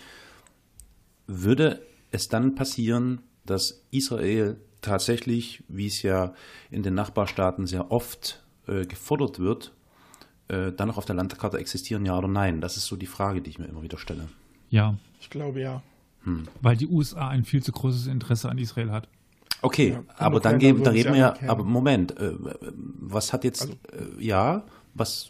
[1.28, 1.82] würde
[2.12, 6.34] es dann passieren, dass Israel tatsächlich, wie es ja
[6.70, 9.74] in den Nachbarstaaten sehr oft äh, gefordert wird,
[10.48, 12.62] äh, dann noch auf der Landkarte existieren, ja oder nein?
[12.62, 14.30] Das ist so die Frage, die ich mir immer wieder stelle.
[14.70, 14.98] Ja.
[15.20, 15.82] Ich glaube ja.
[16.24, 16.48] Hm.
[16.62, 19.08] Weil die USA ein viel zu großes Interesse an Israel hat.
[19.64, 22.34] Okay, ja, aber dann, geben, dann reden wir ja, aber Moment, äh,
[22.99, 24.64] was hat jetzt, also, äh, ja,
[24.94, 25.30] was.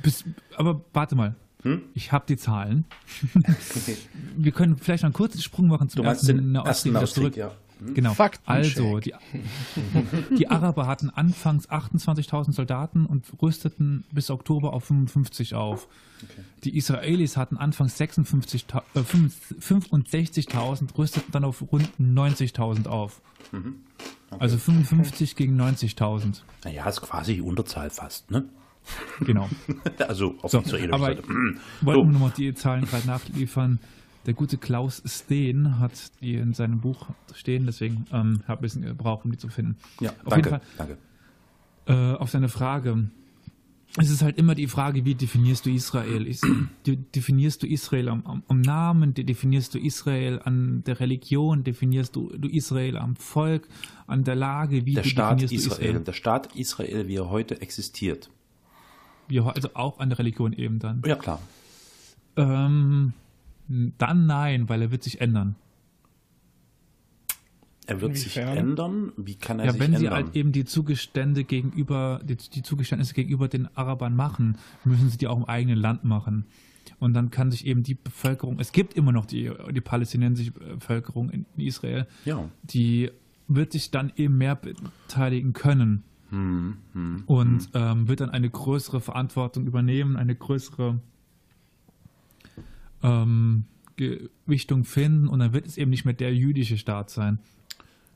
[0.00, 0.24] Bis,
[0.56, 1.82] aber warte mal, hm?
[1.94, 2.84] ich habe die Zahlen.
[4.36, 7.36] wir können vielleicht noch einen kurzen Sprung machen zum ersten, ersten Auskrieg, zurück.
[7.36, 7.50] Ja.
[7.84, 7.94] Hm?
[7.94, 8.16] Genau.
[8.46, 9.14] Also, die,
[10.38, 15.88] die, Araber hatten anfangs 28.000 Soldaten und rüsteten bis Oktober auf 55 auf.
[16.22, 16.42] Okay.
[16.64, 23.20] Die Israelis hatten anfangs 56, äh, 65.000, rüsteten dann auf rund 90.000 auf.
[23.52, 23.76] Mhm.
[24.30, 24.40] Okay.
[24.40, 26.42] Also 55 gegen 90.000.
[26.64, 28.44] Naja, ist quasi die Unterzahl fast, ne?
[29.20, 29.48] Genau.
[30.08, 31.22] also auf so, israelischer Seite.
[31.80, 33.78] Wollten wir nochmal die Zahlen gerade nachliefern.
[34.26, 38.80] Der gute Klaus Steen hat die in seinem Buch stehen, deswegen ähm, habe ich ein
[38.80, 39.76] bisschen gebraucht, um die zu finden.
[40.00, 40.60] Ja, auf danke, jeden Fall.
[40.78, 40.98] Danke.
[41.86, 43.10] Äh, auf seine Frage.
[43.96, 46.26] Es ist halt immer die Frage, wie definierst du Israel?
[46.26, 46.40] Is,
[46.84, 49.14] definierst du Israel am, am, am, Namen?
[49.14, 51.62] Definierst du Israel an der Religion?
[51.62, 53.68] Definierst du, du Israel am Volk,
[54.08, 54.84] an der Lage?
[54.84, 58.30] Wie der Staat Israel, Israel, Der Staat Israel, wie er heute existiert.
[59.28, 61.02] Wie, also auch an der Religion eben dann.
[61.06, 61.40] Ja, klar.
[62.36, 63.12] Ähm,
[63.68, 65.56] dann nein, weil er wird sich ändern.
[67.86, 68.48] Er wird Inwiefern?
[68.48, 69.12] sich ändern?
[69.16, 70.02] Wie kann er ja, sich ändern?
[70.02, 74.56] Ja, wenn sie halt eben die Zugestände gegenüber, die, die, Zugeständnisse gegenüber den Arabern machen,
[74.84, 76.46] müssen sie die auch im eigenen Land machen.
[76.98, 81.30] Und dann kann sich eben die Bevölkerung, es gibt immer noch die, die palästinensische Bevölkerung
[81.30, 82.48] in Israel, ja.
[82.62, 83.10] die
[83.48, 86.04] wird sich dann eben mehr beteiligen können.
[86.30, 87.70] Hm, hm, und hm.
[87.74, 91.00] Ähm, wird dann eine größere Verantwortung übernehmen, eine größere
[93.04, 93.66] ähm,
[93.96, 97.38] Gewichtung finden und dann wird es eben nicht mehr der jüdische Staat sein.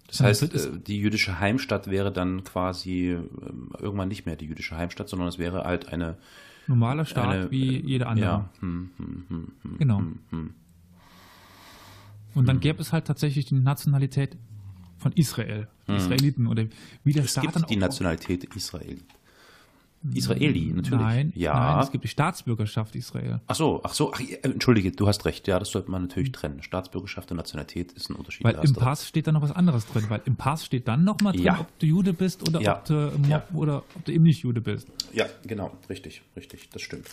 [0.09, 4.77] Das heißt, äh, die jüdische Heimstadt wäre dann quasi ähm, irgendwann nicht mehr die jüdische
[4.77, 6.17] Heimstadt, sondern es wäre halt eine
[6.67, 8.27] normaler Staat eine, wie jeder andere.
[8.27, 8.51] Ja.
[8.61, 9.99] Hm, hm, hm, hm genau.
[10.31, 10.55] Hm,
[12.35, 14.37] und dann gäbe es halt tatsächlich die Nationalität
[14.99, 16.67] von Israel, Israeliten oder
[17.05, 18.99] wie der es Staat gibt dann die Nationalität Israel.
[20.15, 21.01] Israeli, natürlich.
[21.01, 21.53] Nein, ja.
[21.53, 23.41] nein, es gibt die Staatsbürgerschaft Israel.
[23.49, 26.63] Ach so, ach so, ach, entschuldige, du hast recht, ja, das sollte man natürlich trennen.
[26.63, 28.45] Staatsbürgerschaft und Nationalität ist ein Unterschied.
[28.45, 31.33] Weil im Pass steht da noch was anderes drin, weil im Pass steht dann nochmal
[31.33, 31.61] drin, ja.
[31.61, 32.77] ob du Jude bist oder, ja.
[32.77, 33.45] ob du, ja.
[33.53, 34.89] oder ob du eben nicht Jude bist.
[35.13, 37.09] Ja, genau, richtig, richtig, das stimmt.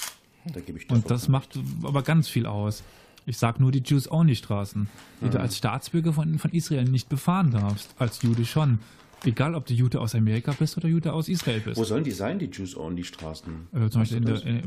[0.53, 2.83] Da gebe ich Und das macht aber ganz viel aus.
[3.25, 4.87] Ich sage nur die Jews-Only-Straßen,
[5.21, 5.31] die mhm.
[5.31, 8.77] du als Staatsbürger von, von Israel nicht befahren darfst, als Jude schon.
[9.25, 11.77] Egal, ob du Jude aus Amerika bist oder Jude aus Israel bist.
[11.77, 13.67] Wo sollen die sein, die Jews-Only-Straßen?
[13.73, 14.59] Äh, zum Beispiel in der, in,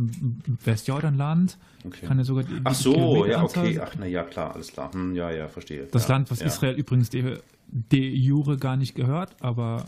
[0.47, 1.59] im Westjordanland.
[1.85, 2.07] Okay.
[2.07, 3.79] Kann ja sogar die, Ach so, ja, okay.
[3.81, 4.93] Ach, na ja, klar, alles klar.
[4.93, 5.87] Hm, ja, ja, verstehe.
[5.87, 6.47] Das ja, Land, was ja.
[6.47, 9.87] Israel übrigens de, de jure gar nicht gehört, aber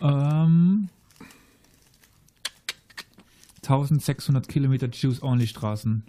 [0.00, 0.88] ähm,
[3.62, 6.02] 1600 Kilometer Jews-Only-Straßen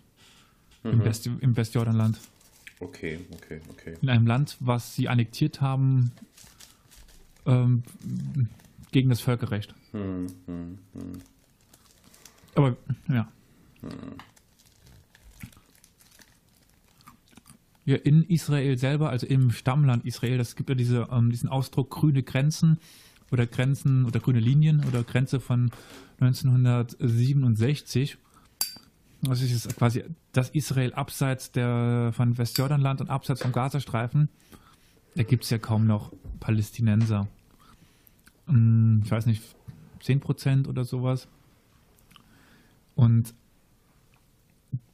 [0.83, 0.91] mhm.
[0.91, 2.19] im, West, im Westjordanland.
[2.79, 3.97] Okay, okay, okay.
[4.01, 6.11] In einem Land, was sie annektiert haben,
[7.49, 7.83] ähm,
[8.91, 9.73] gegen das Völkerrecht.
[9.91, 11.21] Hm, hm, hm.
[12.55, 12.75] Aber
[13.07, 13.27] ja.
[17.85, 21.89] Ja, in Israel selber, also im Stammland Israel, das gibt ja diese, ähm, diesen Ausdruck
[21.89, 22.77] grüne Grenzen
[23.31, 25.71] oder Grenzen oder grüne Linien oder Grenze von
[26.19, 28.17] 1967.
[29.21, 34.29] Das ist quasi das Israel abseits der, von Westjordanland und abseits vom Gazastreifen.
[35.15, 37.27] Da gibt es ja kaum noch Palästinenser.
[38.49, 39.43] Hm, ich weiß nicht,
[40.01, 41.27] 10% oder sowas.
[42.95, 43.33] Und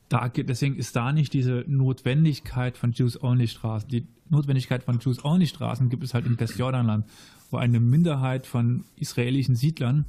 [0.10, 3.90] da, deswegen ist da nicht diese Notwendigkeit von Jews-Only-Straßen.
[3.90, 7.06] Die Notwendigkeit von Jews-Only-Straßen gibt es halt im Westjordanland,
[7.50, 10.06] wo eine Minderheit von israelischen Siedlern,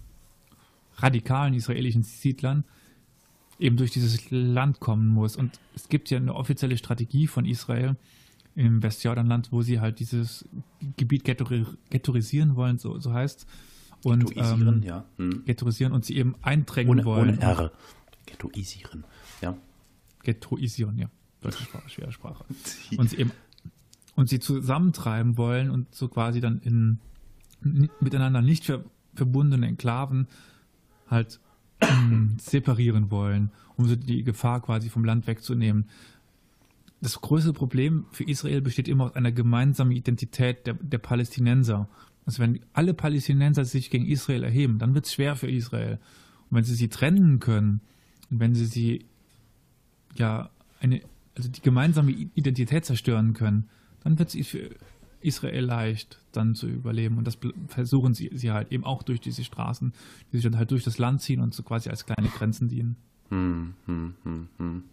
[0.97, 2.65] radikalen israelischen Siedlern,
[3.59, 5.37] eben durch dieses Land kommen muss.
[5.37, 7.97] Und es gibt ja eine offizielle Strategie von Israel,
[8.57, 10.49] im Westjordanland, wo sie halt dieses
[10.97, 13.47] Gebiet ghettoisieren wollen, so, so heißt
[14.03, 15.05] und ghettoisieren, ähm, ja.
[15.19, 15.45] Hm.
[15.45, 17.37] ghettoisieren und sie eben eindrängen ohne, wollen.
[17.37, 17.73] Ohne R.
[18.25, 19.05] Ghettoisieren,
[19.43, 19.57] ja.
[20.23, 21.11] Ghettoisieren, ja.
[21.43, 22.45] Deutsche Sprache, schwere Sprache.
[22.97, 23.31] Und sie eben
[24.17, 26.99] und sie zusammentreiben wollen und so quasi dann in
[28.01, 28.83] miteinander nicht ver,
[29.15, 30.27] verbundene Enklaven
[31.07, 31.39] halt
[32.39, 35.91] separieren wollen, um so die Gefahr quasi vom Land wegzunehmen
[37.07, 41.89] das größte Problem für Israel besteht immer aus einer gemeinsamen Identität der, der Palästinenser.
[42.25, 46.01] Also wenn alle Palästinenser sich gegen Israel erheben, dann wird es schwer für Israel.
[46.51, 47.81] Und wenn sie sie trennen können
[48.31, 49.07] wenn sie sie
[50.15, 50.51] ja
[50.81, 51.01] eine,
[51.37, 53.69] also die gemeinsame Identität zerstören können,
[54.03, 54.71] dann wird es für
[55.21, 57.19] Israel leicht, dann zu überleben.
[57.19, 57.39] Und das
[57.69, 59.93] versuchen sie, sie halt eben auch durch diese Straßen,
[60.33, 62.97] die sich dann halt durch das Land ziehen und so quasi als kleine Grenzen dienen.
[63.29, 64.85] Hm, hm, hm, hm.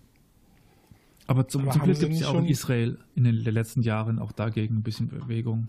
[1.27, 4.31] Aber zum, zum Glück gibt es ja auch in Israel in den letzten Jahren auch
[4.31, 5.67] dagegen ein bisschen Bewegung.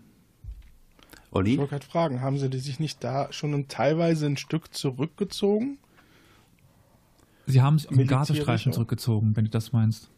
[1.31, 1.53] Olli?
[1.53, 5.79] Ich wollte gerade fragen, haben sie sich nicht da schon teilweise ein Stück zurückgezogen?
[7.47, 10.11] Sie haben sich im Gazastreifen zurückgezogen, wenn du das meinst.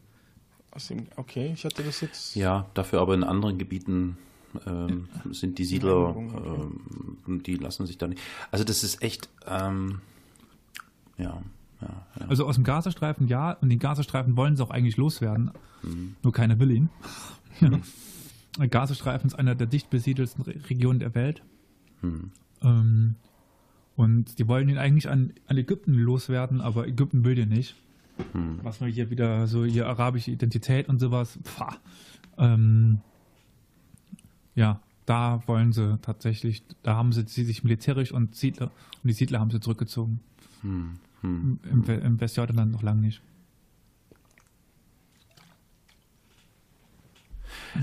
[1.17, 2.37] Okay, ich hatte das jetzt.
[2.37, 4.19] Ja, dafür aber in anderen Gebieten
[4.67, 8.21] ähm, sind die Siedler, ähm, die lassen sich da nicht.
[8.51, 10.01] Also das ist echt, ähm,
[11.17, 11.43] ja,
[11.81, 15.51] ja, ja, Also aus dem Gazastreifen ja, und den Gazastreifen wollen sie auch eigentlich loswerden.
[15.82, 16.16] Mhm.
[16.23, 16.89] Nur keiner will ihn.
[17.59, 18.69] Mhm.
[18.69, 21.43] Gazastreifen ist einer der dicht besiedelsten Regionen der Welt.
[22.03, 22.31] Mhm.
[22.61, 23.15] Ähm,
[23.97, 27.77] und die wollen ihn eigentlich an, an Ägypten loswerden, aber Ägypten will den nicht.
[28.32, 28.61] Hm.
[28.62, 31.39] Was wir hier wieder so hier arabische Identität und sowas.
[32.39, 33.01] Ähm,
[34.55, 38.70] ja, da wollen sie tatsächlich, da haben sie, sie sich militärisch und Siedler
[39.03, 40.20] und die Siedler haben sie zurückgezogen.
[40.62, 40.98] Hm.
[41.22, 41.59] Hm.
[41.70, 43.22] Im, Im Westjordanland noch lange nicht.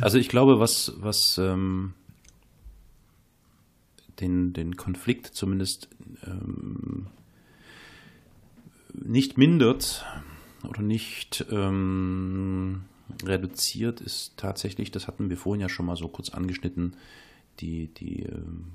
[0.02, 1.94] Also ich glaube, was, was ähm,
[4.20, 5.90] den, den Konflikt zumindest
[6.26, 7.08] ähm,
[8.94, 10.06] nicht mindert
[10.68, 12.86] oder nicht ähm,
[13.24, 16.96] reduziert, ist tatsächlich, das hatten wir vorhin ja schon mal so kurz angeschnitten,
[17.60, 18.74] die, die ähm,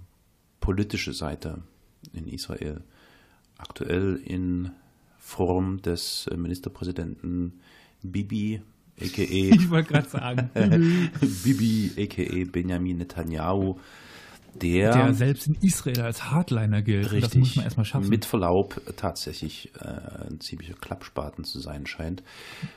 [0.61, 1.63] politische Seite
[2.13, 2.83] in Israel.
[3.59, 4.71] Aktuell in
[5.19, 7.61] Form des äh, Ministerpräsidenten
[8.03, 8.63] Bibi,
[9.01, 9.25] a.k.a.
[9.55, 10.51] Ich wollte gerade sagen.
[11.45, 12.51] Bibi, a.k.a.
[12.51, 13.77] Benjamin Netanyahu,
[14.55, 17.13] der, der selbst in Israel als Hardliner gilt.
[17.13, 18.09] Richtig, das muss man erstmal schaffen.
[18.09, 22.23] Mit Verlaub tatsächlich äh, ein ziemlicher Klappspaten zu sein scheint.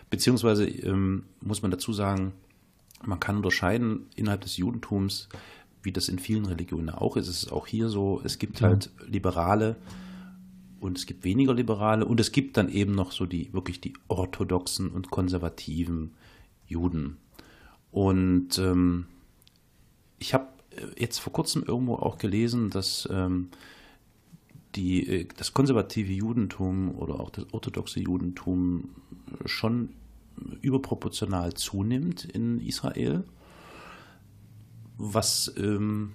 [0.09, 2.33] Beziehungsweise ähm, muss man dazu sagen,
[3.03, 5.29] man kann unterscheiden innerhalb des Judentums,
[5.83, 7.27] wie das in vielen Religionen auch ist.
[7.27, 8.67] Es ist auch hier so, es gibt ja.
[8.67, 9.75] halt Liberale
[10.81, 13.93] und es gibt weniger Liberale und es gibt dann eben noch so die wirklich die
[14.07, 16.11] orthodoxen und konservativen
[16.67, 17.17] Juden.
[17.91, 19.05] Und ähm,
[20.17, 20.47] ich habe
[20.97, 23.49] jetzt vor kurzem irgendwo auch gelesen, dass ähm,
[24.75, 28.89] die, äh, das konservative Judentum oder auch das orthodoxe Judentum
[29.45, 29.89] schon
[30.61, 33.23] überproportional zunimmt in Israel.
[34.97, 36.13] Was ähm,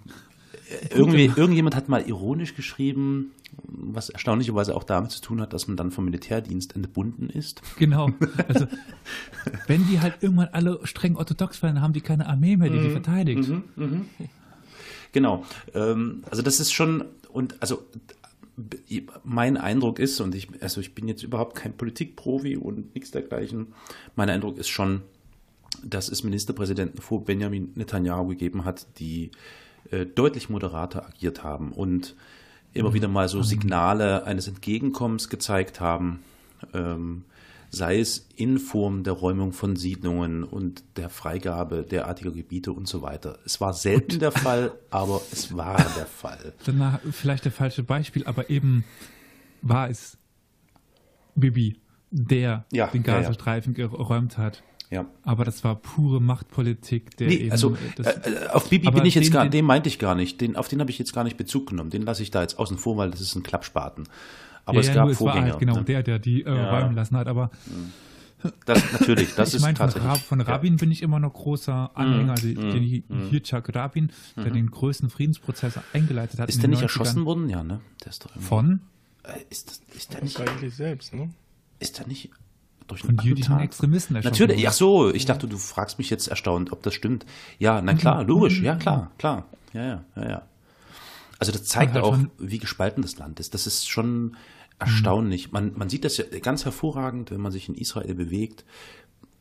[0.95, 3.33] irgendwie, irgendjemand hat mal ironisch geschrieben,
[3.63, 7.63] was erstaunlicherweise auch damit zu tun hat, dass man dann vom Militärdienst entbunden ist.
[7.79, 8.11] Genau.
[8.49, 8.67] Also,
[9.67, 12.89] wenn die halt irgendwann alle streng orthodox werden, haben die keine Armee mehr, die die
[12.89, 12.93] mhm.
[12.93, 13.49] verteidigt.
[13.49, 14.01] Mhm, mh.
[15.13, 15.45] Genau.
[15.75, 17.83] Ähm, also das ist schon, und also
[19.25, 23.69] mein Eindruck ist, und ich, also ich bin jetzt überhaupt kein Politikprofi und nichts dergleichen,
[24.15, 25.03] mein Eindruck ist schon,
[25.85, 29.31] dass es Ministerpräsidenten vor Benjamin Netanyahu gegeben hat, die
[29.91, 32.15] äh, deutlich moderater agiert haben und
[32.73, 36.21] immer wieder mal so Signale eines Entgegenkommens gezeigt haben.
[36.75, 37.25] Ähm,
[37.71, 43.03] sei es in Form der Räumung von Siedlungen und der Freigabe derartiger Gebiete und so
[43.03, 43.39] weiter.
[43.45, 46.53] Es war selten der Fall, aber es war der Fall.
[46.65, 48.85] Danach vielleicht der falsche Beispiel, aber eben
[49.63, 50.17] war es
[51.35, 51.77] Bibi,
[52.11, 53.91] der ja, den Gazastreifen ja, ja.
[53.91, 54.63] geräumt hat.
[54.91, 55.07] Ja.
[55.25, 57.17] Aber das war pure Machtpolitik.
[57.17, 59.89] Der nee, eben, also das, äh, auf Bibi bin ich jetzt den, gar, den meinte
[59.89, 60.41] ich gar nicht.
[60.41, 61.91] Den, auf den habe ich jetzt gar nicht Bezug genommen.
[61.91, 64.09] Den lasse ich da jetzt außen vor, weil das ist ein Klappspaten.
[64.65, 65.45] Aber ja, es gab es Vorgänger.
[65.45, 65.85] War halt genau ne?
[65.85, 66.79] der, der die äh, ja.
[66.79, 67.27] räumen lassen hat.
[67.27, 67.51] Aber
[68.65, 70.11] das natürlich, das ich ist mein, tatsächlich.
[70.23, 70.79] Von, von Rabin ja.
[70.79, 73.33] bin ich immer noch großer Anhänger, also mm, den mm.
[73.33, 74.55] Yitzhak Rabin, der mm.
[74.55, 76.49] den größten Friedensprozess eingeleitet hat.
[76.49, 77.49] Ist der nicht erschossen worden?
[77.49, 77.81] Ja, ne?
[78.05, 78.81] Der ist doch von?
[79.23, 81.31] Äh, ist, das, ist der nicht eigentlich selbst, ne?
[81.79, 82.31] Ist der nicht
[82.87, 86.83] durch von jüdischen Extremisten Natürlich, ach so, ich dachte, du fragst mich jetzt erstaunt, ob
[86.83, 87.27] das stimmt.
[87.59, 89.47] Ja, na klar, logisch, ja klar, klar.
[89.73, 90.43] Ja, ja, ja, ja.
[91.39, 93.55] Also das zeigt halt auch, wie gespalten das Land ist.
[93.55, 94.37] Das ist schon
[94.79, 95.53] erstaunlich.
[95.53, 98.65] Man, man sieht das ja ganz hervorragend, wenn man sich in Israel bewegt.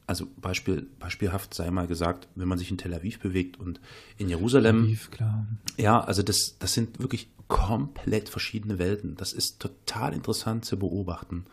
[0.07, 3.79] Also Beispiel, beispielhaft sei mal gesagt, wenn man sich in Tel Aviv bewegt und
[4.17, 4.77] in Jerusalem.
[4.77, 5.47] Tel Aviv, klar.
[5.77, 9.15] Ja, also das, das sind wirklich komplett verschiedene Welten.
[9.15, 11.45] Das ist total interessant zu beobachten.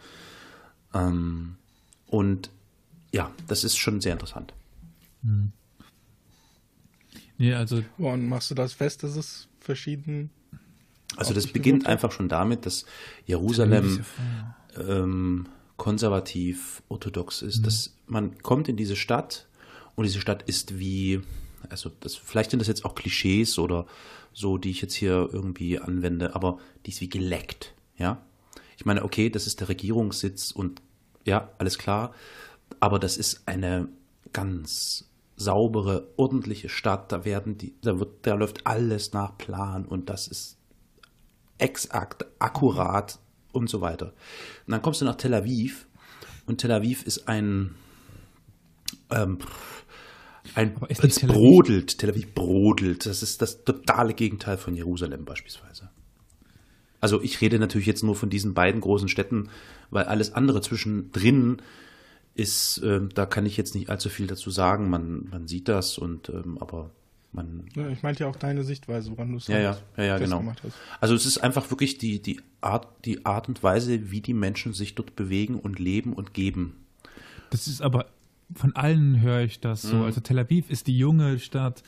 [0.95, 1.57] Ähm,
[2.13, 2.51] und
[3.11, 4.53] ja, das ist schon sehr interessant.
[5.25, 5.53] Hm.
[7.39, 7.83] Nee, also.
[7.99, 10.31] Woran machst du das fest, dass es verschieden
[11.17, 12.87] also das beginnt einfach schon damit, dass
[13.27, 14.05] Jerusalem
[14.79, 17.59] ähm, konservativ, orthodox ist.
[17.59, 17.63] Mhm.
[17.65, 19.47] Dass man kommt in diese Stadt
[19.95, 21.21] und diese Stadt ist wie,
[21.69, 23.87] also das, vielleicht sind das jetzt auch Klischees oder
[24.33, 28.23] so, die ich jetzt hier irgendwie anwende, aber die ist wie geleckt, ja.
[28.79, 30.81] Ich meine, okay, das ist der Regierungssitz und
[31.25, 32.13] ja, alles klar.
[32.81, 33.89] Aber das ist eine
[34.33, 37.13] ganz saubere, ordentliche Stadt.
[37.13, 40.59] Da werden die, da wird, da läuft alles nach Plan und das ist
[41.59, 43.19] exakt, akkurat
[43.53, 44.13] und so weiter.
[44.67, 45.87] Und dann kommst du nach Tel Aviv
[46.47, 47.75] und Tel Aviv ist ein
[49.11, 49.39] ähm,
[50.55, 53.07] ein es Tel brodelt, Tel Aviv brodelt.
[53.07, 55.91] Das ist das totale Gegenteil von Jerusalem beispielsweise.
[57.03, 59.51] Also ich rede natürlich jetzt nur von diesen beiden großen Städten,
[59.91, 61.61] weil alles andere zwischendrin
[62.35, 64.89] ist, ähm, da kann ich jetzt nicht allzu viel dazu sagen.
[64.89, 66.91] Man, man sieht das und ähm, aber
[67.33, 70.05] man Ja, ich meinte ja auch deine Sichtweise, woran du es ja, ja, halt ja,
[70.05, 70.45] ja, genau.
[70.45, 70.63] hast.
[71.01, 74.73] Also es ist einfach wirklich die, die, Art, die Art und Weise, wie die Menschen
[74.73, 76.87] sich dort bewegen und leben und geben.
[77.51, 78.07] Das ist aber
[78.55, 80.05] von allen höre ich das so.
[80.05, 81.83] Also Tel Aviv ist die junge Stadt,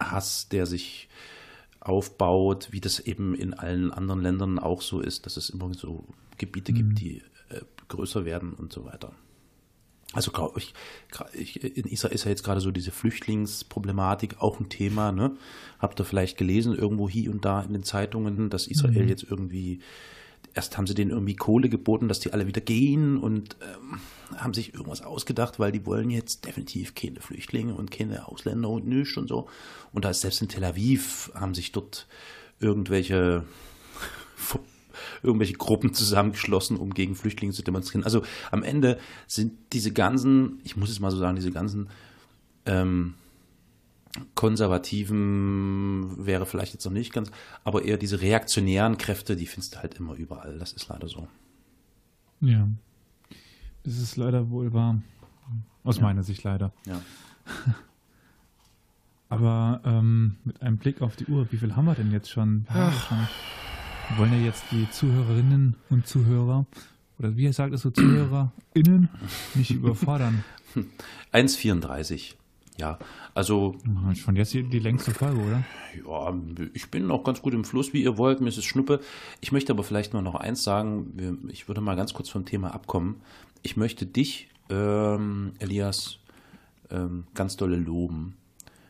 [0.00, 1.08] Hass, der sich
[1.80, 6.06] aufbaut, wie das eben in allen anderen Ländern auch so ist, dass es immer so
[6.38, 9.12] Gebiete gibt, die äh, größer werden und so weiter.
[10.12, 10.72] Also ich,
[11.32, 15.12] ich, in Israel ist ja jetzt gerade so diese Flüchtlingsproblematik auch ein Thema.
[15.12, 15.36] Ne?
[15.78, 19.80] Habt ihr vielleicht gelesen, irgendwo hier und da in den Zeitungen, dass Israel jetzt irgendwie,
[20.56, 24.00] erst haben sie denen irgendwie Kohle geboten, dass die alle wieder gehen und ähm,
[24.38, 28.86] haben sich irgendwas ausgedacht, weil die wollen jetzt definitiv keine Flüchtlinge und keine Ausländer und
[28.86, 29.48] nichts und so.
[29.92, 32.08] Und da ist selbst in Tel Aviv haben sich dort
[32.58, 33.44] irgendwelche
[35.22, 38.04] irgendwelche Gruppen zusammengeschlossen, um gegen Flüchtlinge zu demonstrieren.
[38.04, 41.90] Also am Ende sind diese ganzen, ich muss es mal so sagen, diese ganzen
[42.64, 43.14] ähm,
[44.34, 47.30] konservativen wäre vielleicht jetzt noch nicht ganz,
[47.64, 50.58] aber eher diese reaktionären Kräfte, die findest du halt immer überall.
[50.58, 51.28] Das ist leider so.
[52.40, 52.68] Ja.
[53.84, 55.00] Das ist leider wohl wahr.
[55.84, 56.72] Aus meiner Sicht leider.
[56.86, 57.00] Ja.
[59.28, 62.64] Aber ähm, mit einem Blick auf die Uhr, wie viel haben wir denn jetzt schon?
[62.68, 63.28] Wir haben ja schon-
[64.08, 66.64] Wir wollen ja jetzt die Zuhörerinnen und Zuhörer,
[67.18, 69.08] oder wie sagt es so, ZuhörerInnen,
[69.54, 70.44] nicht überfordern.
[71.32, 72.34] 1,34.
[72.78, 72.98] Ja,
[73.34, 73.76] also
[74.14, 75.64] Schon jetzt die, die längste Folge, oder?
[76.06, 76.34] Ja,
[76.74, 78.40] ich bin noch ganz gut im Fluss, wie ihr wollt.
[78.40, 79.00] Mir ist es Schnuppe.
[79.40, 81.48] Ich möchte aber vielleicht nur noch eins sagen.
[81.50, 83.22] Ich würde mal ganz kurz vom Thema abkommen.
[83.62, 86.18] Ich möchte dich, ähm, Elias,
[86.90, 88.36] ähm, ganz dolle loben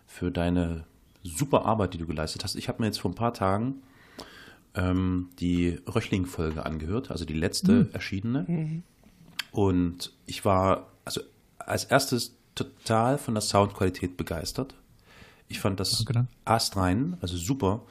[0.06, 0.84] für deine
[1.22, 2.56] super Arbeit, die du geleistet hast.
[2.56, 3.76] Ich habe mir jetzt vor ein paar Tagen
[4.74, 8.82] ähm, die Röchling-Folge angehört, also die letzte erschienene.
[9.50, 11.20] Und ich war also
[11.58, 14.74] als erstes total von der Soundqualität begeistert.
[15.48, 17.82] Ich fand das Danke, astrein, also super.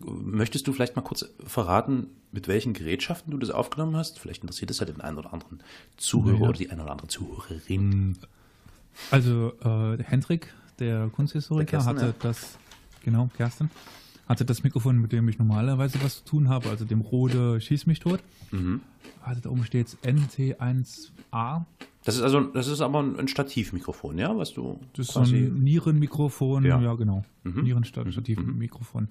[0.00, 4.18] Möchtest du vielleicht mal kurz verraten, mit welchen Gerätschaften du das aufgenommen hast?
[4.18, 5.62] Vielleicht interessiert es ja den einen oder anderen
[5.98, 6.48] Zuhörer Ja.
[6.48, 8.16] oder die eine oder andere Zuhörerin.
[9.10, 12.14] Also äh, der Hendrik, der Kunsthistoriker, Der Kersten, hatte ja.
[12.20, 12.58] das,
[13.04, 13.70] genau, Kersten,
[14.26, 17.86] hatte das Mikrofon, mit dem ich normalerweise was zu tun habe, also dem Rode Schieß
[17.86, 18.20] mich tot.
[18.50, 18.80] Mhm.
[19.22, 21.64] Hatte da oben steht NT1A.
[22.04, 25.62] Das ist also, das ist aber ein Stativmikrofon, ja, was du Das ist so ein
[25.62, 26.80] Nierenmikrofon, Ja.
[26.80, 27.24] ja, genau.
[27.44, 27.62] Mhm.
[27.62, 29.08] Nierenstativ-Mikrofon.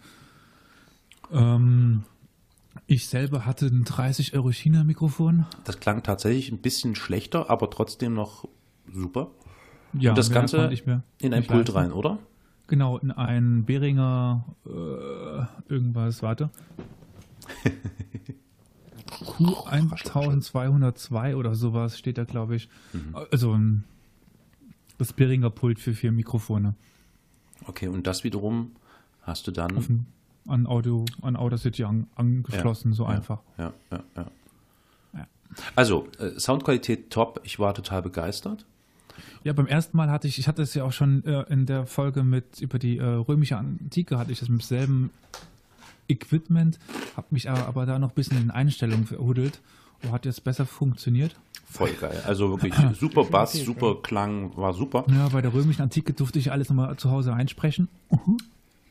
[1.32, 2.04] Ähm,
[2.88, 5.46] ich selber hatte ein 30 Euro China-Mikrofon.
[5.66, 8.48] Das klang tatsächlich ein bisschen schlechter, aber trotzdem noch
[8.92, 9.30] super.
[9.94, 10.72] Ja, Und das Ganze
[11.20, 12.18] in ein Pult rein, oder?
[12.68, 16.50] Genau, in ein Behringer äh, irgendwas, warte.
[19.22, 22.70] Q1202 oder sowas steht da, glaube ich.
[22.94, 23.16] Mhm.
[23.32, 23.84] Also ein-
[24.98, 26.76] das Behringer Pult für vier Mikrofone.
[27.66, 28.72] Okay, und das wiederum
[29.22, 29.78] hast du dann.
[29.78, 30.06] Auf ein,
[30.48, 33.40] an Audio, an Audacity an, angeschlossen, so ja, einfach.
[33.58, 34.26] Ja, ja, ja.
[35.14, 35.28] Ja.
[35.76, 37.42] Also, äh, Soundqualität top.
[37.44, 38.66] Ich war total begeistert.
[39.44, 41.86] Ja, beim ersten Mal hatte ich, ich hatte es ja auch schon äh, in der
[41.86, 45.12] Folge mit über die äh, römische Antike, hatte ich das mit demselben
[46.10, 46.80] Equipment,
[47.16, 49.62] habe mich aber, aber da noch ein bisschen in Einstellungen verhudelt.
[50.08, 51.36] Oh, hat jetzt besser funktioniert.
[51.70, 52.22] Voll geil.
[52.26, 55.06] Also wirklich super Bass, super Klang, war super.
[55.10, 57.90] Ja, bei der römischen Antike durfte ich alles nochmal zu Hause einsprechen.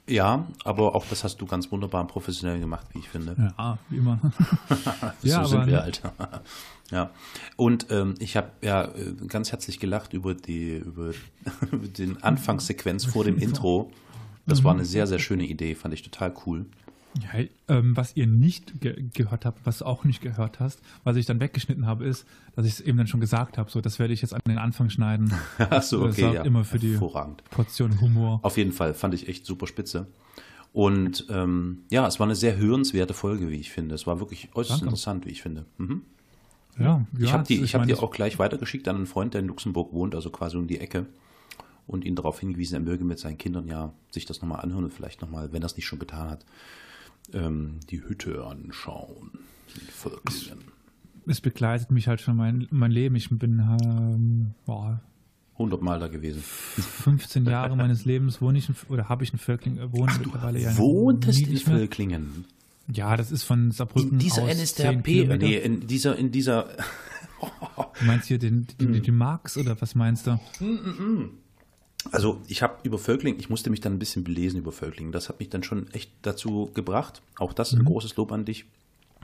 [0.06, 3.52] Ja, aber auch das hast du ganz wunderbar und professionell gemacht, wie ich finde.
[3.58, 4.18] Ja, wie immer.
[5.22, 6.02] so Ja, sind aber- wir halt.
[6.90, 7.10] ja.
[7.56, 11.12] Und ähm, ich habe ja äh, ganz herzlich gelacht über die über,
[11.72, 13.90] über den Anfangssequenz vor dem Intro.
[14.46, 16.64] Das war eine sehr, sehr schöne Idee, fand ich total cool.
[17.14, 21.16] Ja, ähm, was ihr nicht ge gehört habt, was du auch nicht gehört hast, was
[21.16, 23.70] ich dann weggeschnitten habe, ist, dass ich es eben dann schon gesagt habe.
[23.70, 25.32] So, das werde ich jetzt an den Anfang schneiden.
[25.58, 26.42] Achso, Das okay, sorgt ja.
[26.44, 27.42] immer für die- Hervorragend.
[27.50, 28.40] Portion Humor.
[28.42, 30.06] Auf jeden Fall fand ich echt super spitze.
[30.72, 33.94] Und ähm, ja, es war eine sehr hörenswerte Folge, wie ich finde.
[33.94, 34.84] Es war wirklich äußerst Danke.
[34.84, 35.64] interessant, wie ich finde.
[35.78, 36.02] Mhm.
[36.78, 39.34] Ja, ich ja, habe die, das- ich hab die auch gleich weitergeschickt an einen Freund,
[39.34, 41.06] der in Luxemburg wohnt, also quasi um die Ecke.
[41.86, 44.92] Und ihn darauf hingewiesen, er möge mit seinen Kindern ja sich das nochmal anhören und
[44.92, 46.44] vielleicht nochmal, wenn er es nicht schon getan hat,
[47.32, 49.30] ähm, die Hütte anschauen.
[49.90, 50.64] Völklingen.
[51.26, 53.14] Es begleitet mich halt schon mein, mein Leben.
[53.16, 55.00] Ich bin ähm, boah,
[55.54, 56.40] 100 Mal da gewesen.
[56.42, 60.58] 15 Jahre meines Lebens wohne ich in, oder habe ich in Völkling äh, wohne mittlerweile
[60.60, 61.76] ja Wohntest in nicht mehr.
[61.78, 62.44] Völklingen?
[62.90, 65.36] Ja, das ist von Saarbrücken In dieser aus 10 NSDAP, Kilometer.
[65.46, 66.68] nee, in dieser, in dieser,
[68.00, 69.02] Du meinst hier den, den, Hm.
[69.02, 70.38] den Marx oder was meinst du?
[72.12, 75.12] Also ich habe über Völkling, ich musste mich dann ein bisschen belesen über Völkling.
[75.12, 77.22] Das hat mich dann schon echt dazu gebracht.
[77.38, 78.64] Auch das ein großes Lob an dich,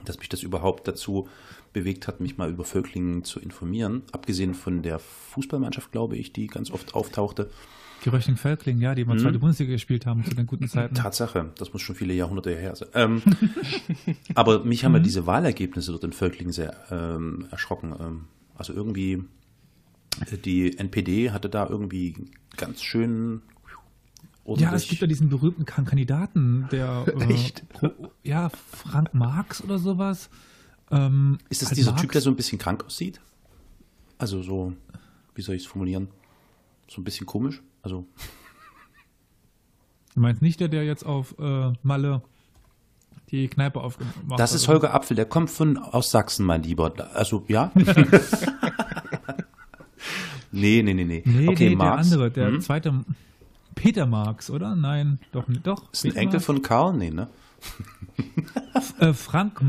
[0.03, 1.27] dass mich das überhaupt dazu
[1.73, 4.03] bewegt hat, mich mal über Völkling zu informieren.
[4.11, 7.49] Abgesehen von der Fußballmannschaft, glaube ich, die ganz oft auftauchte.
[8.03, 10.93] Die Röchling Völkling, ja, die mal zweite Bundesliga gespielt haben zu den guten Zeiten.
[10.95, 12.89] Tatsache, das muss schon viele Jahrhunderte her sein.
[12.93, 13.21] Ähm,
[14.35, 17.95] aber mich haben ja diese Wahlergebnisse dort in Völkling sehr ähm, erschrocken.
[17.99, 18.25] Ähm,
[18.55, 19.23] also irgendwie,
[20.45, 22.15] die NPD hatte da irgendwie
[22.57, 23.41] ganz schön
[24.45, 27.65] Ja, es gibt ja diesen berühmten Kan- Kandidaten, der äh, Echt?
[27.73, 30.29] Gro- ja, Frank Marx oder sowas.
[30.91, 33.19] Ähm, Ist das halt dieser Marx- Typ, der so ein bisschen krank aussieht?
[34.17, 34.73] Also so,
[35.33, 36.07] wie soll ich es formulieren?
[36.87, 37.61] So ein bisschen komisch?
[37.81, 38.07] Also,
[40.13, 42.21] Du meinst nicht der, der jetzt auf äh, Malle
[43.31, 44.39] die Kneipe aufgemacht hat?
[44.39, 46.93] das ist Holger Apfel, der kommt von aus Sachsen, mein Lieber.
[47.15, 47.71] Also, ja?
[50.55, 51.21] nee, nee, nee, nee.
[51.25, 52.09] Nee, okay, nee, Marx.
[52.09, 52.61] der andere, der Hm?
[52.61, 53.05] zweite.
[53.75, 54.73] Peter Marx, oder?
[54.75, 55.45] Nein, doch.
[55.63, 55.91] Doch.
[55.91, 56.45] Ist ein Peter Enkel Marx?
[56.45, 56.93] von Karl?
[56.97, 57.27] Nee, ne?
[58.99, 59.61] Äh, Frank,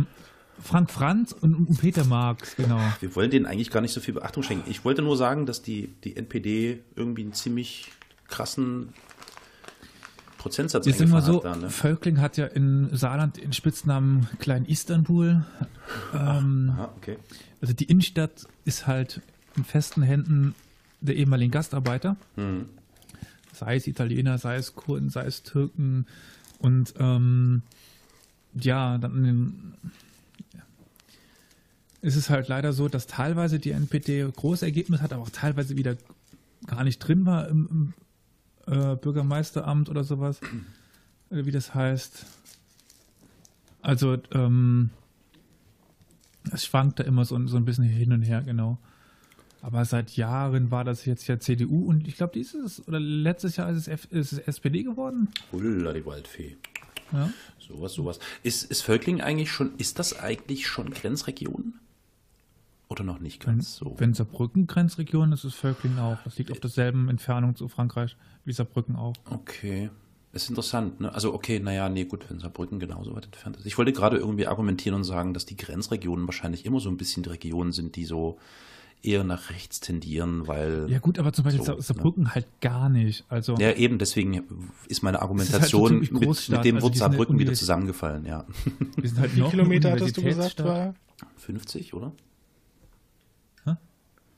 [0.62, 2.80] Frank Franz und, Peter Marx, genau.
[3.00, 4.70] Wir wollen denen eigentlich gar nicht so viel Beachtung schenken.
[4.70, 7.90] Ich wollte nur sagen, dass die, die NPD irgendwie einen ziemlich
[8.28, 8.92] krassen
[10.38, 11.70] Prozentsatz Jetzt sind wir so, hat da, ne?
[11.70, 15.44] Völkling hat ja in Saarland den Spitznamen Klein Istanbul.
[16.14, 17.16] Ähm, Ah, okay.
[17.60, 19.20] also die Innenstadt ist halt
[19.56, 20.54] in festen Händen
[21.06, 22.16] der ehemaligen Gastarbeiter.
[22.36, 22.66] Mhm.
[23.52, 26.06] Sei es Italiener, sei es Kurden, sei es Türken.
[26.58, 27.62] Und ähm,
[28.54, 29.74] ja, dann ähm,
[32.02, 35.76] ist es halt leider so, dass teilweise die NPD große Ergebnisse hat, aber auch teilweise
[35.76, 35.96] wieder
[36.66, 37.94] gar nicht drin war im,
[38.66, 40.40] im äh, Bürgermeisteramt oder sowas.
[41.30, 42.26] Oder wie das heißt.
[43.82, 44.90] Also, ähm,
[46.52, 48.78] es schwankt da immer so, so ein bisschen hin und her, genau.
[49.66, 53.68] Aber seit Jahren war das jetzt ja CDU und ich glaube, dieses oder letztes Jahr
[53.68, 55.26] ist es, F, ist es SPD geworden.
[55.50, 56.56] Hulla, die Waldfee.
[57.10, 57.32] Ja.
[57.58, 58.20] Sowas, sowas.
[58.44, 61.74] Ist, ist Völkling eigentlich schon, ist das eigentlich schon Grenzregion?
[62.88, 63.96] Oder noch nicht Wenn, ganz so?
[63.98, 66.18] wenn Saarbrücken Grenzregion ist, ist Völkling auch.
[66.22, 69.14] Das liegt auf derselben Entfernung zu Frankreich wie Saarbrücken auch.
[69.28, 69.90] Okay.
[70.32, 71.12] Ist interessant, ne?
[71.12, 73.66] Also, okay, naja, nee, gut, wenn Saarbrücken genauso weit entfernt ist.
[73.66, 77.24] Ich wollte gerade irgendwie argumentieren und sagen, dass die Grenzregionen wahrscheinlich immer so ein bisschen
[77.24, 78.38] die Regionen sind, die so
[79.02, 80.86] eher nach rechts tendieren, weil.
[80.90, 83.24] Ja gut, aber zum Beispiel So, Sa- Saarbrücken halt gar nicht.
[83.28, 84.48] Also Ja, eben, deswegen ist meine
[84.88, 86.22] ist halt Argumentation mit, mit
[86.64, 88.44] dem also Wort Saarbrücken wieder zusammengefallen, ja.
[88.96, 90.94] wir sind halt Wie eine Kilometer hattest du gesagt war?
[91.36, 92.12] 50, oder?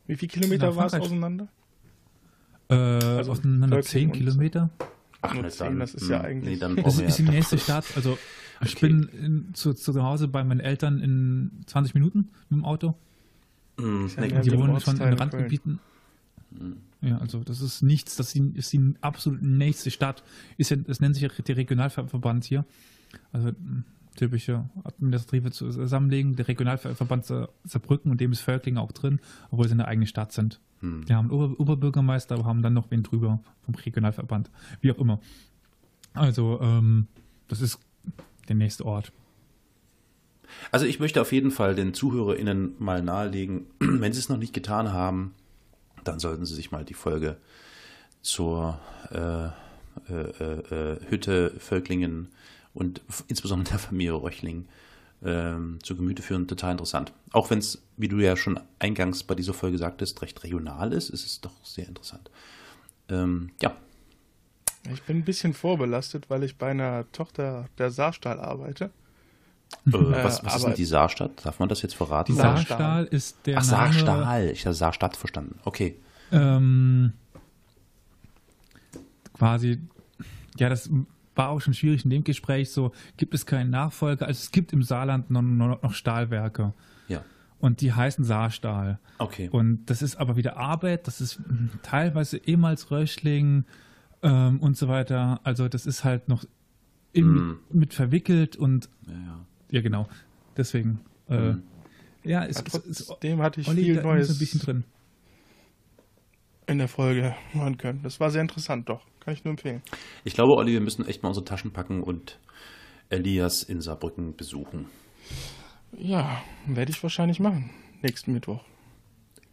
[0.07, 1.49] Wie viele Kilometer war es auseinander?
[2.71, 4.71] Äh, Also auseinander Völkling 10 und- Kilometer.
[5.21, 7.07] Ach, Nur na zehn, dann, das ist ja hm, eigentlich- Nee, dann Das brauchen wir
[7.09, 7.85] ist die ja- nächste Stadt.
[7.97, 8.17] Also
[8.63, 8.89] ich Okay.
[8.89, 12.95] bin in, zu, zu Hause bei meinen Eltern in 20 Minuten mit dem Auto.
[13.79, 15.79] Hm, mehr Die wohnen schon in Randgebieten.
[17.01, 20.23] Ja, also das ist nichts, das ist die, absolut nächste Stadt.
[20.57, 22.65] Ist ja, das nennt sich ja der Regionalverband hier.
[23.33, 23.83] Also mh,
[24.17, 26.35] typische administrative Zusammenlegung.
[26.37, 30.33] Der Regionalverband Sa- Saarbrücken und dem ist Völkling auch drin, obwohl sie eine eigene Stadt
[30.33, 30.61] sind.
[30.81, 31.05] Hm.
[31.05, 34.51] Die haben einen Ober Oberbürgermeister, aber haben dann noch wen drüber vom Regionalverband.
[34.81, 35.21] Wie auch immer.
[36.15, 37.07] Also, ähm,
[37.47, 37.79] das ist
[38.49, 39.13] der nächste Ort.
[40.71, 44.53] Also ich möchte auf jeden Fall den ZuhörerInnen mal nahelegen, wenn sie es noch nicht
[44.53, 45.35] getan haben,
[46.05, 47.37] dann sollten sie sich mal die Folge
[48.23, 48.79] zur
[49.11, 49.47] äh,
[50.11, 52.29] äh, äh, Hütte Völklingen
[52.75, 54.67] und insbesondere der Familie Röchling
[55.25, 57.13] ähm, zu Gemüte führen, total interessant.
[57.33, 61.11] Auch wenn es, wie du ja schon eingangs bei dieser Folge sagtest, recht regional ist,
[61.11, 62.31] ist es doch sehr interessant.
[63.09, 63.77] Ähm, ja.
[64.93, 68.91] Ich bin ein bisschen vorbelastet, weil ich bei einer Tochter der Saarstahl arbeite.
[69.87, 71.45] Äh, was, was ist denn die Saarstadt?
[71.45, 72.33] Darf man das jetzt verraten?
[72.33, 74.51] Die Saarstahl ist der Ach, Name, Saarstahl.
[74.51, 75.59] Ich habe Saarstadt verstanden.
[75.65, 75.97] Okay.
[76.33, 77.13] ähm,
[79.35, 79.79] quasi,
[80.59, 80.91] ja, das
[81.35, 84.73] war auch schon schwierig in dem Gespräch, so gibt es keinen Nachfolger, also es gibt
[84.73, 86.73] im Saarland noch, noch, noch Stahlwerke
[87.07, 87.23] Ja.
[87.61, 88.99] und die heißen Saarstahl.
[89.19, 89.49] Okay.
[89.51, 93.65] Und das ist aber wieder Arbeit, das ist mm, teilweise ehemals Röchling
[94.23, 95.41] ähm, und so weiter.
[95.45, 96.45] Also das ist halt noch
[97.13, 97.59] in, Mm.
[97.71, 99.39] mit verwickelt und ja, ja.
[99.71, 100.07] Ja genau.
[100.57, 101.01] Deswegen.
[101.29, 101.63] Äh, Mm.
[102.25, 104.85] Ja, es, Ja, trotzdem hatte ich Olli, viel ist Neues ein bisschen drin.
[106.67, 108.03] in der Folge hören können.
[108.03, 109.03] Das war sehr interessant, doch.
[109.21, 109.83] Kann ich nur empfehlen.
[110.25, 112.39] Ich glaube, Olli, wir müssen echt mal unsere Taschen packen und
[113.09, 114.87] Elias in Saarbrücken besuchen.
[115.97, 117.71] Ja, werde ich wahrscheinlich machen.
[118.03, 118.63] Nächsten Mittwoch.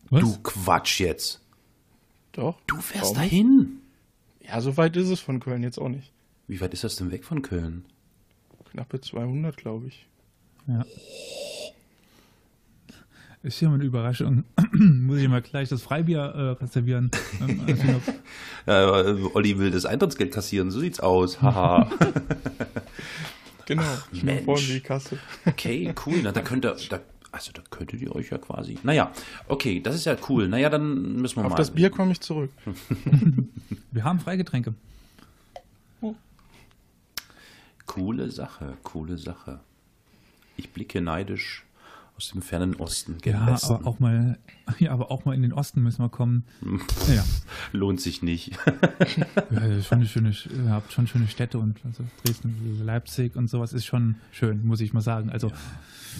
[0.09, 0.21] Was?
[0.21, 1.41] Du Quatsch jetzt.
[2.33, 2.59] Doch.
[2.67, 3.79] Du fährst dahin.
[4.41, 6.11] Ja, so weit ist es von Köln jetzt auch nicht.
[6.47, 7.85] Wie weit ist das denn weg von Köln?
[8.75, 10.05] Knappe 200, glaube ich.
[10.67, 10.83] Ja.
[13.41, 14.43] Ist hier mal eine Überraschung.
[14.73, 17.09] Muss ich mal gleich das Freibier äh, reservieren.
[17.39, 18.11] Ähm, also
[18.65, 21.41] Ja, äh, Olli will das Eintrittsgeld kassieren, so sieht's aus.
[21.41, 21.89] Haha.
[23.65, 23.83] Genau.
[24.11, 24.43] ich bin Mensch.
[24.45, 25.19] vorne die Kasse.
[25.45, 26.19] Okay, cool.
[26.21, 26.99] Na, da könnt ihr, da,
[27.31, 28.77] also da könntet ihr euch ja quasi.
[28.83, 29.13] Naja,
[29.47, 30.49] okay, das ist ja cool.
[30.49, 31.55] Naja, dann müssen wir Auf mal.
[31.57, 32.51] das Bier komme ich zurück.
[33.91, 34.73] wir haben Freigetränke.
[37.95, 39.61] Coole Sache, coole Sache.
[40.57, 41.63] Ich blicke neidisch
[42.17, 43.19] aus dem fernen Osten.
[43.23, 43.73] Ja, Westen.
[43.73, 44.37] aber auch mal,
[44.79, 46.43] ja, aber auch mal in den Osten müssen wir kommen.
[47.07, 47.23] Ja,
[47.71, 48.51] Lohnt sich nicht.
[49.49, 53.71] ja schon eine schöne, ihr habt schon schöne Städte und also Dresden, Leipzig und sowas
[53.71, 55.29] ist schon schön, muss ich mal sagen.
[55.29, 55.53] Also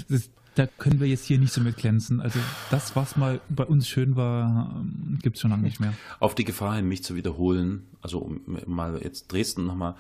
[0.08, 2.22] das ist, da können wir jetzt hier nicht so mit glänzen.
[2.22, 2.40] Also
[2.72, 4.82] das, was mal bei uns schön war,
[5.22, 5.94] gibt es schon lange nicht mehr.
[6.22, 9.96] Auf die Gefahr hin, mich zu wiederholen, also um mal jetzt Dresden nochmal.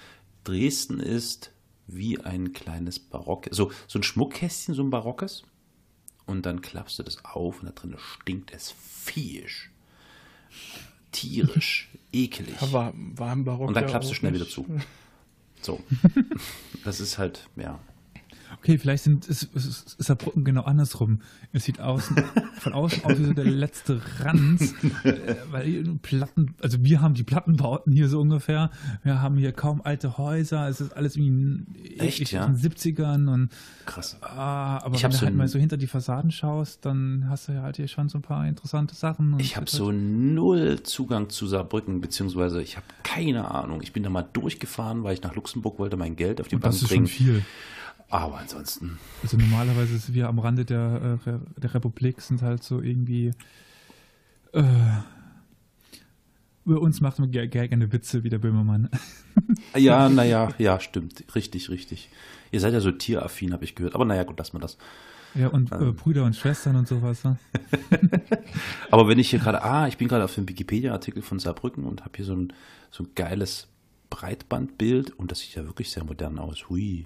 [0.45, 1.52] Dresden ist
[1.88, 5.44] wie ein kleines Barock, so, so ein Schmuckkästchen, so ein barockes.
[6.26, 9.72] Und dann klappst du das auf und da drin stinkt es viehisch.
[11.12, 12.56] Tierisch, ekelig.
[12.60, 13.68] Ja, war, war im Barock.
[13.68, 14.41] Und dann klappst du schnell nicht.
[14.41, 14.66] wieder zu.
[15.62, 15.82] So.
[16.84, 17.80] Das ist halt, ja.
[18.60, 21.22] Okay, vielleicht sind, ist, ist, ist Saarbrücken genau andersrum.
[21.53, 22.15] Es sieht außen,
[22.60, 24.73] von außen aus wie so der letzte Ranz,
[25.03, 28.72] äh, weil Platten, also wir haben die Plattenbauten hier so ungefähr.
[29.03, 30.68] Wir haben hier kaum alte Häuser.
[30.68, 31.68] Es ist alles wie in,
[31.99, 32.45] Echt, ja?
[32.45, 33.49] in den 70ern und
[33.86, 34.18] Krass.
[34.22, 37.48] ah, aber Ich wenn du so halt mal so hinter die Fassaden schaust, dann hast
[37.48, 39.40] du ja halt hier schon so ein paar interessante Sachen.
[39.40, 43.82] Ich habe das so null Zugang zu Saarbrücken, beziehungsweise ich habe keine Ahnung.
[43.82, 46.61] Ich bin da mal durchgefahren, weil ich nach Luxemburg wollte, mein Geld auf die und
[46.61, 47.07] Bank das ist schon bringen.
[47.07, 47.45] viel.
[48.10, 52.82] Aber ansonsten, Also normalerweise sind wir am Rande der, äh, der Republik, sind halt so
[52.82, 53.32] irgendwie.
[54.53, 54.64] Äh,
[56.65, 58.90] über uns macht man ger- ger- gerne Witze wie der Böhmermann.
[59.76, 61.23] ja, naja, ja, stimmt.
[61.36, 62.10] Richtig, richtig.
[62.52, 63.95] Ihr seid ja so tieraffin, habe ich gehört.
[63.95, 64.77] Aber naja, gut, lass mal das.
[65.36, 67.23] Ja, und äh, Brüder und Schwestern und sowas.
[67.26, 67.38] Ne?
[68.91, 72.02] Aber wenn ich hier gerade, ah, ich bin gerade auf dem Wikipedia-Artikel von Saarbrücken und
[72.06, 72.53] habe hier so ein,
[72.90, 73.68] so ein geiles
[74.10, 76.69] Breitbandbild und das sieht ja wirklich sehr modern aus.
[76.69, 77.06] Hui.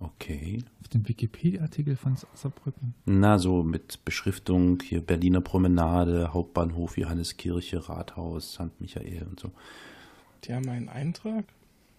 [0.00, 0.62] Okay.
[0.80, 2.94] Auf dem Wikipedia-Artikel von Sa- Saarbrücken.
[3.06, 8.80] Na, so mit Beschriftung hier Berliner Promenade, Hauptbahnhof, Johanneskirche, Rathaus, St.
[8.80, 9.50] Michael und so.
[10.44, 11.44] Die haben einen Eintrag?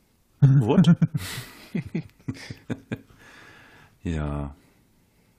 [0.39, 0.95] What?
[4.03, 4.55] ja.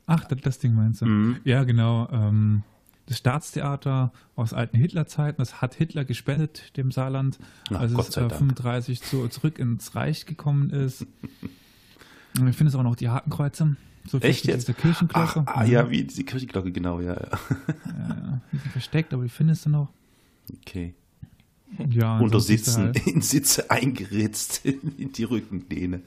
[0.06, 1.06] Ach, das, das Ding meinst du?
[1.06, 1.36] Mhm.
[1.44, 2.08] Ja, genau.
[2.10, 2.62] Ähm,
[3.06, 7.38] das Staatstheater aus alten Hitlerzeiten, das hat Hitler gespendet, dem Saarland,
[7.70, 8.38] Na, als Gott es sei äh, Dank.
[8.38, 11.06] 35 zu, zurück ins Reich gekommen ist.
[12.34, 13.76] Ich finde es auch noch die Hakenkreuze.
[14.06, 14.66] So Echt jetzt?
[14.68, 15.40] Dieser Kirchenglocke.
[15.46, 17.28] Ah, ah, ja, wie diese Kirchenglocke, genau, ja, ja.
[17.28, 19.88] Ja, die sind versteckt, aber die findest du noch.
[20.62, 20.94] Okay.
[21.90, 26.00] Ja, Unter Sitzen, Halt, in Sitze eingeritzt in die Rückenlehne.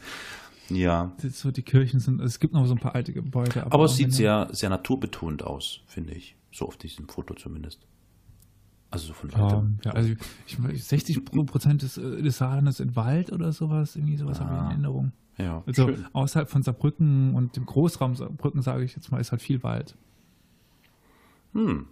[0.70, 1.12] Ja.
[1.32, 3.66] so die Kirchen sind, es gibt noch so ein paar alte Gebäude.
[3.68, 6.36] Aber es auch sieht sehr, sehr naturbetont aus, finde ich.
[6.52, 7.80] So auf diesem Foto zumindest.
[8.90, 9.80] Also so von weitem.
[9.84, 10.14] ja, also
[10.46, 14.60] ich, 60 Prozent des, äh, des Saarlandes in Wald oder sowas, irgendwie sowas habe ich
[14.60, 14.70] in Ah.
[14.70, 15.12] Erinnerung.
[15.38, 16.06] Ja, Also schön.
[16.14, 19.96] außerhalb von Saarbrücken und dem Großraum Saarbrücken, sage ich jetzt mal, ist halt viel Wald.
[21.54, 21.88] Hm.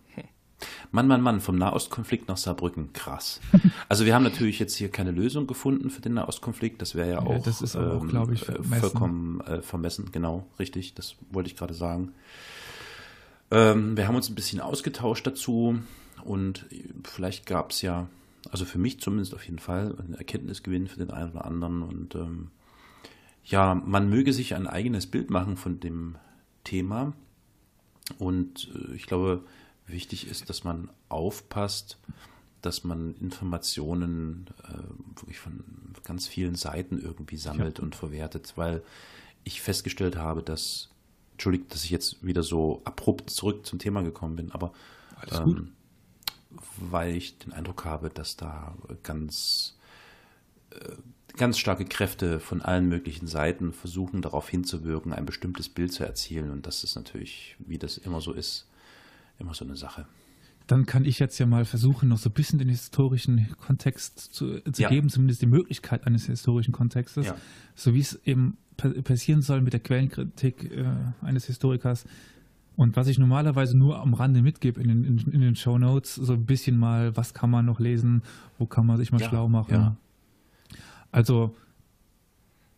[0.91, 3.41] Mann, Mann, Mann, vom Nahostkonflikt nach Saarbrücken, krass.
[3.89, 6.81] Also wir haben natürlich jetzt hier keine Lösung gefunden für den Nahostkonflikt.
[6.81, 8.80] Das wäre ja Ja, auch, das ist auch, ähm, glaube ich, äh, vermessen.
[8.81, 10.09] vollkommen äh, vermessen.
[10.11, 10.93] Genau, richtig.
[10.93, 12.11] Das wollte ich gerade sagen.
[13.49, 15.80] Ähm, wir haben uns ein bisschen ausgetauscht dazu
[16.23, 16.68] und
[17.03, 18.07] vielleicht gab es ja,
[18.51, 22.13] also für mich zumindest auf jeden Fall, einen Erkenntnisgewinn für den einen oder anderen und
[22.15, 22.49] ähm,
[23.43, 26.18] ja, man möge sich ein eigenes Bild machen von dem
[26.63, 27.13] Thema.
[28.18, 29.43] Und äh, ich glaube,
[29.88, 31.97] wichtig ist, dass man aufpasst,
[32.61, 35.63] dass man Informationen äh, wirklich von
[36.03, 37.84] ganz vielen Seiten irgendwie sammelt ja.
[37.84, 38.84] und verwertet, weil
[39.43, 40.89] ich festgestellt habe, dass,
[41.34, 44.73] entschuldigt, dass ich jetzt wieder so abrupt zurück zum Thema gekommen bin, aber
[45.31, 45.72] ähm,
[46.77, 49.77] weil ich den Eindruck habe, dass da ganz,
[50.72, 50.95] äh,
[51.37, 56.51] ganz starke Kräfte von allen möglichen Seiten versuchen, darauf hinzuwirken, ein bestimmtes Bild zu erzielen.
[56.51, 58.67] Und das ist natürlich, wie das immer so ist,
[59.39, 60.05] immer so eine Sache.
[60.67, 64.61] Dann kann ich jetzt ja mal versuchen, noch so ein bisschen den historischen Kontext zu,
[64.61, 64.89] zu ja.
[64.89, 67.35] geben, zumindest die Möglichkeit eines historischen Kontextes, ja.
[67.75, 68.57] so wie es eben
[69.03, 70.85] passieren soll mit der Quellenkritik äh,
[71.21, 72.05] eines Historikers.
[72.77, 76.15] Und was ich normalerweise nur am Rande mitgebe in den, in, in den Show Notes,
[76.15, 78.23] so ein bisschen mal, was kann man noch lesen,
[78.57, 79.73] wo kann man sich mal ja, schlau machen.
[79.73, 79.97] Ja.
[81.11, 81.55] Also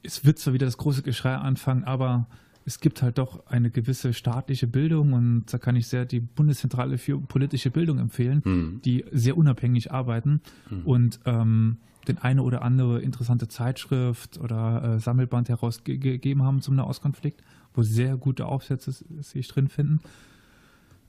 [0.03, 2.27] es wird zwar wieder das große Geschrei anfangen, aber
[2.65, 6.97] es gibt halt doch eine gewisse staatliche Bildung und da kann ich sehr die Bundeszentrale
[6.97, 8.81] für politische Bildung empfehlen, mhm.
[8.84, 10.81] die sehr unabhängig arbeiten mhm.
[10.85, 11.77] und ähm,
[12.07, 17.41] den eine oder andere interessante Zeitschrift oder äh, Sammelband herausgegeben haben zum Nahostkonflikt,
[17.73, 19.99] wo sehr gute Aufsätze sich drin finden.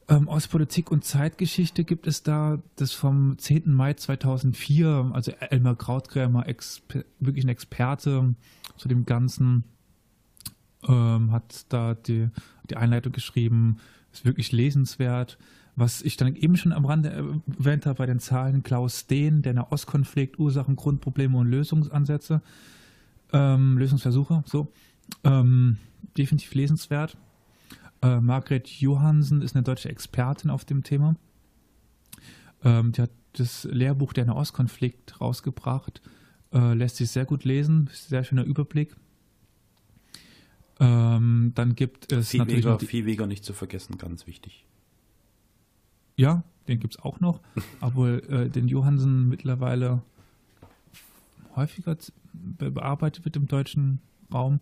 [0.08, 3.72] Ähm, aus Politik und Zeitgeschichte gibt es da das vom 10.
[3.72, 6.44] Mai 2004, also Elmar Krautgrämer,
[7.20, 8.34] wirklich ein Experte
[8.76, 9.64] zu dem Ganzen,
[10.86, 12.28] ähm, hat da die,
[12.68, 13.78] die Einleitung geschrieben,
[14.12, 15.38] ist wirklich lesenswert.
[15.76, 19.54] Was ich dann eben schon am Rande erwähnt habe bei den Zahlen, Klaus Steen, der
[19.54, 22.42] Nahostkonflikt, Ursachen, Grundprobleme und Lösungsansätze,
[23.32, 24.68] ähm, Lösungsversuche, so,
[25.24, 25.78] ähm,
[26.16, 27.16] definitiv lesenswert.
[28.04, 31.16] Äh, Margret Johansen ist eine deutsche Expertin auf dem Thema.
[32.62, 36.02] Ähm, die hat das Lehrbuch der Nahostkonflikt rausgebracht,
[36.52, 38.94] äh, lässt sich sehr gut lesen, sehr schöner Überblick.
[40.80, 42.90] Ähm, dann gibt es Viehweger, natürlich.
[42.90, 44.66] Viehweger nicht zu vergessen, ganz wichtig.
[46.16, 47.40] Ja, den gibt es auch noch,
[47.80, 50.02] obwohl äh, den Johansen mittlerweile
[51.56, 51.96] häufiger
[52.32, 54.00] bearbeitet wird im deutschen
[54.32, 54.60] Raum,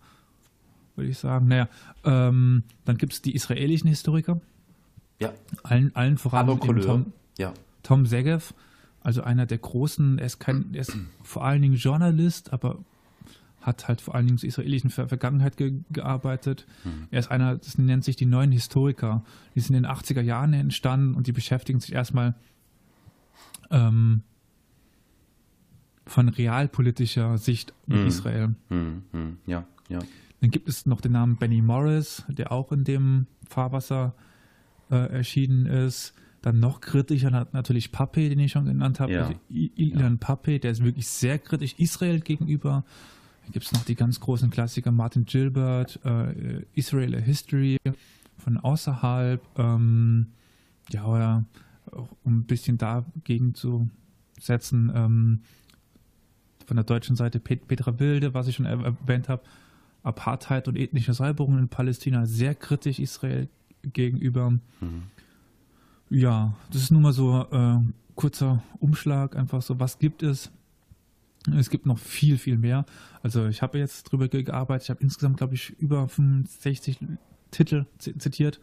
[0.97, 1.48] würde ich sagen.
[1.48, 1.69] Naja,
[2.05, 4.40] ähm, dann gibt es die israelischen Historiker.
[5.19, 5.32] Ja.
[5.62, 7.52] Allen, allen voran Tom, ja.
[7.82, 8.55] Tom Segev,
[9.01, 12.78] also einer der großen, er ist, kein, er ist vor allen Dingen Journalist, aber
[13.60, 16.66] hat halt vor allen Dingen zur israelischen Ver Vergangenheit ge gearbeitet.
[16.85, 17.06] Mhm.
[17.10, 19.24] Er ist einer, das nennt sich die neuen Historiker.
[19.55, 22.35] Die sind in den 80er Jahren entstanden und die beschäftigen sich erstmal
[23.70, 24.23] ähm,
[26.06, 28.06] von realpolitischer Sicht mit mhm.
[28.06, 28.55] Israel.
[28.69, 29.39] Mhm.
[29.47, 30.01] Ja, ja.
[30.43, 34.12] Dann gibt es noch den Namen Benny Morris, der auch in dem Fahrwasser
[34.90, 36.14] äh, erschienen ist.
[36.43, 39.12] Dann noch kritischer natürlich Pape, den ich schon genannt habe.
[39.12, 39.27] Ja.
[39.27, 40.19] Also Ilan ja.
[40.19, 42.85] Pape, der ist wirklich sehr kritisch Israel gegenüber.
[43.44, 47.78] Dann gibt es noch die ganz großen Klassiker Martin Gilbert, äh, Israel a History
[48.36, 49.40] von außerhalb.
[49.56, 50.27] Ähm,
[50.90, 51.44] ja, oder
[52.24, 53.89] um ein bisschen dagegen zu
[54.40, 55.43] setzen, ähm,
[56.66, 59.44] von der deutschen Seite Pet Petra Wilde, was ich schon erwähnt habe,
[60.02, 63.48] Apartheid und ethnische Säuberungen in Palästina, sehr kritisch Israel
[63.82, 64.50] gegenüber.
[64.50, 65.04] Mhm.
[66.10, 67.78] Ja, das ist nun mal so äh,
[68.14, 70.50] kurzer Umschlag, einfach so, was gibt es?
[71.56, 72.84] Es gibt noch viel, viel mehr.
[73.22, 74.84] Also ich habe jetzt drüber gearbeitet.
[74.84, 76.98] Ich habe insgesamt, glaube ich, über 65
[77.50, 78.60] Titel zitiert,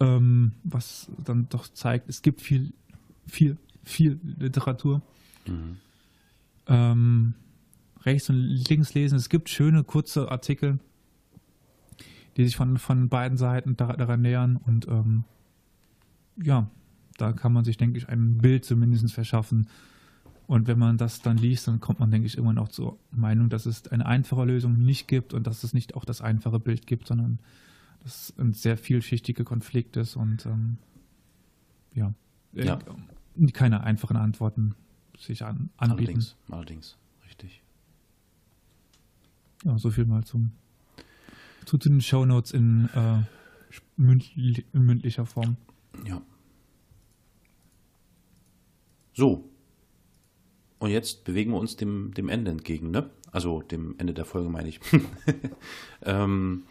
[0.00, 2.72] ähm, was dann doch zeigt, es gibt viel,
[3.26, 5.02] viel, viel Literatur.
[5.46, 5.76] Mhm.
[6.66, 7.34] Ähm,
[8.02, 9.16] rechts und links lesen.
[9.16, 10.78] Es gibt schöne, kurze Artikel,
[12.36, 14.56] die sich von, von beiden Seiten daran nähern.
[14.56, 15.24] Und ähm,
[16.42, 16.68] ja,
[17.18, 19.66] da kann man sich, denke ich, ein Bild zumindest verschaffen,
[20.50, 23.50] und wenn man das dann liest, dann kommt man, denke ich, immer noch zur Meinung,
[23.50, 26.88] dass es eine einfache Lösung nicht gibt und dass es nicht auch das einfache Bild
[26.88, 27.38] gibt, sondern
[28.00, 30.78] dass es ein sehr vielschichtiger Konflikt ist und ähm,
[31.94, 32.14] ja,
[32.52, 32.80] äh, ja.
[33.52, 34.74] Keine einfachen Antworten
[35.16, 36.08] sich an, anbieten.
[36.08, 37.62] Allerdings, allerdings, richtig.
[39.64, 40.52] Ja, so viel mal zum
[41.66, 43.22] zu, zu den Shownotes in, äh,
[43.96, 45.56] mündlich, in mündlicher Form.
[46.06, 46.22] Ja.
[49.12, 49.50] So,
[50.80, 53.10] und jetzt bewegen wir uns dem, dem Ende entgegen, ne?
[53.30, 54.80] Also dem Ende der Folge meine ich.
[56.02, 56.62] ähm,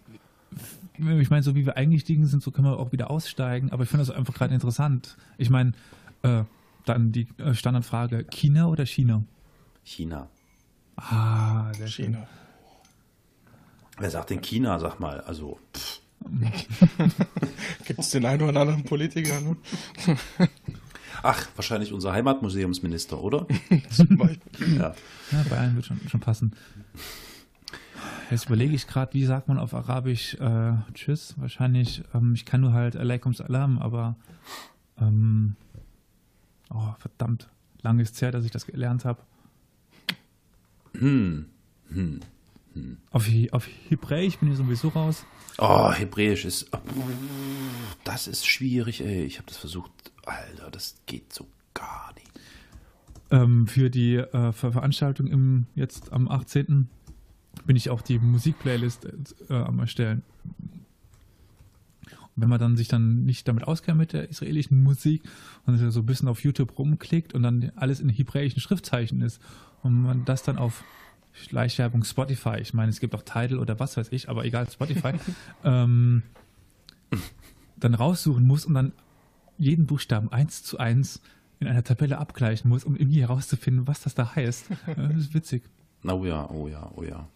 [0.98, 3.70] Ich meine, so wie wir eingestiegen sind, so können wir auch wieder aussteigen.
[3.72, 5.16] Aber ich finde das einfach gerade interessant.
[5.38, 5.72] Ich meine,
[6.22, 6.44] äh,
[6.84, 9.24] dann die äh, Standardfrage: China oder China?
[9.84, 10.28] China.
[10.96, 12.06] Ah, sehr schön.
[12.06, 12.26] China.
[13.98, 15.20] Wer sagt denn China, sag mal?
[15.22, 16.00] Also, pff,
[17.84, 19.40] Gibt es den einen oder anderen Politiker?
[19.40, 19.56] Ne?
[21.22, 23.46] ach, wahrscheinlich unser Heimatmuseumsminister, oder?
[23.90, 24.76] Zum Beispiel.
[24.78, 24.94] ja.
[25.32, 26.54] Ja, Bayern wird schon, schon passen.
[28.30, 31.34] Jetzt überlege ich gerade, wie sagt man auf Arabisch äh, Tschüss?
[31.38, 34.16] Wahrscheinlich, ähm, ich kann nur halt Alaikum Salam, aber
[35.00, 35.54] ähm,
[36.70, 37.48] oh, verdammt,
[37.82, 39.22] lange ist es her, dass ich das gelernt habe.
[40.98, 41.46] Hm.
[43.10, 45.24] Auf, He- auf Hebräisch bin ich sowieso raus.
[45.58, 46.66] Oh, Hebräisch ist.
[46.74, 46.78] oh,
[48.04, 49.22] Das ist schwierig, ey.
[49.24, 49.90] Ich habe das versucht.
[50.26, 52.26] Alter, das geht so gar nicht.
[53.30, 56.88] Ähm, für die äh, Ver Veranstaltung im, jetzt am 18.
[57.64, 59.06] bin ich auch die Musikplaylist
[59.48, 60.22] äh, am erstellen.
[62.36, 65.22] Und wenn man dann sich dann nicht damit auskennt mit der israelischen Musik
[65.64, 69.40] und so ein bisschen auf YouTube rumklickt und dann alles in hebräischen Schriftzeichen ist
[69.82, 70.84] und man das dann auf
[71.32, 75.12] Schleichwerbung Spotify, ich meine, es gibt auch Tidal oder was weiß ich, aber egal, Spotify,
[75.64, 76.22] ähm,
[77.76, 78.92] dann raussuchen muss und dann
[79.58, 81.20] jeden Buchstaben eins zu eins
[81.60, 84.70] in einer Tabelle abgleichen muss, um irgendwie herauszufinden, was das da heißt.
[84.86, 85.62] Äh, Das ist witzig.
[86.04, 87.28] Oh ja, oh ja, oh ja.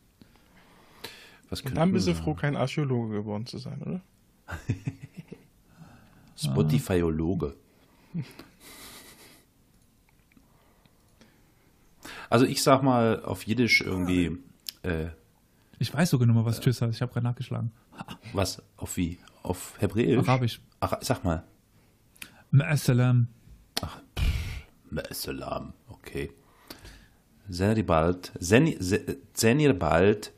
[1.51, 4.01] Was Und dann bist du froh, kein Archäologe geworden zu sein, oder?
[6.36, 7.55] Spotifyologe.
[12.31, 14.39] Also ich sag mal auf Jiddisch irgendwie,
[14.82, 15.09] äh,
[15.78, 16.94] Ich weiß sogar noch mal, was Tschüss heißt.
[16.94, 17.72] Ich habe gerade nachgeschlagen.
[18.32, 19.18] was, auf wie?
[19.43, 20.18] Auf Hebräisch?
[20.18, 20.60] Arabisch.
[20.78, 21.44] Ach, sag mal.
[22.52, 23.27] Ma'assalam.
[25.10, 26.32] Salam, okay.
[27.48, 30.32] Senir bald, Senir bald,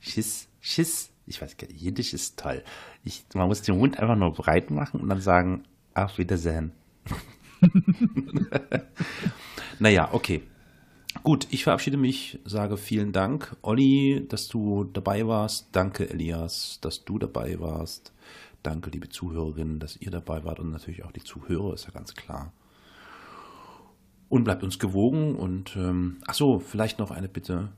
[0.00, 2.62] Schiss, Schiss, ich weiß gar nicht, Jiddisch ist toll.
[3.04, 5.64] Ich, man muss den Mund einfach nur breit machen und dann sagen,
[5.94, 6.72] auf Wiedersehen.
[9.78, 10.42] naja, okay.
[11.22, 15.68] Gut, ich verabschiede mich, sage vielen Dank, Olli, dass du dabei warst.
[15.72, 18.12] Danke, Elias, dass du dabei warst.
[18.62, 22.14] Danke, liebe Zuhörerinnen, dass ihr dabei wart und natürlich auch die Zuhörer, ist ja ganz
[22.14, 22.52] klar.
[24.28, 27.70] Und bleibt uns gewogen und ähm, ach vielleicht noch eine Bitte,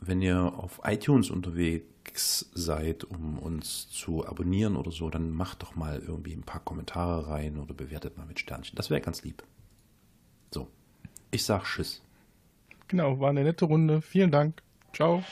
[0.00, 5.76] wenn ihr auf iTunes unterwegs seid, um uns zu abonnieren oder so, dann macht doch
[5.76, 8.76] mal irgendwie ein paar Kommentare rein oder bewertet mal mit Sternchen.
[8.76, 9.42] Das wäre ganz lieb.
[10.50, 10.68] So,
[11.30, 12.02] ich sag Tschüss.
[12.88, 14.02] Genau, war eine nette Runde.
[14.02, 14.62] Vielen Dank.
[14.92, 15.22] Ciao.